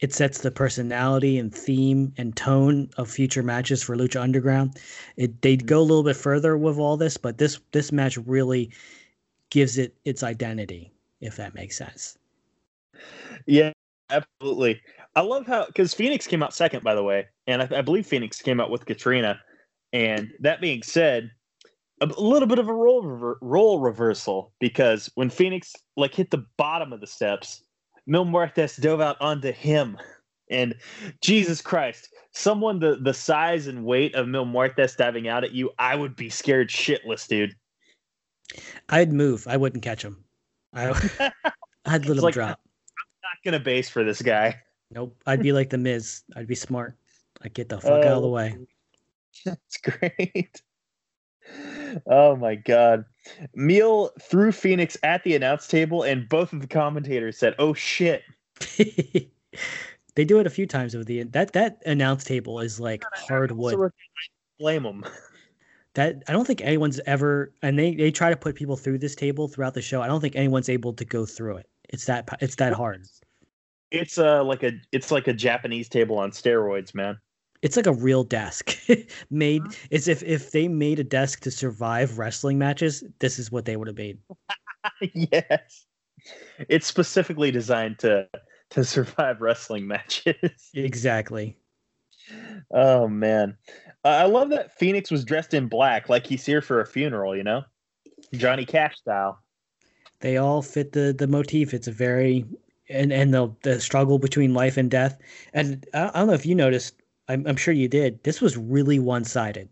it 0.00 0.12
sets 0.12 0.40
the 0.40 0.50
personality 0.50 1.38
and 1.38 1.54
theme 1.54 2.12
and 2.16 2.36
tone 2.36 2.88
of 2.96 3.10
future 3.10 3.42
matches 3.42 3.82
for 3.82 3.96
lucha 3.96 4.20
underground 4.20 4.78
it 5.16 5.40
they 5.42 5.56
mm-hmm. 5.56 5.66
go 5.66 5.80
a 5.80 5.82
little 5.82 6.04
bit 6.04 6.16
further 6.16 6.56
with 6.56 6.78
all 6.78 6.96
this 6.96 7.16
but 7.16 7.38
this 7.38 7.60
this 7.72 7.92
match 7.92 8.16
really 8.18 8.70
gives 9.50 9.78
it 9.78 9.94
its 10.04 10.22
identity 10.22 10.92
if 11.20 11.36
that 11.36 11.54
makes 11.54 11.76
sense 11.76 12.18
yeah 13.46 13.72
absolutely 14.10 14.80
I 15.16 15.22
love 15.22 15.46
how 15.46 15.64
because 15.64 15.94
Fénix 15.94 16.28
came 16.28 16.42
out 16.42 16.54
second, 16.54 16.84
by 16.84 16.94
the 16.94 17.02
way, 17.02 17.26
and 17.46 17.62
I, 17.62 17.78
I, 17.78 17.80
believe 17.80 18.06
Fénix 18.06 18.42
came 18.42 18.60
out 18.60 18.70
with 18.70 18.84
Katrina, 18.84 19.40
And 19.94 20.30
that 20.40 20.60
being 20.60 20.82
said, 20.82 21.30
a 22.02 22.06
little 22.18 22.46
bit 22.46 22.58
of 22.58 22.68
a 22.68 22.74
role 22.74 23.02
rever- 23.02 23.38
role 23.40 23.80
reversal 23.80 24.52
because 24.60 25.10
when 25.14 25.30
Fénix 25.30 25.72
like 25.96 26.14
hit 26.14 26.30
the 26.30 26.44
bottom 26.58 26.92
of 26.92 27.00
the 27.00 27.06
steps, 27.06 27.64
Mil 28.06 28.26
Muertes 28.26 28.78
dove 28.78 29.00
out 29.00 29.16
onto 29.20 29.52
him. 29.52 29.96
And 30.50 30.74
Jesus 31.22 31.62
Christ, 31.62 32.10
someone 32.32 32.78
the 32.78 32.96
the 33.00 33.14
size 33.14 33.66
and 33.66 33.86
weight 33.86 34.14
of 34.14 34.28
Mil 34.28 34.44
Muertes 34.44 34.98
diving 34.98 35.28
out 35.28 35.44
at 35.44 35.52
you, 35.52 35.70
I 35.78 35.96
would 35.96 36.14
be 36.14 36.28
scared 36.28 36.68
shitless, 36.68 37.26
dude. 37.26 37.56
I'd 38.90 39.14
move. 39.14 39.46
I 39.48 39.56
wouldn't 39.56 39.82
catch 39.82 40.04
him. 40.04 40.22
I, 40.74 40.90
I'd 41.86 42.04
let 42.04 42.18
him 42.18 42.22
like- 42.22 42.34
drop. 42.34 42.60
Not 43.44 43.52
gonna 43.52 43.60
base 43.62 43.88
for 43.88 44.04
this 44.04 44.22
guy. 44.22 44.60
Nope. 44.90 45.16
I'd 45.26 45.42
be 45.42 45.52
like 45.52 45.70
the 45.70 45.78
Miz. 45.78 46.22
I'd 46.36 46.46
be 46.46 46.54
smart. 46.54 46.96
I'd 47.42 47.54
get 47.54 47.68
the 47.68 47.80
fuck 47.80 48.04
out 48.04 48.16
of 48.16 48.22
the 48.22 48.28
Oh. 48.28 48.32
way. 48.32 48.56
That's 49.44 49.76
great. 49.78 50.62
Oh 52.06 52.34
my 52.36 52.54
god. 52.56 53.04
Mil 53.54 54.10
threw 54.20 54.50
Fénix 54.50 54.96
at 55.02 55.22
the 55.22 55.36
announce 55.36 55.66
table, 55.68 56.02
and 56.02 56.28
both 56.28 56.52
of 56.52 56.60
the 56.60 56.66
commentators 56.66 57.36
said, 57.38 57.54
Oh 57.58 57.74
shit. 57.74 58.22
they 58.76 60.24
do 60.24 60.40
it 60.40 60.46
a 60.46 60.50
few 60.50 60.66
times 60.66 60.94
with 60.96 61.06
the 61.06 61.22
that 61.24 61.52
that 61.52 61.82
announce 61.86 62.24
table 62.24 62.60
is 62.60 62.80
like 62.80 63.04
hardwood. 63.14 63.92
Blame 64.58 64.82
them. 64.84 65.04
that 65.94 66.22
I 66.26 66.32
don't 66.32 66.46
think 66.46 66.62
anyone's 66.62 67.00
ever 67.06 67.52
and 67.62 67.78
they 67.78 67.94
they 67.94 68.10
try 68.10 68.30
to 68.30 68.36
put 68.36 68.54
people 68.56 68.76
through 68.76 68.98
this 68.98 69.14
table 69.14 69.46
throughout 69.48 69.74
the 69.74 69.82
show. 69.82 70.00
I 70.02 70.06
don't 70.06 70.20
think 70.20 70.34
anyone's 70.36 70.68
able 70.68 70.94
to 70.94 71.04
go 71.04 71.26
through 71.26 71.58
it. 71.58 71.68
It's 71.90 72.06
that 72.06 72.28
it's 72.40 72.56
that 72.56 72.72
hard. 72.72 73.04
It's 73.90 74.18
uh 74.18 74.42
like 74.44 74.62
a 74.62 74.72
it's 74.92 75.10
like 75.10 75.28
a 75.28 75.32
Japanese 75.32 75.88
table 75.88 76.18
on 76.18 76.30
steroids, 76.30 76.94
man. 76.94 77.18
It's 77.62 77.76
like 77.76 77.86
a 77.86 77.92
real 77.92 78.24
desk 78.24 78.76
made. 79.30 79.62
It's 79.90 80.08
if 80.08 80.22
if 80.22 80.50
they 80.50 80.68
made 80.68 80.98
a 80.98 81.04
desk 81.04 81.40
to 81.40 81.50
survive 81.50 82.18
wrestling 82.18 82.58
matches, 82.58 83.04
this 83.18 83.38
is 83.38 83.50
what 83.50 83.64
they 83.64 83.76
would 83.76 83.88
have 83.88 83.96
made. 83.96 84.18
yes. 85.14 85.86
It's 86.68 86.86
specifically 86.86 87.50
designed 87.50 87.98
to 88.00 88.28
to 88.70 88.84
survive 88.84 89.40
wrestling 89.40 89.86
matches. 89.86 90.70
Exactly. 90.74 91.56
oh 92.72 93.06
man. 93.08 93.56
Uh, 94.04 94.08
I 94.08 94.24
love 94.24 94.50
that 94.50 94.78
Fénix 94.78 95.10
was 95.10 95.24
dressed 95.24 95.54
in 95.54 95.68
black 95.68 96.08
like 96.08 96.26
he's 96.26 96.44
here 96.44 96.60
for 96.60 96.80
a 96.80 96.86
funeral, 96.86 97.36
you 97.36 97.44
know? 97.44 97.62
Johnny 98.34 98.64
Cash 98.64 98.96
style. 98.98 99.38
They 100.20 100.36
all 100.36 100.62
fit 100.62 100.92
the 100.92 101.14
the 101.16 101.26
motif. 101.26 101.72
It's 101.72 101.88
a 101.88 101.92
very 101.92 102.44
and 102.88 103.12
and 103.12 103.32
the 103.32 103.52
the 103.62 103.80
struggle 103.80 104.18
between 104.18 104.54
life 104.54 104.76
and 104.76 104.90
death. 104.90 105.18
And 105.52 105.84
I, 105.94 106.10
I 106.14 106.18
don't 106.18 106.28
know 106.28 106.34
if 106.34 106.46
you 106.46 106.54
noticed. 106.54 106.94
I'm, 107.28 107.44
I'm 107.46 107.56
sure 107.56 107.74
you 107.74 107.88
did. 107.88 108.22
This 108.22 108.40
was 108.40 108.56
really 108.56 109.00
one 109.00 109.24
sided. 109.24 109.68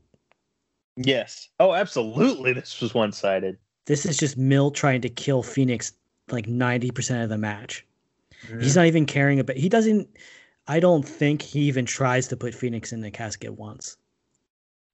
Yes. 0.97 1.49
Oh, 1.61 1.73
absolutely. 1.73 2.53
This 2.53 2.81
was 2.81 2.95
one 2.95 3.13
sided. 3.13 3.59
This 3.87 4.05
is 4.05 4.17
just 4.17 4.37
Mil 4.37 4.71
trying 4.71 5.01
to 5.03 5.09
kill 5.09 5.43
Fénix 5.43 5.93
like 6.31 6.47
90% 6.47 7.23
of 7.23 7.29
the 7.29 7.39
match. 7.39 7.87
He's 8.61 8.77
not 8.77 8.87
even 8.87 9.07
caring 9.07 9.41
about 9.41 9.57
he 9.57 9.69
doesn't 9.69 10.09
I 10.67 10.81
don't 10.81 11.07
think 11.07 11.43
he 11.43 11.61
even 11.61 11.87
tries 11.87 12.29
to 12.29 12.37
put 12.37 12.55
Fénix 12.55 12.93
in 12.93 13.01
the 13.01 13.11
casket 13.11 13.55
once. 13.55 13.97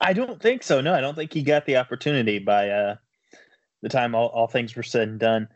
I 0.00 0.12
don't 0.12 0.40
think 0.40 0.62
so. 0.62 0.80
No, 0.80 0.94
I 0.94 1.00
don't 1.00 1.14
think 1.14 1.32
he 1.32 1.42
got 1.42 1.66
the 1.66 1.76
opportunity 1.76 2.38
by 2.38 2.70
uh, 2.70 2.96
the 3.82 3.88
time 3.88 4.14
all, 4.14 4.28
all 4.28 4.46
things 4.46 4.74
were 4.74 4.82
said 4.82 5.08
and 5.08 5.20
done. 5.20 5.48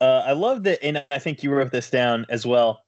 Uh, 0.00 0.22
I 0.26 0.32
love 0.32 0.62
that, 0.64 0.82
and 0.82 1.04
I 1.10 1.18
think 1.18 1.42
you 1.42 1.50
wrote 1.52 1.72
this 1.72 1.90
down 1.90 2.26
as 2.28 2.46
well. 2.46 2.82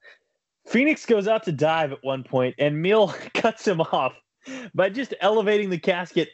Fénix 0.69 1.07
goes 1.07 1.29
out 1.29 1.43
to 1.45 1.53
dive 1.53 1.93
at 1.93 2.03
one 2.03 2.25
point, 2.25 2.55
and 2.59 2.81
Mil 2.81 3.09
cuts 3.35 3.67
him 3.67 3.81
off 3.81 4.15
by 4.75 4.89
just 4.89 5.15
elevating 5.21 5.71
the 5.71 5.79
casket 5.79 6.31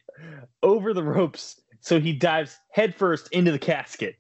over 0.63 0.93
the 0.95 1.03
ropes, 1.03 1.61
so 1.81 1.99
he 2.01 2.13
dives 2.13 2.57
headfirst 2.71 3.29
into 3.33 3.51
the 3.53 3.59
casket. 3.59 4.17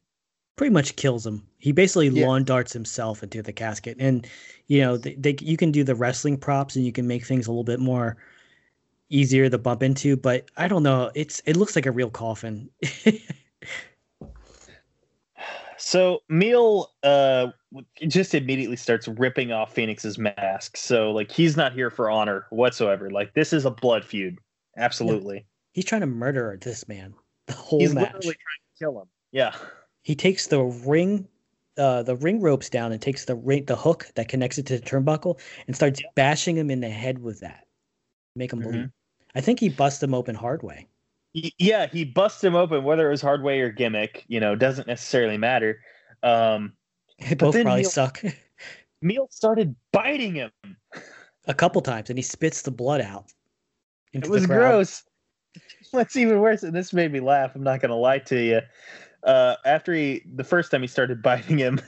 Pretty 0.56 0.72
much 0.72 0.96
kills 0.96 1.24
him. 1.24 1.46
He 1.59 1.70
basically 1.70 2.09
Yeah. 2.09 2.26
lawn 2.26 2.42
darts 2.44 2.72
himself 2.72 3.22
into 3.22 3.42
the 3.42 3.52
casket. 3.52 3.96
And 4.00 4.26
you 4.66 4.80
know, 4.80 4.96
they, 4.96 5.14
they 5.14 5.36
you 5.40 5.56
can 5.56 5.70
do 5.70 5.84
the 5.84 5.94
wrestling 5.94 6.36
props 6.36 6.74
and 6.74 6.84
you 6.84 6.90
can 6.92 7.06
make 7.06 7.24
things 7.24 7.46
a 7.46 7.50
little 7.50 7.64
bit 7.64 7.78
more 7.80 8.16
easier 9.09 9.48
to 9.48 9.59
bump 9.59 9.82
into, 9.82 10.16
but 10.16 10.50
I 10.56 10.66
don't 10.68 10.82
know. 10.82 11.11
It's 11.14 11.40
it 11.46 11.56
looks 11.56 11.76
like 11.76 11.86
a 11.86 11.92
real 11.92 12.11
coffin. 12.11 12.70
So 15.89 16.20
Mil 16.28 16.91
uh, 17.03 17.47
just 18.07 18.34
immediately 18.34 18.76
starts 18.76 19.09
ripping 19.09 19.53
off 19.53 19.74
Fénix's 19.74 20.18
mask. 20.18 20.76
So 20.76 21.12
like 21.12 21.32
he's 21.32 21.57
not 21.57 21.72
here 21.72 21.89
for 21.89 22.11
honor 22.11 22.45
whatsoever. 22.51 23.09
Like 23.11 23.32
this 23.32 23.55
is 23.55 23.64
a 23.64 23.70
blood 23.70 24.05
feud. 24.05 24.36
Absolutely. 24.76 25.47
He's 25.72 25.86
trying 25.86 26.03
to 26.03 26.07
murder 26.07 26.59
this 26.61 26.86
man 26.89 27.14
the 27.47 27.55
whole 27.55 27.80
He's 27.80 27.95
match. 27.95 28.12
literally 28.12 28.34
trying 28.34 28.34
to 28.34 28.78
kill 28.78 29.01
him. 29.01 29.09
Yeah. 29.32 29.55
he 30.03 30.14
takes 30.14 30.49
the 30.49 30.62
ring 30.62 31.26
uh, 31.78 32.03
the 32.03 32.16
ring 32.16 32.41
ropes 32.43 32.68
down 32.68 32.93
and 32.93 33.01
takes 33.01 33.24
the 33.24 33.36
ring 33.36 33.64
the 33.64 33.76
hook 33.76 34.09
that 34.16 34.28
connects 34.28 34.59
it 34.59 34.66
to 34.66 34.78
the 34.78 34.84
turnbuckle 34.84 35.39
and 35.66 35.74
starts 35.74 36.03
bashing 36.16 36.57
him 36.57 36.70
in 36.70 36.80
the 36.80 36.89
head 36.91 37.18
with 37.20 37.41
that 37.41 37.64
make 38.36 38.53
him 38.53 38.61
Mhm. 38.61 38.64
bleed 38.64 38.91
i 39.36 39.41
think 39.41 39.61
he 39.61 39.68
busts 39.68 40.03
him 40.03 40.12
open 40.12 40.34
hard 40.34 40.62
way 40.64 40.88
Yeah, 41.35 41.87
he 41.87 42.05
busts 42.05 42.43
him 42.43 42.55
open, 42.55 42.85
whether 42.85 43.07
it 43.07 43.11
was 43.11 43.20
hard 43.20 43.43
way 43.43 43.61
or 43.61 43.70
gimmick, 43.70 44.24
you 44.29 44.41
know, 44.41 44.55
doesn't 44.57 44.89
necessarily 44.89 45.37
matter. 45.37 45.81
Um, 46.22 46.72
both 47.37 47.55
probably 47.55 47.81
he'll- 47.83 47.91
suck 47.91 48.22
Mil 49.03 49.29
started 49.31 49.76
biting 49.93 50.35
him. 50.35 50.51
a 51.47 51.55
couple 51.55 51.81
times 51.81 52.11
and 52.11 52.18
he 52.18 52.22
spits 52.22 52.62
the 52.62 52.70
blood 52.70 53.01
out 53.01 53.26
It 54.12 54.26
was 54.29 54.47
gross. 54.47 55.05
What's 55.93 56.16
even 56.16 56.41
worse, 56.41 56.62
and 56.64 56.74
this 56.74 56.93
made 56.93 57.12
me 57.12 57.20
laugh. 57.20 57.55
I'm 57.55 57.62
not 57.62 57.81
gonna 57.81 57.97
lie 57.97 58.18
to 58.20 58.41
you. 58.43 58.61
Uh, 59.22 59.57
after 59.64 59.93
he, 59.95 60.22
the 60.35 60.45
first 60.45 60.70
time 60.70 60.81
he 60.83 60.87
started 60.89 61.22
biting 61.29 61.59
him, 61.59 61.81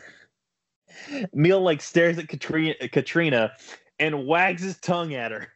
Mil 1.33 1.61
like 1.61 1.81
stares 1.83 2.19
at 2.19 2.29
Katrina, 2.29 2.75
Katrina, 2.93 3.53
and 3.99 4.27
wags 4.27 4.63
his 4.63 4.79
tongue 4.79 5.15
at 5.15 5.31
her. 5.33 5.49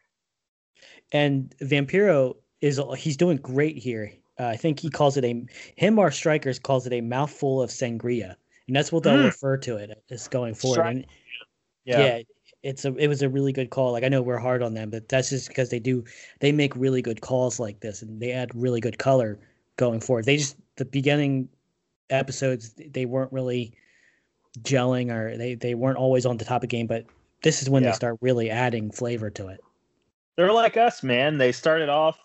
and 1.12 1.54
vampiro 1.62 2.34
is 2.64 2.80
he's 2.96 3.16
doing 3.16 3.36
great 3.38 3.76
here 3.76 4.12
uh, 4.40 4.46
i 4.46 4.56
think 4.56 4.80
he 4.80 4.88
calls 4.90 5.16
it 5.16 5.24
a 5.24 5.44
him 5.76 5.98
or 5.98 6.10
strikers 6.10 6.58
calls 6.58 6.86
it 6.86 6.92
a 6.92 7.00
mouthful 7.00 7.60
of 7.62 7.70
sangria 7.70 8.36
and 8.66 8.74
that's 8.76 8.90
what 8.90 9.02
they'll 9.02 9.18
Mm. 9.18 9.24
refer 9.26 9.56
to 9.58 9.76
it 9.76 10.02
as 10.10 10.26
going 10.28 10.54
forward 10.54 10.80
Stri- 10.84 10.90
and 10.90 11.06
yeah. 11.84 12.20
it's 12.62 12.84
a 12.86 12.94
it 12.96 13.08
was 13.08 13.20
a 13.20 13.28
really 13.28 13.52
good 13.52 13.68
call. 13.68 13.92
Like 13.92 14.04
I 14.04 14.08
know 14.08 14.22
we're 14.22 14.38
hard 14.38 14.62
on 14.62 14.72
them, 14.72 14.88
but 14.88 15.06
that's 15.10 15.28
just 15.28 15.48
because 15.48 15.68
they 15.68 15.78
do 15.78 16.02
they 16.40 16.50
make 16.50 16.74
really 16.74 17.02
good 17.02 17.20
calls 17.20 17.60
like 17.60 17.80
this 17.80 18.00
and 18.00 18.18
they 18.22 18.32
add 18.32 18.50
really 18.54 18.80
good 18.80 18.96
color 18.98 19.38
going 19.76 20.00
forward. 20.00 20.24
They 20.24 20.38
just 20.38 20.56
the 20.76 20.86
beginning 20.86 21.50
episodes 22.08 22.72
they 22.72 23.04
weren't 23.04 23.30
really 23.34 23.74
gelling 24.62 25.12
or 25.12 25.36
they 25.36 25.54
they 25.56 25.74
weren't 25.74 25.98
always 25.98 26.24
on 26.24 26.38
the 26.38 26.44
top 26.46 26.62
of 26.62 26.70
game, 26.70 26.86
but 26.86 27.04
this 27.42 27.60
is 27.60 27.68
when 27.68 27.82
Yeah. 27.82 27.90
they 27.90 27.96
start 27.96 28.16
really 28.22 28.48
adding 28.48 28.90
flavor 28.90 29.28
to 29.28 29.48
it. 29.48 29.60
They're 30.36 30.50
like 30.52 30.78
us, 30.78 31.02
man. 31.02 31.36
They 31.36 31.52
started 31.52 31.90
off 31.90 32.18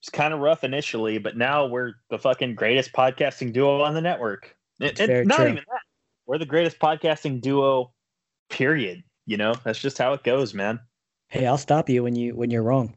it's 0.00 0.08
kind 0.10 0.32
of 0.34 0.40
rough 0.40 0.62
initially, 0.64 1.18
but 1.18 1.36
now 1.36 1.66
we're 1.66 1.94
the 2.10 2.18
fucking 2.18 2.54
greatest 2.54 2.92
podcasting 2.92 3.52
duo 3.52 3.80
on 3.82 3.94
the 3.94 4.00
network. 4.00 4.54
And, 4.80 4.90
It's 4.98 5.26
not 5.28 5.36
true. 5.36 5.44
even 5.46 5.56
that. 5.56 5.80
We're 6.26 6.38
the 6.38 6.46
greatest 6.46 6.78
podcasting 6.78 7.40
duo. 7.40 7.92
Period. 8.48 9.02
You 9.26 9.36
know, 9.38 9.54
that's 9.64 9.78
just 9.80 9.98
how 9.98 10.12
it 10.12 10.22
goes, 10.22 10.54
man. 10.54 10.78
Hey, 11.28 11.46
I'll 11.46 11.58
stop 11.58 11.88
you 11.88 12.04
when 12.04 12.14
you 12.14 12.34
when 12.36 12.50
you're 12.50 12.62
wrong. 12.62 12.94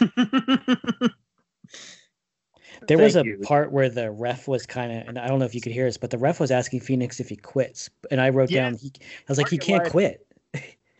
There 2.88 2.96
was 2.98 3.14
a 3.14 3.22
you. 3.24 3.38
part 3.42 3.72
where 3.72 3.90
the 3.90 4.10
ref 4.10 4.48
was 4.48 4.64
kind 4.64 4.90
of, 4.90 5.06
and 5.06 5.18
I 5.18 5.28
don't 5.28 5.38
know 5.38 5.44
if 5.44 5.54
you 5.54 5.60
could 5.60 5.72
hear 5.72 5.84
this, 5.84 5.98
but 5.98 6.08
the 6.10 6.16
ref 6.16 6.40
was 6.40 6.50
asking 6.50 6.80
Fénix 6.80 7.20
if 7.20 7.28
he 7.28 7.36
quits, 7.36 7.90
and 8.10 8.20
I 8.20 8.30
wrote 8.30 8.50
Yeah. 8.50 8.62
down, 8.62 8.76
he, 8.76 8.90
I 8.98 9.02
was 9.28 9.36
like, 9.36 9.48
he 9.50 9.58
can't 9.58 9.80
Elias- 9.82 9.92
quit. 9.92 10.26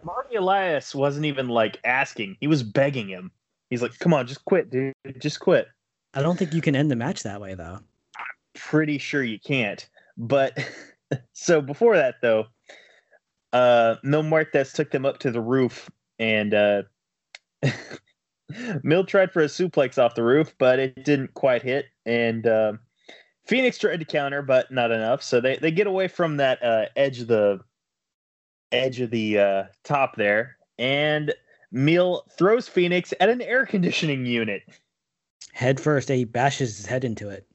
Marty 0.05 0.37
Elias 0.37 0.95
wasn't 0.95 1.25
even 1.27 1.49
like 1.49 1.79
asking; 1.85 2.37
he 2.41 2.47
was 2.47 2.63
begging 2.63 3.09
him. 3.09 3.31
He's 3.71 3.83
like, 3.83 3.99
"Come 3.99 4.13
on, 4.13 4.27
just 4.27 4.45
quit, 4.45 4.71
dude. 4.71 4.95
Just 5.19 5.41
quit." 5.41 5.69
I 6.13 6.23
don't 6.23 6.39
think 6.39 6.53
you 6.53 6.61
can 6.61 6.77
end 6.77 6.91
the 6.91 6.97
match 6.97 7.23
that 7.23 7.41
way, 7.41 7.55
though. 7.55 7.79
I'm 8.17 8.25
pretty 8.55 8.99
sure 8.99 9.23
you 9.23 9.39
can't. 9.39 9.89
But 10.17 10.59
so 11.33 11.61
before 11.61 11.97
that, 11.97 12.17
though, 12.21 12.47
uh, 13.53 13.97
Mil 14.03 14.23
Muertes 14.23 14.73
took 14.73 14.91
them 14.91 15.07
up 15.07 15.19
to 15.21 15.31
the 15.31 15.41
roof, 15.41 15.89
and 16.19 16.53
uh, 16.53 16.83
Mil 18.83 19.05
tried 19.05 19.33
for 19.33 19.43
a 19.43 19.47
suplex 19.47 20.03
off 20.03 20.15
the 20.15 20.25
roof, 20.25 20.55
but 20.59 20.79
it 20.79 21.05
didn't 21.05 21.35
quite 21.35 21.63
hit. 21.63 21.87
And 22.05 22.47
um 22.47 22.81
Fénix 23.49 23.79
tried 23.79 23.99
to 23.99 24.05
counter, 24.05 24.43
but 24.43 24.71
not 24.71 24.91
enough. 24.93 25.23
So 25.23 25.41
they 25.41 25.57
they 25.57 25.71
get 25.71 25.87
away 25.87 26.09
from 26.09 26.37
that 26.37 26.63
uh, 26.63 26.87
edge 26.97 27.21
of 27.21 27.29
the 27.29 27.61
edge 28.71 29.01
of 29.01 29.11
the 29.11 29.39
uh, 29.39 29.65
top 29.83 30.15
there, 30.17 30.57
and 30.79 31.35
Mil 31.73 32.25
throws 32.37 32.69
Fénix 32.69 33.13
at 33.21 33.29
an 33.29 33.41
air 33.43 33.65
conditioning 33.67 34.27
unit. 34.27 34.63
Head 35.53 35.81
first, 35.81 36.09
he 36.09 36.25
bashes 36.25 36.77
his 36.77 36.87
head 36.87 37.05
into 37.05 37.29
it, 37.29 37.47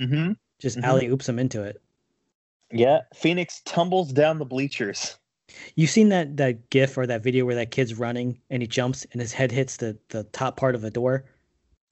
Mm-hmm. 0.00 0.32
just 0.58 0.78
Mhm. 0.78 0.82
alley 0.84 1.06
oops 1.08 1.28
him 1.28 1.38
into 1.38 1.62
it. 1.62 1.80
Yeah, 2.70 3.00
Fénix 3.14 3.60
tumbles 3.64 4.12
down 4.12 4.38
the 4.38 4.44
bleachers. 4.44 5.18
You've 5.76 5.90
seen 5.90 6.10
that 6.10 6.36
that 6.36 6.68
gif 6.70 6.98
or 6.98 7.06
that 7.06 7.22
video 7.22 7.46
where 7.46 7.54
that 7.54 7.70
kid's 7.70 7.94
running 7.94 8.38
and 8.50 8.62
he 8.62 8.68
jumps 8.68 9.06
and 9.12 9.20
his 9.20 9.32
head 9.32 9.50
hits 9.50 9.78
the 9.78 9.98
the 10.10 10.24
top 10.24 10.56
part 10.58 10.74
of 10.74 10.84
a 10.84 10.90
door. 10.90 11.24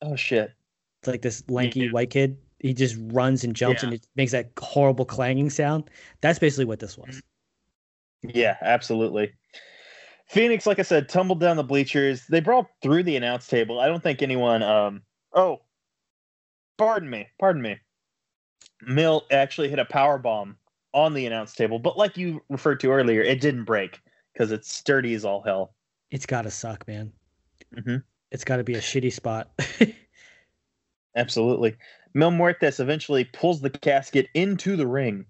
Oh 0.02 0.14
shit! 0.14 0.52
It's 1.00 1.08
like 1.08 1.22
this 1.22 1.42
lanky 1.48 1.80
Yeah. 1.80 1.90
white 1.90 2.10
kid. 2.10 2.36
He 2.60 2.74
just 2.74 2.96
runs 2.98 3.44
and 3.44 3.56
jumps, 3.56 3.82
Yeah. 3.82 3.88
and 3.88 3.94
it 3.94 4.06
makes 4.16 4.32
that 4.32 4.50
horrible 4.58 5.04
clanging 5.06 5.48
sound. 5.50 5.88
That's 6.20 6.38
basically 6.38 6.64
what 6.66 6.80
this 6.80 6.98
was. 6.98 7.22
Yeah, 8.22 8.56
absolutely. 8.60 9.32
Fénix, 10.32 10.66
like 10.66 10.78
I 10.78 10.82
said, 10.82 11.08
tumbled 11.08 11.40
down 11.40 11.56
the 11.56 11.64
bleachers. 11.64 12.26
They 12.26 12.40
brought 12.40 12.66
through 12.82 13.04
the 13.04 13.16
announce 13.16 13.46
table. 13.46 13.78
I 13.80 13.86
don't 13.86 14.02
think 14.02 14.22
anyone. 14.22 14.62
Um. 14.62 15.02
Oh, 15.32 15.60
pardon 16.78 17.08
me. 17.10 17.28
Pardon 17.38 17.62
me. 17.62 17.76
Mil 18.82 19.24
actually 19.30 19.68
hit 19.68 19.78
a 19.78 19.84
power 19.84 20.18
bomb 20.18 20.56
on 20.92 21.14
the 21.14 21.26
announce 21.26 21.54
table, 21.54 21.78
but 21.78 21.96
like 21.96 22.16
you 22.16 22.42
referred 22.48 22.80
to 22.80 22.90
earlier, 22.90 23.20
it 23.22 23.40
didn't 23.40 23.64
break 23.64 24.00
because 24.32 24.50
it's 24.52 24.72
sturdy 24.74 25.14
as 25.14 25.24
all 25.24 25.42
hell. 25.42 25.74
It's 26.10 26.26
gotta 26.26 26.50
suck, 26.50 26.86
man. 26.88 27.12
Mhm. 27.74 28.02
It's 28.30 28.44
gotta 28.44 28.64
be 28.64 28.74
a 28.74 28.80
shitty 28.80 29.12
spot. 29.12 29.50
Absolutely. 31.16 31.76
Mil 32.14 32.30
Muertes 32.30 32.80
eventually 32.80 33.24
pulls 33.24 33.60
the 33.60 33.70
casket 33.70 34.28
into 34.34 34.76
the 34.76 34.86
ring. 34.86 35.26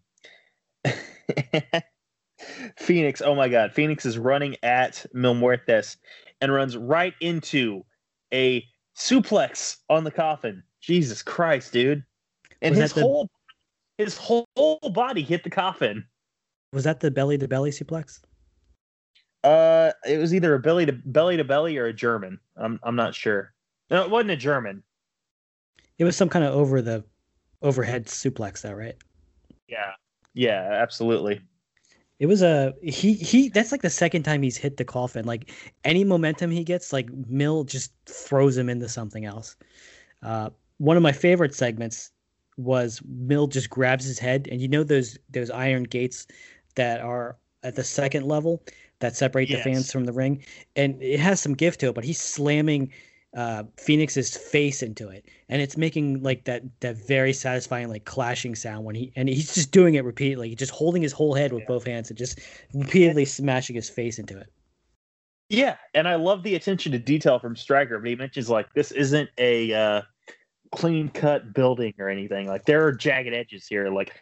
Fénix, 2.81 3.23
oh 3.25 3.35
my 3.35 3.49
god, 3.49 3.73
Fénix 3.73 4.07
is 4.07 4.19
running 4.19 4.57
at 4.63 5.05
Mil 5.13 5.35
Muertes 5.35 5.97
and 6.41 6.53
runs 6.53 6.77
right 6.77 7.15
into 7.21 7.85
a 8.33 8.65
suplex 8.97 9.77
on 9.89 10.05
the 10.05 10.11
coffin. 10.11 10.63
Jesus 10.81 11.23
Christ, 11.23 11.73
dude. 11.73 12.03
And 12.63 12.73
Was 12.73 12.81
his 12.83 12.93
the- 12.95 13.03
whole 13.03 13.29
his 13.99 14.17
whole 14.17 14.47
body 14.93 15.23
hit 15.23 15.43
the 15.45 15.51
coffin. 15.51 16.05
was 16.73 16.85
that 16.85 17.01
the 17.01 17.11
belly 17.11 17.39
to 17.39 17.49
belly 17.49 17.71
suplex? 17.71 18.21
Uh 19.45 19.93
it 20.07 20.19
was 20.19 20.35
either 20.35 20.55
a 20.55 20.59
belly 20.59 20.87
to 20.87 20.93
belly 20.93 21.37
to 21.37 21.45
belly 21.45 21.77
or 21.79 21.87
a 21.87 21.93
German. 21.93 22.39
I'm 22.57 22.79
I'm 22.83 22.97
not 22.97 23.15
sure. 23.15 23.53
No, 23.91 24.03
it 24.05 24.11
wasn't 24.11 24.31
a 24.33 24.37
German. 24.37 24.83
It 25.99 26.05
was 26.05 26.17
some 26.17 26.29
kind 26.29 26.45
of 26.45 26.53
over 26.55 26.83
the 26.83 27.05
overhead 27.63 28.07
suplex, 28.07 28.61
though, 28.63 28.73
right? 28.73 28.97
Yeah. 29.69 29.93
Yeah, 30.35 30.69
absolutely. 30.73 31.41
It 32.19 32.27
was 32.27 32.43
a 32.43 32.75
he 32.83 33.15
he. 33.15 33.49
That's 33.51 33.73
like 33.73 33.83
the 33.83 33.91
second 33.91 34.23
time 34.23 34.43
he's 34.43 34.57
hit 34.57 34.79
the 34.79 34.85
coffin. 34.85 35.27
Like 35.27 35.53
any 35.85 36.03
momentum 36.03 36.51
he 36.51 36.65
gets, 36.65 36.93
like 36.93 37.11
Mil 37.29 37.65
just 37.65 37.93
throws 38.07 38.57
him 38.57 38.69
into 38.69 38.89
something 38.89 39.27
else. 39.27 39.57
Uh, 40.23 40.51
one 40.79 40.97
of 40.97 41.03
my 41.03 41.13
favorite 41.13 41.55
segments 41.55 42.11
was 42.57 43.03
Mil 43.07 43.49
just 43.49 43.69
grabs 43.69 44.07
his 44.07 44.19
head, 44.19 44.49
and 44.51 44.61
you 44.61 44.69
know 44.69 44.83
those 44.83 45.19
those 45.31 45.51
iron 45.51 45.85
gates 45.85 46.27
that 46.75 47.01
are 47.01 47.37
at 47.63 47.75
the 47.75 47.85
second 47.85 48.27
level 48.27 48.63
that 49.01 49.15
separate 49.15 49.49
the 49.49 49.59
fans 49.59 49.93
from 49.93 50.05
the 50.05 50.13
ring, 50.13 50.43
and 50.75 51.03
it 51.03 51.21
has 51.21 51.41
some 51.41 51.53
gift 51.53 51.81
to 51.81 51.89
it. 51.89 51.95
But 51.95 52.05
he's 52.05 52.21
slamming 52.21 52.93
uh, 53.37 53.65
Fénix's 53.77 54.35
face 54.35 54.83
into 54.83 55.09
it, 55.09 55.27
and 55.51 55.61
it's 55.61 55.77
making 55.77 56.23
like 56.23 56.45
that 56.45 56.63
that 56.81 56.97
very 56.97 57.35
satisfying 57.35 57.89
like 57.89 58.07
clashing 58.07 58.55
sound 58.55 58.85
when 58.85 58.95
he 58.95 59.13
and 59.15 59.29
he's 59.29 59.55
just 59.55 59.71
doing 59.71 59.95
it 59.95 60.05
repeatedly, 60.05 60.55
just 60.55 60.73
holding 60.73 61.03
his 61.03 61.13
whole 61.13 61.35
head 61.35 61.53
with 61.53 61.61
Yeah. 61.63 61.69
both 61.69 61.85
hands 61.85 62.09
and 62.09 62.19
just 62.19 62.41
repeatedly 62.73 63.27
smashing 63.27 63.77
his 63.77 63.91
face 63.91 64.19
into 64.19 64.39
it. 64.39 64.51
Yeah, 65.51 65.77
and 65.95 66.09
I 66.09 66.17
love 66.17 66.43
the 66.43 66.55
attention 66.57 66.93
to 66.93 66.99
detail 66.99 67.39
from 67.39 67.55
Striker, 67.55 67.99
but 67.99 68.09
he 68.09 68.17
mentions 68.17 68.49
like 68.49 68.73
this 68.73 68.91
isn't 68.91 69.29
a 69.39 69.73
uh, 69.73 70.03
clean 70.75 71.11
cut 71.11 71.53
building 71.53 71.95
or 71.99 72.09
anything. 72.09 72.49
Like 72.49 72.65
there 72.65 72.85
are 72.87 72.93
jagged 72.93 73.35
edges 73.35 73.67
here. 73.67 73.91
Like 73.91 74.15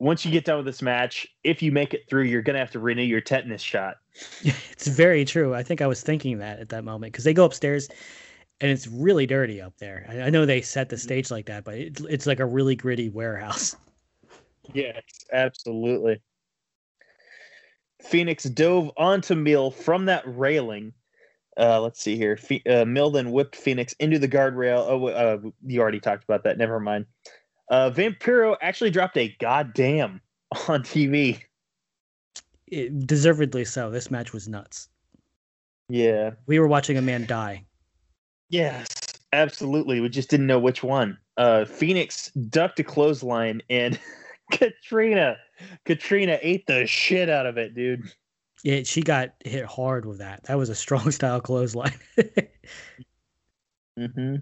once 0.00 0.24
you 0.24 0.32
get 0.32 0.44
done 0.44 0.56
with 0.56 0.66
this 0.66 0.82
match, 0.82 1.28
if 1.44 1.62
you 1.62 1.70
make 1.70 1.94
it 1.94 2.02
through, 2.10 2.24
you're 2.24 2.42
gonna 2.42 2.58
have 2.58 2.72
to 2.72 2.80
renew 2.80 3.02
your 3.02 3.20
tetanus 3.20 3.62
shot. 3.62 3.98
it's 4.42 4.88
very 4.88 5.24
true. 5.24 5.54
I 5.54 5.62
think 5.62 5.80
I 5.80 5.86
was 5.86 6.02
thinking 6.02 6.38
that 6.38 6.58
at 6.58 6.70
that 6.70 6.84
moment 6.84 7.12
because 7.12 7.24
they 7.24 7.34
go 7.34 7.44
upstairs 7.44 7.88
and 8.60 8.70
it's 8.70 8.86
really 8.86 9.26
dirty 9.26 9.60
up 9.60 9.76
there. 9.78 10.06
I, 10.08 10.22
I 10.22 10.30
know 10.30 10.46
they 10.46 10.60
set 10.60 10.88
the 10.88 10.98
stage 10.98 11.30
like 11.30 11.46
that, 11.46 11.64
but 11.64 11.74
it, 11.74 12.00
it's 12.08 12.26
like 12.26 12.40
a 12.40 12.46
really 12.46 12.76
gritty 12.76 13.08
warehouse. 13.08 13.76
Yes, 14.74 15.02
absolutely. 15.32 16.20
Fénix 18.04 18.54
dove 18.54 18.90
onto 18.98 19.34
Mil 19.34 19.70
from 19.70 20.04
that 20.04 20.22
railing. 20.26 20.92
Uh, 21.58 21.80
let's 21.80 22.02
see 22.02 22.16
here. 22.16 22.36
Phe- 22.36 22.62
uh, 22.68 22.84
Mil 22.84 23.10
then 23.10 23.32
whipped 23.32 23.56
Fénix 23.56 23.94
into 23.98 24.18
the 24.18 24.28
guardrail. 24.28 24.84
Oh, 24.86 25.06
uh, 25.08 25.38
you 25.64 25.80
already 25.80 26.00
talked 26.00 26.24
about 26.24 26.44
that. 26.44 26.58
Never 26.58 26.78
mind. 26.80 27.06
Uh, 27.70 27.90
Vampiro 27.90 28.56
actually 28.60 28.90
dropped 28.90 29.16
a 29.16 29.34
goddamn 29.40 30.20
on 30.68 30.82
TV. 30.82 31.40
It, 32.66 33.06
deservedly 33.06 33.64
so. 33.64 33.90
This 33.90 34.10
match 34.10 34.34
was 34.34 34.46
nuts. 34.46 34.88
Yeah. 35.88 36.32
We 36.46 36.58
were 36.58 36.68
watching 36.68 36.98
a 36.98 37.02
man 37.02 37.24
die. 37.24 37.64
Yes, 38.48 38.86
absolutely. 39.32 40.00
We 40.00 40.08
just 40.08 40.30
didn't 40.30 40.46
know 40.46 40.58
which 40.58 40.82
one. 40.82 41.18
Uh, 41.36 41.64
Fénix 41.64 42.30
ducked 42.50 42.80
a 42.80 42.84
clothesline, 42.84 43.62
and 43.68 43.98
Katrina, 44.52 45.36
Katrina 45.84 46.38
ate 46.42 46.66
the 46.66 46.86
shit 46.86 47.28
out 47.28 47.46
of 47.46 47.58
it, 47.58 47.74
dude. 47.74 48.02
It, 48.64 48.86
she 48.86 49.02
got 49.02 49.30
hit 49.44 49.64
hard 49.64 50.04
with 50.04 50.18
that. 50.18 50.44
That 50.44 50.58
was 50.58 50.68
a 50.68 50.74
strong 50.74 51.10
style 51.12 51.40
clothesline. 51.40 51.98
Mm-hmm. 53.98 54.36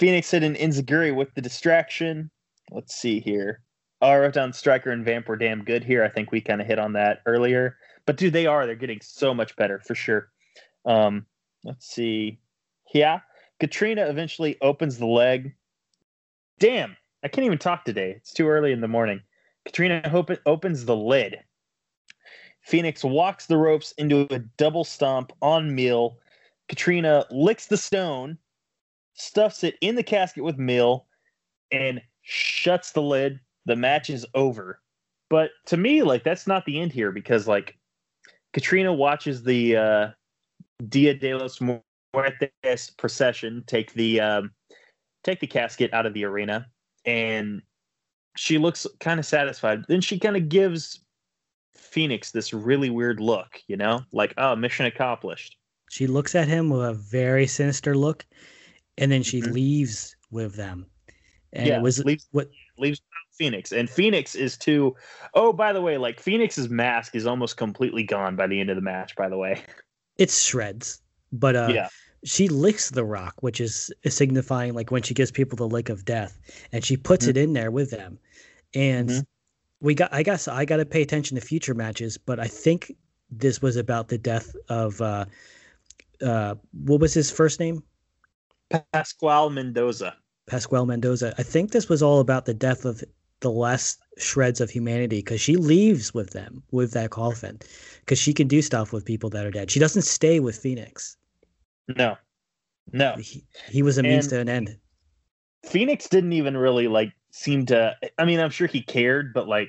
Fénix 0.00 0.30
hit 0.30 0.42
an 0.42 0.54
enzuigiri 0.54 1.14
with 1.14 1.34
the 1.34 1.42
distraction. 1.42 2.30
Let's 2.70 2.94
see 2.94 3.20
here. 3.20 3.62
Oh, 4.00 4.08
I 4.08 4.18
wrote 4.18 4.34
down 4.34 4.52
Striker 4.52 4.90
and 4.90 5.04
Vamp 5.04 5.28
were 5.28 5.36
damn 5.36 5.64
good 5.64 5.84
here. 5.84 6.02
I 6.02 6.08
think 6.08 6.32
we 6.32 6.40
kind 6.40 6.60
of 6.60 6.66
hit 6.66 6.78
on 6.78 6.92
that 6.94 7.20
earlier. 7.26 7.76
But 8.06 8.16
dude, 8.16 8.32
they 8.32 8.46
are. 8.46 8.66
They're 8.66 8.74
getting 8.74 9.00
so 9.00 9.32
much 9.32 9.54
better 9.56 9.80
for 9.86 9.94
sure. 9.94 10.28
Um, 10.84 11.26
let's 11.62 11.86
see. 11.86 12.40
Yeah. 12.92 13.20
Katrina 13.60 14.08
eventually 14.08 14.56
opens 14.60 14.98
the 14.98 15.06
leg. 15.06 15.54
Damn, 16.58 16.96
I 17.22 17.28
can't 17.28 17.44
even 17.44 17.58
talk 17.58 17.84
today. 17.84 18.12
It's 18.16 18.32
too 18.32 18.48
early 18.48 18.72
in 18.72 18.80
the 18.80 18.88
morning. 18.88 19.20
Katrina 19.64 20.08
hope 20.08 20.30
opens 20.46 20.84
the 20.84 20.96
lid. 20.96 21.38
Fénix 22.68 23.08
walks 23.08 23.46
the 23.46 23.56
ropes 23.56 23.92
into 23.98 24.26
a 24.32 24.38
double 24.56 24.84
stomp 24.84 25.32
on 25.42 25.74
Mil. 25.74 26.18
Katrina 26.68 27.24
licks 27.30 27.66
the 27.66 27.76
stone, 27.76 28.38
stuffs 29.14 29.64
it 29.64 29.76
in 29.80 29.94
the 29.94 30.02
casket 30.02 30.44
with 30.44 30.58
Mil, 30.58 31.06
and 31.70 32.00
shuts 32.22 32.92
the 32.92 33.02
lid. 33.02 33.40
The 33.66 33.76
match 33.76 34.10
is 34.10 34.26
over. 34.34 34.80
But 35.28 35.50
to 35.66 35.76
me, 35.76 36.02
like 36.02 36.24
that's 36.24 36.46
not 36.46 36.64
the 36.66 36.80
end 36.80 36.92
here 36.92 37.10
because 37.12 37.48
like 37.48 37.76
Katrina 38.52 38.92
watches 38.92 39.42
the 39.42 39.76
uh, 39.76 40.08
Dia 40.88 41.14
de 41.14 41.34
los 41.34 41.60
Muertes 42.14 42.96
procession 42.96 43.64
take 43.66 43.92
the 43.94 44.20
um, 44.20 44.50
take 45.24 45.40
the 45.40 45.46
casket 45.46 45.92
out 45.94 46.06
of 46.06 46.14
the 46.14 46.24
arena, 46.24 46.66
and 47.04 47.62
she 48.36 48.58
looks 48.58 48.86
kind 49.00 49.18
of 49.18 49.26
satisfied. 49.26 49.84
Then 49.88 50.00
she 50.00 50.18
kind 50.18 50.36
of 50.36 50.48
gives 50.48 51.04
Fénix 51.76 52.30
this 52.32 52.52
really 52.52 52.90
weird 52.90 53.20
look, 53.20 53.60
you 53.66 53.76
know, 53.76 54.00
like 54.12 54.34
oh, 54.36 54.56
mission 54.56 54.86
accomplished. 54.86 55.56
she 55.90 56.06
looks 56.06 56.34
at 56.34 56.48
him 56.48 56.70
with 56.70 56.82
a 56.82 56.94
very 56.94 57.46
sinister 57.46 57.94
look, 57.96 58.24
and 58.98 59.10
then 59.10 59.22
she 59.22 59.40
Mhm. 59.42 59.52
leaves 59.52 60.16
with 60.30 60.54
them. 60.54 60.86
And 61.52 61.66
yeah, 61.66 61.76
it 61.76 61.82
was 61.82 62.02
leaves 62.04 62.28
what 62.32 62.50
leaves 62.78 63.00
Fénix, 63.40 63.72
and 63.72 63.88
Fénix 63.88 64.36
is 64.36 64.58
too. 64.58 64.94
Oh, 65.34 65.52
by 65.52 65.72
the 65.72 65.80
way, 65.80 65.96
like 65.96 66.22
Fénix's 66.22 66.68
mask 66.68 67.14
is 67.16 67.26
almost 67.26 67.56
completely 67.56 68.04
gone 68.04 68.36
by 68.36 68.46
the 68.46 68.60
end 68.60 68.68
of 68.70 68.76
the 68.76 68.82
match. 68.82 69.14
By 69.16 69.28
the 69.28 69.38
way, 69.38 69.62
it's 70.18 70.42
shreds. 70.42 71.00
But 71.32 71.56
uh, 71.56 71.70
yeah, 71.72 71.88
she 72.24 72.48
licks 72.48 72.90
the 72.90 73.04
rock, 73.04 73.34
which 73.40 73.60
is 73.60 73.92
signifying 74.08 74.74
like 74.74 74.90
when 74.90 75.02
she 75.02 75.14
gives 75.14 75.30
people 75.30 75.56
the 75.56 75.68
lick 75.68 75.88
of 75.88 76.04
death, 76.04 76.38
and 76.72 76.84
she 76.84 76.96
puts 76.96 77.26
Mhm. 77.26 77.30
it 77.30 77.36
in 77.36 77.52
there 77.52 77.70
with 77.70 77.90
them. 77.90 78.18
And 78.74 79.08
Mhm. 79.08 79.26
we 79.80 79.94
got, 79.94 80.12
I 80.12 80.22
guess, 80.22 80.48
I 80.48 80.64
got 80.64 80.76
to 80.76 80.86
pay 80.86 81.02
attention 81.02 81.34
to 81.34 81.40
future 81.40 81.74
matches, 81.74 82.16
but 82.18 82.38
I 82.38 82.46
think 82.46 82.94
this 83.30 83.60
was 83.60 83.76
about 83.76 84.08
the 84.08 84.18
death 84.18 84.54
of 84.68 85.00
uh, 85.00 85.24
uh, 86.20 86.54
what 86.84 87.00
was 87.00 87.12
his 87.14 87.30
first 87.30 87.58
name? 87.58 87.82
Pascual 88.92 89.50
Mendoza. 89.50 90.16
Pascual 90.46 90.86
Mendoza. 90.86 91.34
I 91.38 91.42
think 91.42 91.72
this 91.72 91.88
was 91.88 92.02
all 92.02 92.20
about 92.20 92.44
the 92.44 92.54
death 92.54 92.84
of 92.84 93.02
the 93.40 93.50
last 93.50 93.98
shreds 94.18 94.60
of 94.60 94.70
humanity 94.70 95.18
because 95.18 95.40
she 95.40 95.56
leaves 95.56 96.14
with 96.14 96.30
them 96.30 96.62
with 96.70 96.92
that 96.92 97.10
coffin 97.10 97.58
because 98.00 98.18
she 98.18 98.32
can 98.32 98.46
do 98.46 98.62
stuff 98.62 98.92
with 98.92 99.04
people 99.04 99.30
that 99.30 99.44
are 99.44 99.50
dead. 99.50 99.70
She 99.70 99.80
doesn't 99.80 100.02
stay 100.02 100.38
with 100.38 100.62
Fénix. 100.62 101.16
No, 101.88 102.16
no. 102.92 103.14
He, 103.16 103.44
he 103.68 103.82
was 103.82 103.98
a 103.98 104.02
means 104.02 104.26
And- 104.26 104.30
to 104.30 104.40
an 104.40 104.48
end. 104.48 104.78
Fénix 105.66 106.08
didn't 106.08 106.32
even 106.32 106.56
really 106.56 106.88
like 106.88 107.12
seem 107.30 107.66
to. 107.66 107.96
I 108.18 108.24
mean, 108.24 108.40
I'm 108.40 108.50
sure 108.50 108.66
he 108.66 108.82
cared, 108.82 109.32
but 109.32 109.46
like 109.46 109.68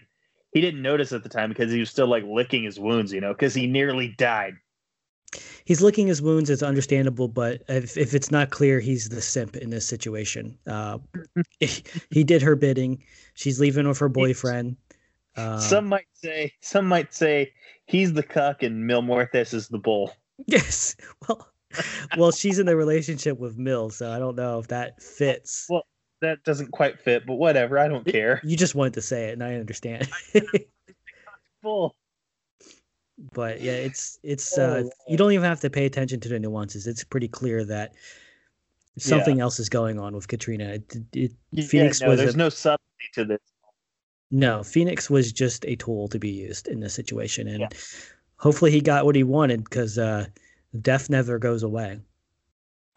he 0.51 0.61
didn't 0.61 0.81
notice 0.81 1.11
at 1.11 1.21
the 1.23 1.29
time 1.29 1.49
because 1.49 1.71
he 1.71 1.79
was 1.79 1.89
still 1.89 2.07
like 2.07 2.23
licking 2.25 2.63
his 2.63 2.79
wounds, 2.79 3.13
you 3.13 3.21
know, 3.21 3.31
because 3.33 3.53
he 3.53 3.67
nearly 3.67 4.09
died. 4.17 4.55
He's 5.65 5.81
licking 5.81 6.07
his 6.07 6.21
wounds. 6.21 6.49
It's 6.49 6.63
understandable, 6.63 7.27
but 7.27 7.63
if, 7.67 7.95
if 7.97 8.13
it's 8.13 8.31
not 8.31 8.49
clear, 8.49 8.79
he's 8.79 9.09
the 9.09 9.21
simp 9.21 9.55
in 9.55 9.69
this 9.69 9.87
situation. 9.87 10.57
Uh, 10.67 10.99
he, 11.59 11.83
he 12.11 12.23
did 12.23 12.41
her 12.41 12.55
bidding. 12.55 13.03
She's 13.33 13.59
leaving 13.59 13.87
with 13.87 13.97
her 13.99 14.09
boyfriend. 14.09 14.77
Uh, 15.35 15.59
some 15.59 15.87
might 15.87 16.07
say, 16.13 16.53
some 16.61 16.87
might 16.87 17.13
say 17.13 17.51
he's 17.85 18.13
the 18.13 18.23
cuck 18.23 18.61
and 18.61 18.85
Mil 18.85 19.01
Muertes 19.01 19.53
is 19.53 19.67
the 19.69 19.79
bull. 19.79 20.13
yes. 20.47 20.95
Well, 21.27 21.47
well, 22.17 22.31
she's 22.31 22.59
in 22.59 22.65
the 22.65 22.75
relationship 22.75 23.39
with 23.39 23.57
Mills, 23.57 23.97
so 23.97 24.11
I 24.11 24.19
don't 24.19 24.35
know 24.35 24.59
if 24.59 24.67
that 24.67 25.01
fits. 25.01 25.65
Well, 25.69 25.85
that 26.21 26.43
doesn't 26.43 26.71
quite 26.71 26.99
fit, 26.99 27.25
but 27.25 27.35
whatever. 27.35 27.77
I 27.77 27.87
don't 27.87 28.05
care. 28.05 28.39
You 28.43 28.55
just 28.57 28.75
wanted 28.75 28.93
to 28.93 29.01
say 29.01 29.29
it, 29.29 29.33
and 29.33 29.43
I 29.43 29.55
understand. 29.55 30.09
Full. 31.61 31.95
but 33.33 33.61
yeah, 33.61 33.71
it's 33.73 34.19
it's 34.23 34.57
uh, 34.57 34.83
you 35.07 35.17
don't 35.17 35.31
even 35.31 35.45
have 35.45 35.61
to 35.61 35.69
pay 35.69 35.85
attention 35.85 36.19
to 36.21 36.29
the 36.29 36.39
nuances. 36.39 36.87
It's 36.87 37.03
pretty 37.03 37.27
clear 37.27 37.63
that 37.65 37.93
something 38.97 39.39
else 39.39 39.59
is 39.59 39.69
going 39.69 39.99
on 39.99 40.13
with 40.15 40.27
Katrina. 40.27 40.65
It, 40.73 40.95
it, 41.13 41.31
Yeah, 41.51 41.63
Fénix 41.63 42.01
no, 42.01 42.09
was 42.09 42.19
there's 42.19 42.35
a- 42.35 42.37
no 42.37 42.49
subtlety 42.49 43.09
to 43.13 43.25
this. 43.25 43.39
No, 44.31 44.59
Fénix 44.59 45.09
was 45.09 45.31
just 45.31 45.63
a 45.65 45.75
tool 45.75 46.07
to 46.07 46.17
be 46.19 46.29
used 46.29 46.67
in 46.67 46.79
this 46.79 46.93
situation, 46.93 47.47
and 47.47 47.59
Yeah. 47.61 47.67
hopefully 48.37 48.71
he 48.71 48.81
got 48.81 49.05
what 49.05 49.15
he 49.15 49.23
wanted 49.23 49.63
because 49.63 49.97
uh, 49.97 50.25
death 50.81 51.09
never 51.09 51.39
goes 51.39 51.63
away. 51.63 51.99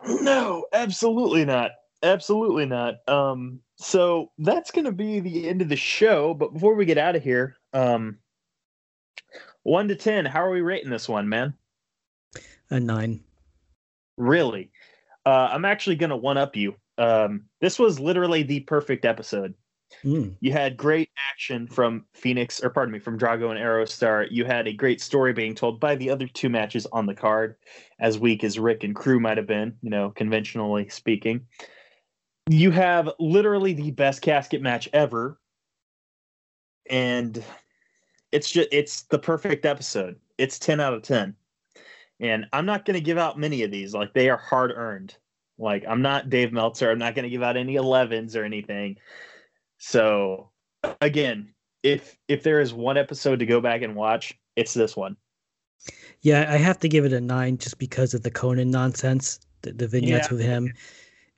No, 0.06 0.66
absolutely 0.72 1.44
not. 1.44 1.72
Absolutely 2.02 2.66
not. 2.66 2.96
Um, 3.08 3.60
so 3.76 4.30
that's 4.38 4.70
gonna 4.70 4.92
be 4.92 5.20
the 5.20 5.48
end 5.48 5.62
of 5.62 5.68
the 5.68 5.76
show. 5.76 6.34
But 6.34 6.52
before 6.52 6.74
we 6.74 6.84
get 6.84 6.98
out 6.98 7.16
of 7.16 7.22
here, 7.22 7.56
um, 7.72 8.18
one 9.62 9.88
to 9.88 9.96
ten, 9.96 10.24
how 10.24 10.44
are 10.44 10.50
we 10.50 10.60
rating 10.60 10.90
this 10.90 11.08
one, 11.08 11.28
man? 11.28 11.54
A 12.70 12.78
nine. 12.78 13.20
Really? 14.16 14.70
Uh, 15.24 15.48
I'm 15.50 15.64
actually 15.64 15.96
gonna 15.96 16.16
one 16.16 16.38
up 16.38 16.56
you. 16.56 16.76
Um, 16.98 17.44
this 17.60 17.78
was 17.78 18.00
literally 18.00 18.42
the 18.42 18.60
perfect 18.60 19.04
episode. 19.04 19.54
Mm, 20.04 20.36
You 20.40 20.52
had 20.52 20.76
great 20.76 21.10
action 21.30 21.66
from 21.66 22.04
Fénix, 22.14 22.62
or 22.62 22.70
pardon 22.70 22.92
me, 22.92 22.98
from 22.98 23.18
Drago 23.18 23.50
and 23.50 23.58
Aerostar. 23.58 24.28
You 24.30 24.44
had 24.44 24.66
a 24.66 24.72
great 24.72 25.00
story 25.00 25.32
being 25.32 25.54
told 25.54 25.80
by 25.80 25.94
the 25.94 26.10
other 26.10 26.26
two 26.26 26.48
matches 26.48 26.86
on 26.92 27.06
the 27.06 27.14
card, 27.14 27.56
as 27.98 28.18
weak 28.18 28.44
as 28.44 28.58
Rick 28.58 28.84
and 28.84 28.94
Crew 28.94 29.20
might 29.20 29.36
have 29.36 29.46
been, 29.46 29.76
you 29.82 29.90
know, 29.90 30.10
conventionally 30.10 30.88
speaking. 30.88 31.46
You 32.48 32.70
have 32.70 33.10
literally 33.18 33.72
the 33.72 33.90
best 33.90 34.22
casket 34.22 34.62
match 34.62 34.88
ever. 34.92 35.38
And 36.88 37.42
it's 38.30 38.50
just 38.50 38.68
it's 38.70 39.02
the 39.02 39.18
perfect 39.18 39.64
episode. 39.64 40.16
It's 40.38 40.58
10 40.58 40.78
out 40.80 40.94
of 40.94 41.02
10. 41.02 41.34
And 42.20 42.46
I'm 42.52 42.66
not 42.66 42.84
going 42.84 42.94
to 42.94 43.00
give 43.00 43.18
out 43.18 43.38
many 43.38 43.62
of 43.62 43.70
these. 43.70 43.94
Like 43.94 44.14
they 44.14 44.30
are 44.30 44.36
hard 44.36 44.72
earned. 44.74 45.16
Like 45.58 45.84
I'm 45.88 46.02
not 46.02 46.30
Dave 46.30 46.52
Meltzer. 46.52 46.90
I'm 46.90 46.98
not 46.98 47.14
going 47.14 47.24
to 47.24 47.30
give 47.30 47.42
out 47.42 47.56
any 47.56 47.74
11s 47.74 48.36
or 48.36 48.44
anything. 48.44 48.96
So 49.78 50.50
again, 51.00 51.54
if 51.82 52.16
if 52.28 52.42
there 52.42 52.60
is 52.60 52.72
one 52.74 52.96
episode 52.96 53.38
to 53.40 53.46
go 53.46 53.60
back 53.60 53.82
and 53.82 53.94
watch, 53.94 54.38
it's 54.56 54.74
this 54.74 54.96
one. 54.96 55.16
Yeah, 56.22 56.46
I 56.52 56.56
have 56.56 56.78
to 56.80 56.88
give 56.88 57.04
it 57.04 57.12
a 57.12 57.20
nine 57.20 57.58
just 57.58 57.78
because 57.78 58.14
of 58.14 58.22
the 58.22 58.30
Konnan 58.30 58.68
nonsense, 58.70 59.38
the, 59.62 59.72
the 59.72 59.88
vignettes 59.88 60.28
Yeah. 60.28 60.30
with 60.30 60.40
him, 60.40 60.72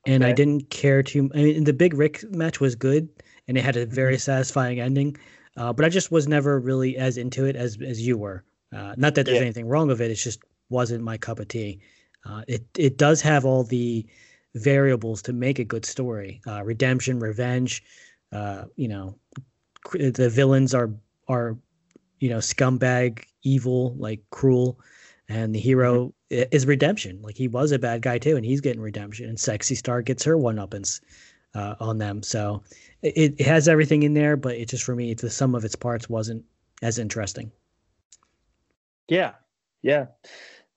and 0.07 0.25
I 0.25 0.33
didn't 0.33 0.71
care 0.71 1.03
too. 1.03 1.31
I 1.35 1.39
mean, 1.39 1.65
the 1.65 1.73
Big 1.73 1.95
Rick 1.95 2.25
match 2.33 2.61
was 2.61 2.75
good, 2.75 3.09
and 3.49 3.59
it 3.59 3.65
had 3.65 3.77
a 3.77 3.87
very 3.87 4.15
Mm-hmm. 4.15 4.19
satisfying 4.19 4.81
ending, 4.81 5.17
uh, 5.57 5.73
but 5.73 5.85
I 5.85 5.89
just 5.89 6.11
was 6.13 6.29
never 6.29 6.59
really 6.61 6.97
as 6.97 7.19
into 7.19 7.47
it 7.47 7.57
as 7.57 7.79
as 7.83 8.07
you 8.07 8.19
were. 8.19 8.45
Uh, 8.75 8.95
not 8.99 9.15
that 9.17 9.27
there's 9.27 9.41
Yeah. 9.41 9.43
anything 9.43 9.67
wrong 9.69 9.89
with 9.89 10.01
it; 10.01 10.11
it 10.11 10.17
just 10.17 10.41
wasn't 10.71 11.05
my 11.05 11.19
cup 11.19 11.41
of 11.41 11.49
tea. 11.49 11.81
Uh, 12.25 12.43
it 12.49 12.67
it 12.79 12.99
does 12.99 13.23
have 13.23 13.45
all 13.45 13.65
the 13.65 14.07
variables 14.55 15.23
to 15.23 15.33
make 15.33 15.59
a 15.59 15.65
good 15.65 15.85
story: 15.85 16.41
uh, 16.47 16.63
redemption, 16.65 17.19
revenge. 17.21 17.83
Uh, 18.33 18.65
you 18.77 18.89
know, 18.89 19.19
the 19.93 20.29
villains 20.31 20.75
are 20.75 20.91
are 21.29 21.57
you 22.21 22.29
know 22.29 22.39
scumbag, 22.39 23.25
evil, 23.43 23.95
like 23.97 24.21
cruel, 24.31 24.79
and 25.29 25.55
the 25.55 25.61
hero 25.61 26.13
i- 26.31 26.47
is 26.51 26.67
redemption. 26.67 27.21
Like 27.23 27.37
he 27.37 27.49
was 27.49 27.73
a 27.73 27.79
bad 27.79 28.03
guy 28.03 28.19
too, 28.19 28.37
and 28.37 28.45
he's 28.45 28.61
getting 28.61 28.81
redemption. 28.83 29.29
And 29.29 29.39
Sexy 29.39 29.75
Star 29.75 30.03
gets 30.03 30.25
her 30.25 30.37
one 30.37 30.57
uppance 30.57 31.01
uh, 31.55 31.75
on 31.81 31.99
them. 31.99 32.23
So 32.23 32.63
it, 33.03 33.35
it 33.39 33.47
has 33.47 33.69
everything 33.69 34.03
in 34.03 34.15
there, 34.15 34.37
but 34.37 34.57
it 34.57 34.69
just 34.69 34.85
for 34.85 34.95
me, 34.95 35.15
the 35.15 35.31
sum 35.31 35.55
of 35.55 35.65
its 35.65 35.77
parts 35.77 36.09
wasn't 36.09 36.45
as 36.83 36.99
interesting. 36.99 37.51
Yeah. 39.09 39.33
Yeah. 39.83 40.07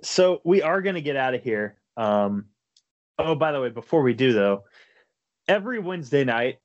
So 0.03 0.41
we 0.43 0.61
are 0.61 0.81
going 0.81 0.95
to 0.95 1.01
get 1.01 1.15
out 1.15 1.33
of 1.33 1.43
here. 1.43 1.77
Um 1.97 2.45
oh 3.19 3.35
by 3.35 3.51
the 3.51 3.59
way, 3.59 3.69
before 3.69 4.01
we 4.01 4.13
do 4.13 4.31
though, 4.33 4.63
every 5.47 5.79
Wednesday 5.79 6.23
night 6.23 6.59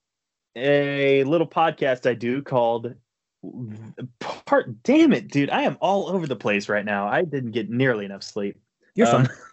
a 0.56 1.22
little 1.24 1.46
podcast 1.46 2.08
I 2.08 2.14
do 2.14 2.42
called 2.42 2.94
part 4.30 4.82
damn 4.82 5.12
it 5.12 5.28
dude 5.28 5.50
i 5.50 5.62
am 5.62 5.76
all 5.80 6.08
over 6.08 6.26
the 6.26 6.34
place 6.34 6.68
right 6.68 6.84
now 6.84 7.06
i 7.06 7.22
didn't 7.22 7.52
get 7.52 7.70
nearly 7.70 8.04
enough 8.04 8.24
sleep 8.24 8.58
You're 8.94 9.06
Um, 9.06 9.26
fine. 9.26 9.36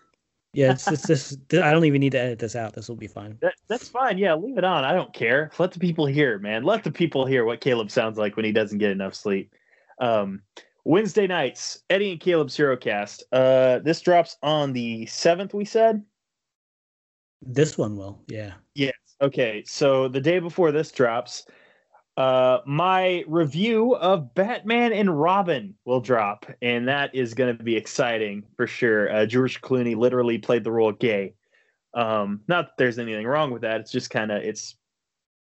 Yeah, 0.55 0.71
it's 0.71 0.85
just 0.85 1.07
this. 1.07 1.35
I 1.51 1.71
don't 1.71 1.85
even 1.85 1.99
need 1.99 2.11
to 2.11 2.19
edit 2.19 2.37
this 2.37 2.55
out. 2.55 2.73
This 2.73 2.87
will 2.87 2.95
be 2.95 3.07
fine. 3.07 3.39
That, 3.41 3.55
that's 3.67 3.87
fine. 3.87 4.19
Yeah, 4.19 4.35
leave 4.35 4.59
it 4.59 4.63
on. 4.63 4.83
I 4.83 4.93
don't 4.93 5.11
care. 5.11 5.49
Let 5.57 5.71
the 5.71 5.79
people 5.79 6.05
hear, 6.05 6.37
man. 6.37 6.61
Let 6.61 6.83
the 6.83 6.91
people 6.91 7.25
hear 7.25 7.43
what 7.43 7.59
Caleb 7.59 7.89
sounds 7.89 8.19
like 8.19 8.35
when 8.35 8.45
he 8.45 8.51
doesn't 8.51 8.77
get 8.77 8.91
enough 8.91 9.15
sleep. 9.15 9.51
Um, 9.99 10.43
Wednesday 10.85 11.25
nights, 11.25 11.81
Eddie 11.89 12.11
and 12.11 12.19
Caleb's 12.19 12.55
HeroCast. 12.55 13.23
Uh, 13.31 13.79
this 13.79 13.99
drops 14.01 14.37
on 14.43 14.73
the 14.73 15.07
seventh. 15.07 15.55
We 15.55 15.65
said. 15.65 16.03
This 17.41 17.75
one 17.75 17.97
will. 17.97 18.21
Yeah. 18.27 18.53
Okay. 19.23 19.63
So 19.65 20.09
the 20.09 20.19
day 20.19 20.39
before 20.39 20.73
this 20.73 20.91
drops, 20.91 21.45
uh, 22.17 22.59
my 22.65 23.23
review 23.25 23.95
of 23.95 24.35
Batman 24.35 24.91
and 24.91 25.19
Robin 25.19 25.73
will 25.85 26.01
drop, 26.01 26.45
and 26.61 26.87
that 26.89 27.15
is 27.15 27.33
going 27.33 27.57
to 27.57 27.63
be 27.63 27.77
exciting 27.77 28.43
for 28.57 28.67
sure. 28.67 29.11
Uh, 29.11 29.25
George 29.25 29.61
Clooney 29.61 29.95
literally 29.95 30.37
played 30.37 30.65
the 30.65 30.71
role 30.73 30.89
of 30.89 30.99
gay. 30.99 31.35
Um, 31.93 32.41
not 32.49 32.65
that 32.65 32.73
there's 32.77 32.99
anything 32.99 33.25
wrong 33.25 33.51
with 33.51 33.61
that. 33.61 33.79
It's 33.79 33.91
just 33.91 34.09
kind 34.09 34.29
of 34.29 34.43
it's 34.43 34.75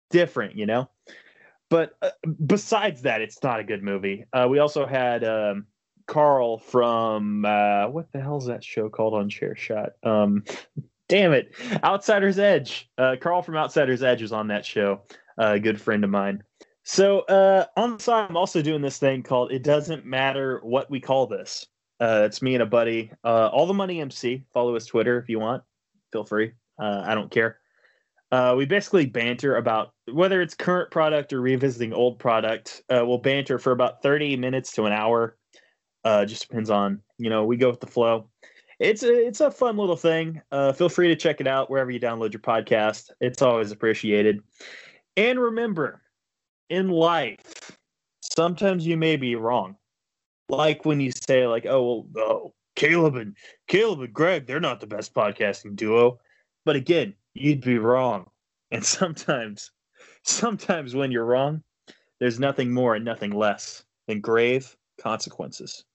different, 0.10 0.56
you 0.56 0.66
know. 0.66 0.90
But 1.70 1.98
uh, 2.02 2.12
besides 2.46 3.02
that, 3.02 3.22
it's 3.22 3.44
not 3.44 3.60
a 3.60 3.64
good 3.64 3.84
movie. 3.84 4.26
Uh, 4.32 4.48
we 4.50 4.60
also 4.60 4.86
had 4.86 5.26
um, 5.26 5.66
Carl 6.08 6.60
from 6.60 7.44
uh, 7.44 7.88
what 7.90 8.10
the 8.14 8.22
hell's 8.22 8.46
that 8.46 8.64
show 8.64 8.88
called 8.90 9.16
on 9.16 9.28
Chair 9.28 9.56
Shot? 9.56 9.92
Um, 10.02 10.46
damn 11.08 11.34
it, 11.34 11.54
Outsider's 11.84 12.40
Edge. 12.40 12.90
Uh, 12.98 13.16
Carl 13.20 13.42
from 13.42 13.58
Outsider's 13.58 14.04
Edge 14.04 14.22
was 14.22 14.32
on 14.32 14.48
that 14.48 14.66
show. 14.66 15.02
Uh, 15.40 15.54
a 15.54 15.60
good 15.60 15.80
friend 15.80 16.04
of 16.04 16.10
mine. 16.10 16.42
So 16.84 17.22
uh, 17.22 17.66
on 17.76 17.94
the 17.94 18.00
side, 18.00 18.28
I'm 18.30 18.38
also 18.38 18.62
doing 18.62 18.82
this 18.82 18.98
thing 18.98 19.24
called 19.24 19.52
"It 19.52 19.64
Doesn't 19.64 20.06
Matter 20.06 20.60
What 20.64 20.90
We 20.90 21.00
Call 21.00 21.28
This." 21.28 21.66
Uh, 22.00 22.24
it's 22.26 22.42
me 22.42 22.54
and 22.56 22.64
a 22.64 22.66
buddy. 22.66 23.12
Uh, 23.24 23.48
All 23.48 23.66
the 23.66 23.74
Money 23.74 24.02
MC. 24.02 24.44
Follow 24.54 24.76
us 24.76 24.86
Twitter 24.86 25.18
if 25.18 25.30
you 25.30 25.40
want. 25.40 25.64
Feel 26.12 26.26
free. 26.26 26.52
Uh, 26.80 27.04
I 27.06 27.16
don't 27.16 27.32
care. 27.32 27.60
We 28.56 28.66
basically 28.66 29.06
banter 29.06 29.56
about 29.56 29.94
whether 30.12 30.42
it's 30.42 30.56
current 30.56 30.92
product 30.92 31.32
or 31.32 31.40
revisiting 31.40 31.94
old 31.94 32.20
product. 32.20 32.82
We'll 32.90 33.18
banter 33.18 33.58
for 33.58 33.72
about 33.72 34.02
30 34.04 34.36
minutes 34.36 34.74
to 34.74 34.84
an 34.84 34.92
hour. 34.92 35.38
Just 36.06 36.50
depends 36.50 36.70
on 36.70 37.02
you 37.18 37.30
know 37.30 37.46
we 37.46 37.56
go 37.56 37.70
with 37.70 37.80
the 37.80 37.88
flow. 37.88 38.30
It's 38.80 39.04
a 39.04 39.28
it's 39.28 39.40
a 39.40 39.52
fun 39.52 39.78
little 39.78 39.96
thing. 39.96 40.42
Uh, 40.52 40.74
feel 40.74 40.90
free 40.90 41.08
to 41.08 41.16
check 41.16 41.40
it 41.40 41.48
out 41.48 41.70
wherever 41.70 41.92
you 41.92 42.00
download 42.00 42.34
your 42.34 42.42
podcast. 42.42 43.12
It's 43.22 43.42
always 43.42 43.72
appreciated. 43.72 44.42
And 45.16 45.40
remember, 45.40 46.02
in 46.70 46.90
life, 46.90 47.78
sometimes 48.22 48.86
you 48.86 48.98
may 48.98 49.16
be 49.16 49.36
wrong. 49.36 49.78
Like 50.50 50.84
when 50.84 51.00
you 51.00 51.12
say 51.12 51.48
like, 51.48 51.66
"Oh, 51.66 52.08
well, 52.14 52.26
oh, 52.26 52.54
Caleb 52.76 53.16
and 53.16 53.36
Caleb 53.68 54.02
and 54.02 54.14
Greg, 54.14 54.46
they're 54.46 54.60
not 54.60 54.82
the 54.82 54.88
best 54.88 55.14
podcasting 55.14 55.76
duo." 55.76 56.20
But 56.66 56.76
again, 56.76 57.14
you'd 57.34 57.62
be 57.62 57.78
wrong. 57.78 58.30
And 58.72 58.84
sometimes, 58.86 59.72
sometimes 60.24 60.96
when 60.96 61.12
you're 61.12 61.26
wrong, 61.26 61.64
there's 62.20 62.40
nothing 62.40 62.74
more 62.74 62.96
and 62.96 63.06
nothing 63.06 63.32
less 63.32 63.86
than 64.08 64.20
grave 64.20 64.76
consequences. 65.00 65.86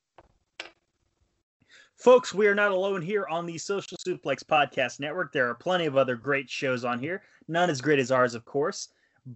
Folks, 2.01 2.33
we 2.33 2.47
are 2.47 2.55
not 2.55 2.71
alone 2.71 3.03
here 3.03 3.27
on 3.27 3.45
the 3.45 3.59
Social 3.59 3.99
Suplex 3.99 4.43
Podcast 4.43 5.01
Network. 5.01 5.35
There 5.35 5.51
are 5.51 5.55
plenty 5.55 5.85
of 5.85 5.99
other 5.99 6.17
great 6.17 6.49
shows 6.49 6.83
on 6.83 6.99
here, 6.99 7.21
none 7.47 7.69
as 7.69 7.83
great 7.83 7.99
as 7.99 8.11
ours, 8.11 8.35
of 8.35 8.47
course. 8.47 8.89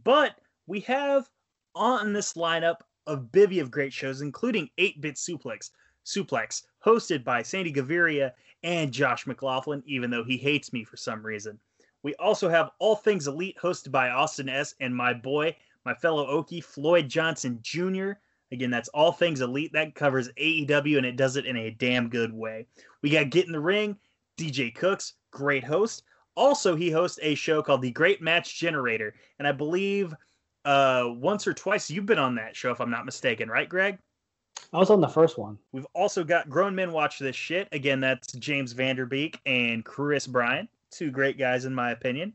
But 0.02 0.36
we 0.66 0.80
have 0.80 1.28
on 1.74 2.14
this 2.14 2.32
lineup 2.32 2.76
a 3.06 3.18
bivy 3.18 3.60
of 3.60 3.70
great 3.70 3.92
shows, 3.92 4.22
including 4.22 4.70
8 4.78 5.02
Bit 5.02 5.16
Suplex, 5.16 5.72
Suplex, 6.06 6.62
hosted 6.82 7.22
by 7.22 7.42
Sandy 7.42 7.70
Gaviria 7.70 8.32
and 8.62 8.90
Josh 8.90 9.26
McLaughlin, 9.26 9.82
even 9.84 10.10
though 10.10 10.24
he 10.24 10.38
hates 10.38 10.72
me 10.72 10.84
for 10.84 10.96
some 10.96 11.22
reason. 11.22 11.60
We 12.02 12.14
also 12.14 12.48
have 12.48 12.70
All 12.78 12.96
Things 12.96 13.26
Elite, 13.26 13.58
hosted 13.62 13.90
by 13.90 14.08
Austin 14.08 14.48
S. 14.48 14.74
and 14.80 14.96
my 14.96 15.12
boy, 15.12 15.54
my 15.84 15.92
fellow 15.92 16.42
Okie, 16.42 16.64
Floyd 16.64 17.10
Johnson 17.10 17.58
Jr. 17.60 18.12
Again, 18.54 18.70
that's 18.70 18.88
All 18.90 19.12
Things 19.12 19.40
Elite. 19.40 19.72
That 19.72 19.94
covers 19.94 20.30
AEW 20.40 20.96
and 20.96 21.06
it 21.06 21.16
does 21.16 21.36
it 21.36 21.46
in 21.46 21.56
a 21.56 21.70
damn 21.70 22.08
good 22.08 22.32
way. 22.32 22.66
We 23.02 23.10
got 23.10 23.30
Get 23.30 23.46
in 23.46 23.52
the 23.52 23.60
Ring, 23.60 23.96
DJ 24.38 24.74
Cooks, 24.74 25.14
great 25.30 25.64
host. 25.64 26.04
Also, 26.36 26.74
he 26.74 26.90
hosts 26.90 27.18
a 27.22 27.34
show 27.34 27.62
called 27.62 27.82
The 27.82 27.90
Great 27.90 28.20
Match 28.22 28.58
Generator. 28.58 29.14
And 29.38 29.46
I 29.46 29.52
believe 29.52 30.14
uh, 30.64 31.10
once 31.16 31.46
or 31.46 31.54
twice 31.54 31.90
you've 31.90 32.06
been 32.06 32.18
on 32.18 32.34
that 32.36 32.56
show, 32.56 32.70
if 32.70 32.80
I'm 32.80 32.90
not 32.90 33.04
mistaken, 33.04 33.48
right, 33.48 33.68
Greg? 33.68 33.98
I 34.72 34.78
was 34.78 34.90
on 34.90 35.00
the 35.00 35.08
first 35.08 35.38
one. 35.38 35.58
We've 35.72 35.86
also 35.94 36.24
got 36.24 36.48
Grown 36.48 36.74
Men 36.74 36.92
Watch 36.92 37.18
This 37.18 37.36
Shit. 37.36 37.68
Again, 37.72 38.00
that's 38.00 38.32
James 38.32 38.74
Vanderbeek 38.74 39.36
and 39.46 39.84
Chris 39.84 40.26
Bryan. 40.26 40.68
Two 40.90 41.10
great 41.10 41.38
guys, 41.38 41.64
in 41.64 41.74
my 41.74 41.90
opinion. 41.90 42.32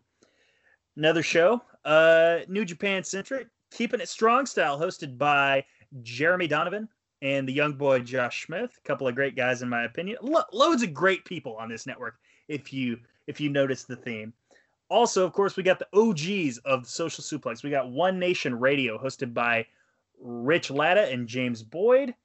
Another 0.96 1.24
show, 1.24 1.62
uh, 1.86 2.40
New 2.48 2.66
Japan 2.66 3.04
Centric, 3.04 3.48
Keeping 3.72 4.02
It 4.02 4.10
Strong 4.10 4.48
Style, 4.48 4.80
hosted 4.80 5.18
by 5.18 5.64
Jeremy 6.02 6.48
Donovan 6.48 6.88
and 7.22 7.48
the 7.48 7.54
young 7.54 7.74
boy 7.74 8.00
Josh 8.00 8.46
Smith. 8.46 8.72
A 8.78 8.88
couple 8.88 9.08
of 9.08 9.16
great 9.16 9.36
guys, 9.36 9.62
in 9.62 9.70
my 9.70 9.84
opinion. 9.84 10.18
Lo- 10.22 10.44
loads 10.54 10.84
of 10.84 10.94
great 10.94 11.26
people 11.26 11.56
on 11.58 11.70
this 11.70 11.86
network. 11.86 12.18
If 12.48 12.74
you 12.74 13.00
if 13.28 13.40
you 13.40 13.50
notice 13.50 13.84
the 13.84 13.96
theme. 13.96 14.34
Also, 14.90 15.24
of 15.24 15.34
course, 15.34 15.56
we 15.56 15.62
got 15.62 15.78
the 15.78 15.88
OGs 15.94 16.58
of 16.60 16.88
Social 16.88 17.24
Suplex. 17.24 17.64
We 17.64 17.70
got 17.70 17.92
One 17.92 18.18
Nation 18.18 18.60
Radio, 18.60 18.98
hosted 18.98 19.36
by 19.36 19.68
Rich 20.20 20.72
Latta 20.72 21.12
and 21.12 21.28
James 21.28 21.62
Boyd 21.62 22.16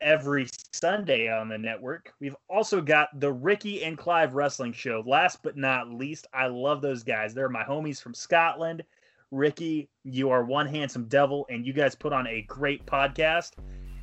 every 0.00 0.46
Sunday 0.72 1.28
on 1.28 1.48
the 1.48 1.58
network. 1.58 2.14
We've 2.20 2.36
also 2.48 2.80
got 2.80 3.08
the 3.18 3.32
Ricky 3.32 3.84
and 3.84 3.98
Clive 3.98 4.34
Wrestling 4.34 4.72
Show. 4.72 5.02
Last 5.06 5.42
but 5.42 5.56
not 5.56 5.90
least, 5.90 6.26
I 6.32 6.46
love 6.46 6.80
those 6.80 7.02
guys. 7.02 7.34
They're 7.34 7.48
my 7.48 7.64
homies 7.64 8.00
from 8.00 8.14
Scotland. 8.14 8.82
Ricky, 9.30 9.88
you 10.02 10.30
are 10.30 10.44
one 10.44 10.66
handsome 10.66 11.06
devil, 11.06 11.46
and 11.50 11.64
you 11.64 11.72
guys 11.72 11.94
put 11.94 12.12
on 12.12 12.26
a 12.26 12.42
great 12.42 12.84
podcast. 12.86 13.52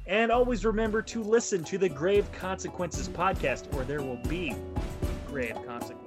And 0.06 0.32
always 0.32 0.66
remember 0.66 1.02
to 1.02 1.22
listen 1.22 1.64
to 1.66 1.78
the 1.78 1.90
Grave 1.90 2.32
Consequences 2.32 3.10
podcast, 3.10 3.74
or 3.76 3.84
there 3.84 4.02
will 4.02 4.22
be 4.30 4.56
grave 5.28 5.56
consequences. 5.66 6.07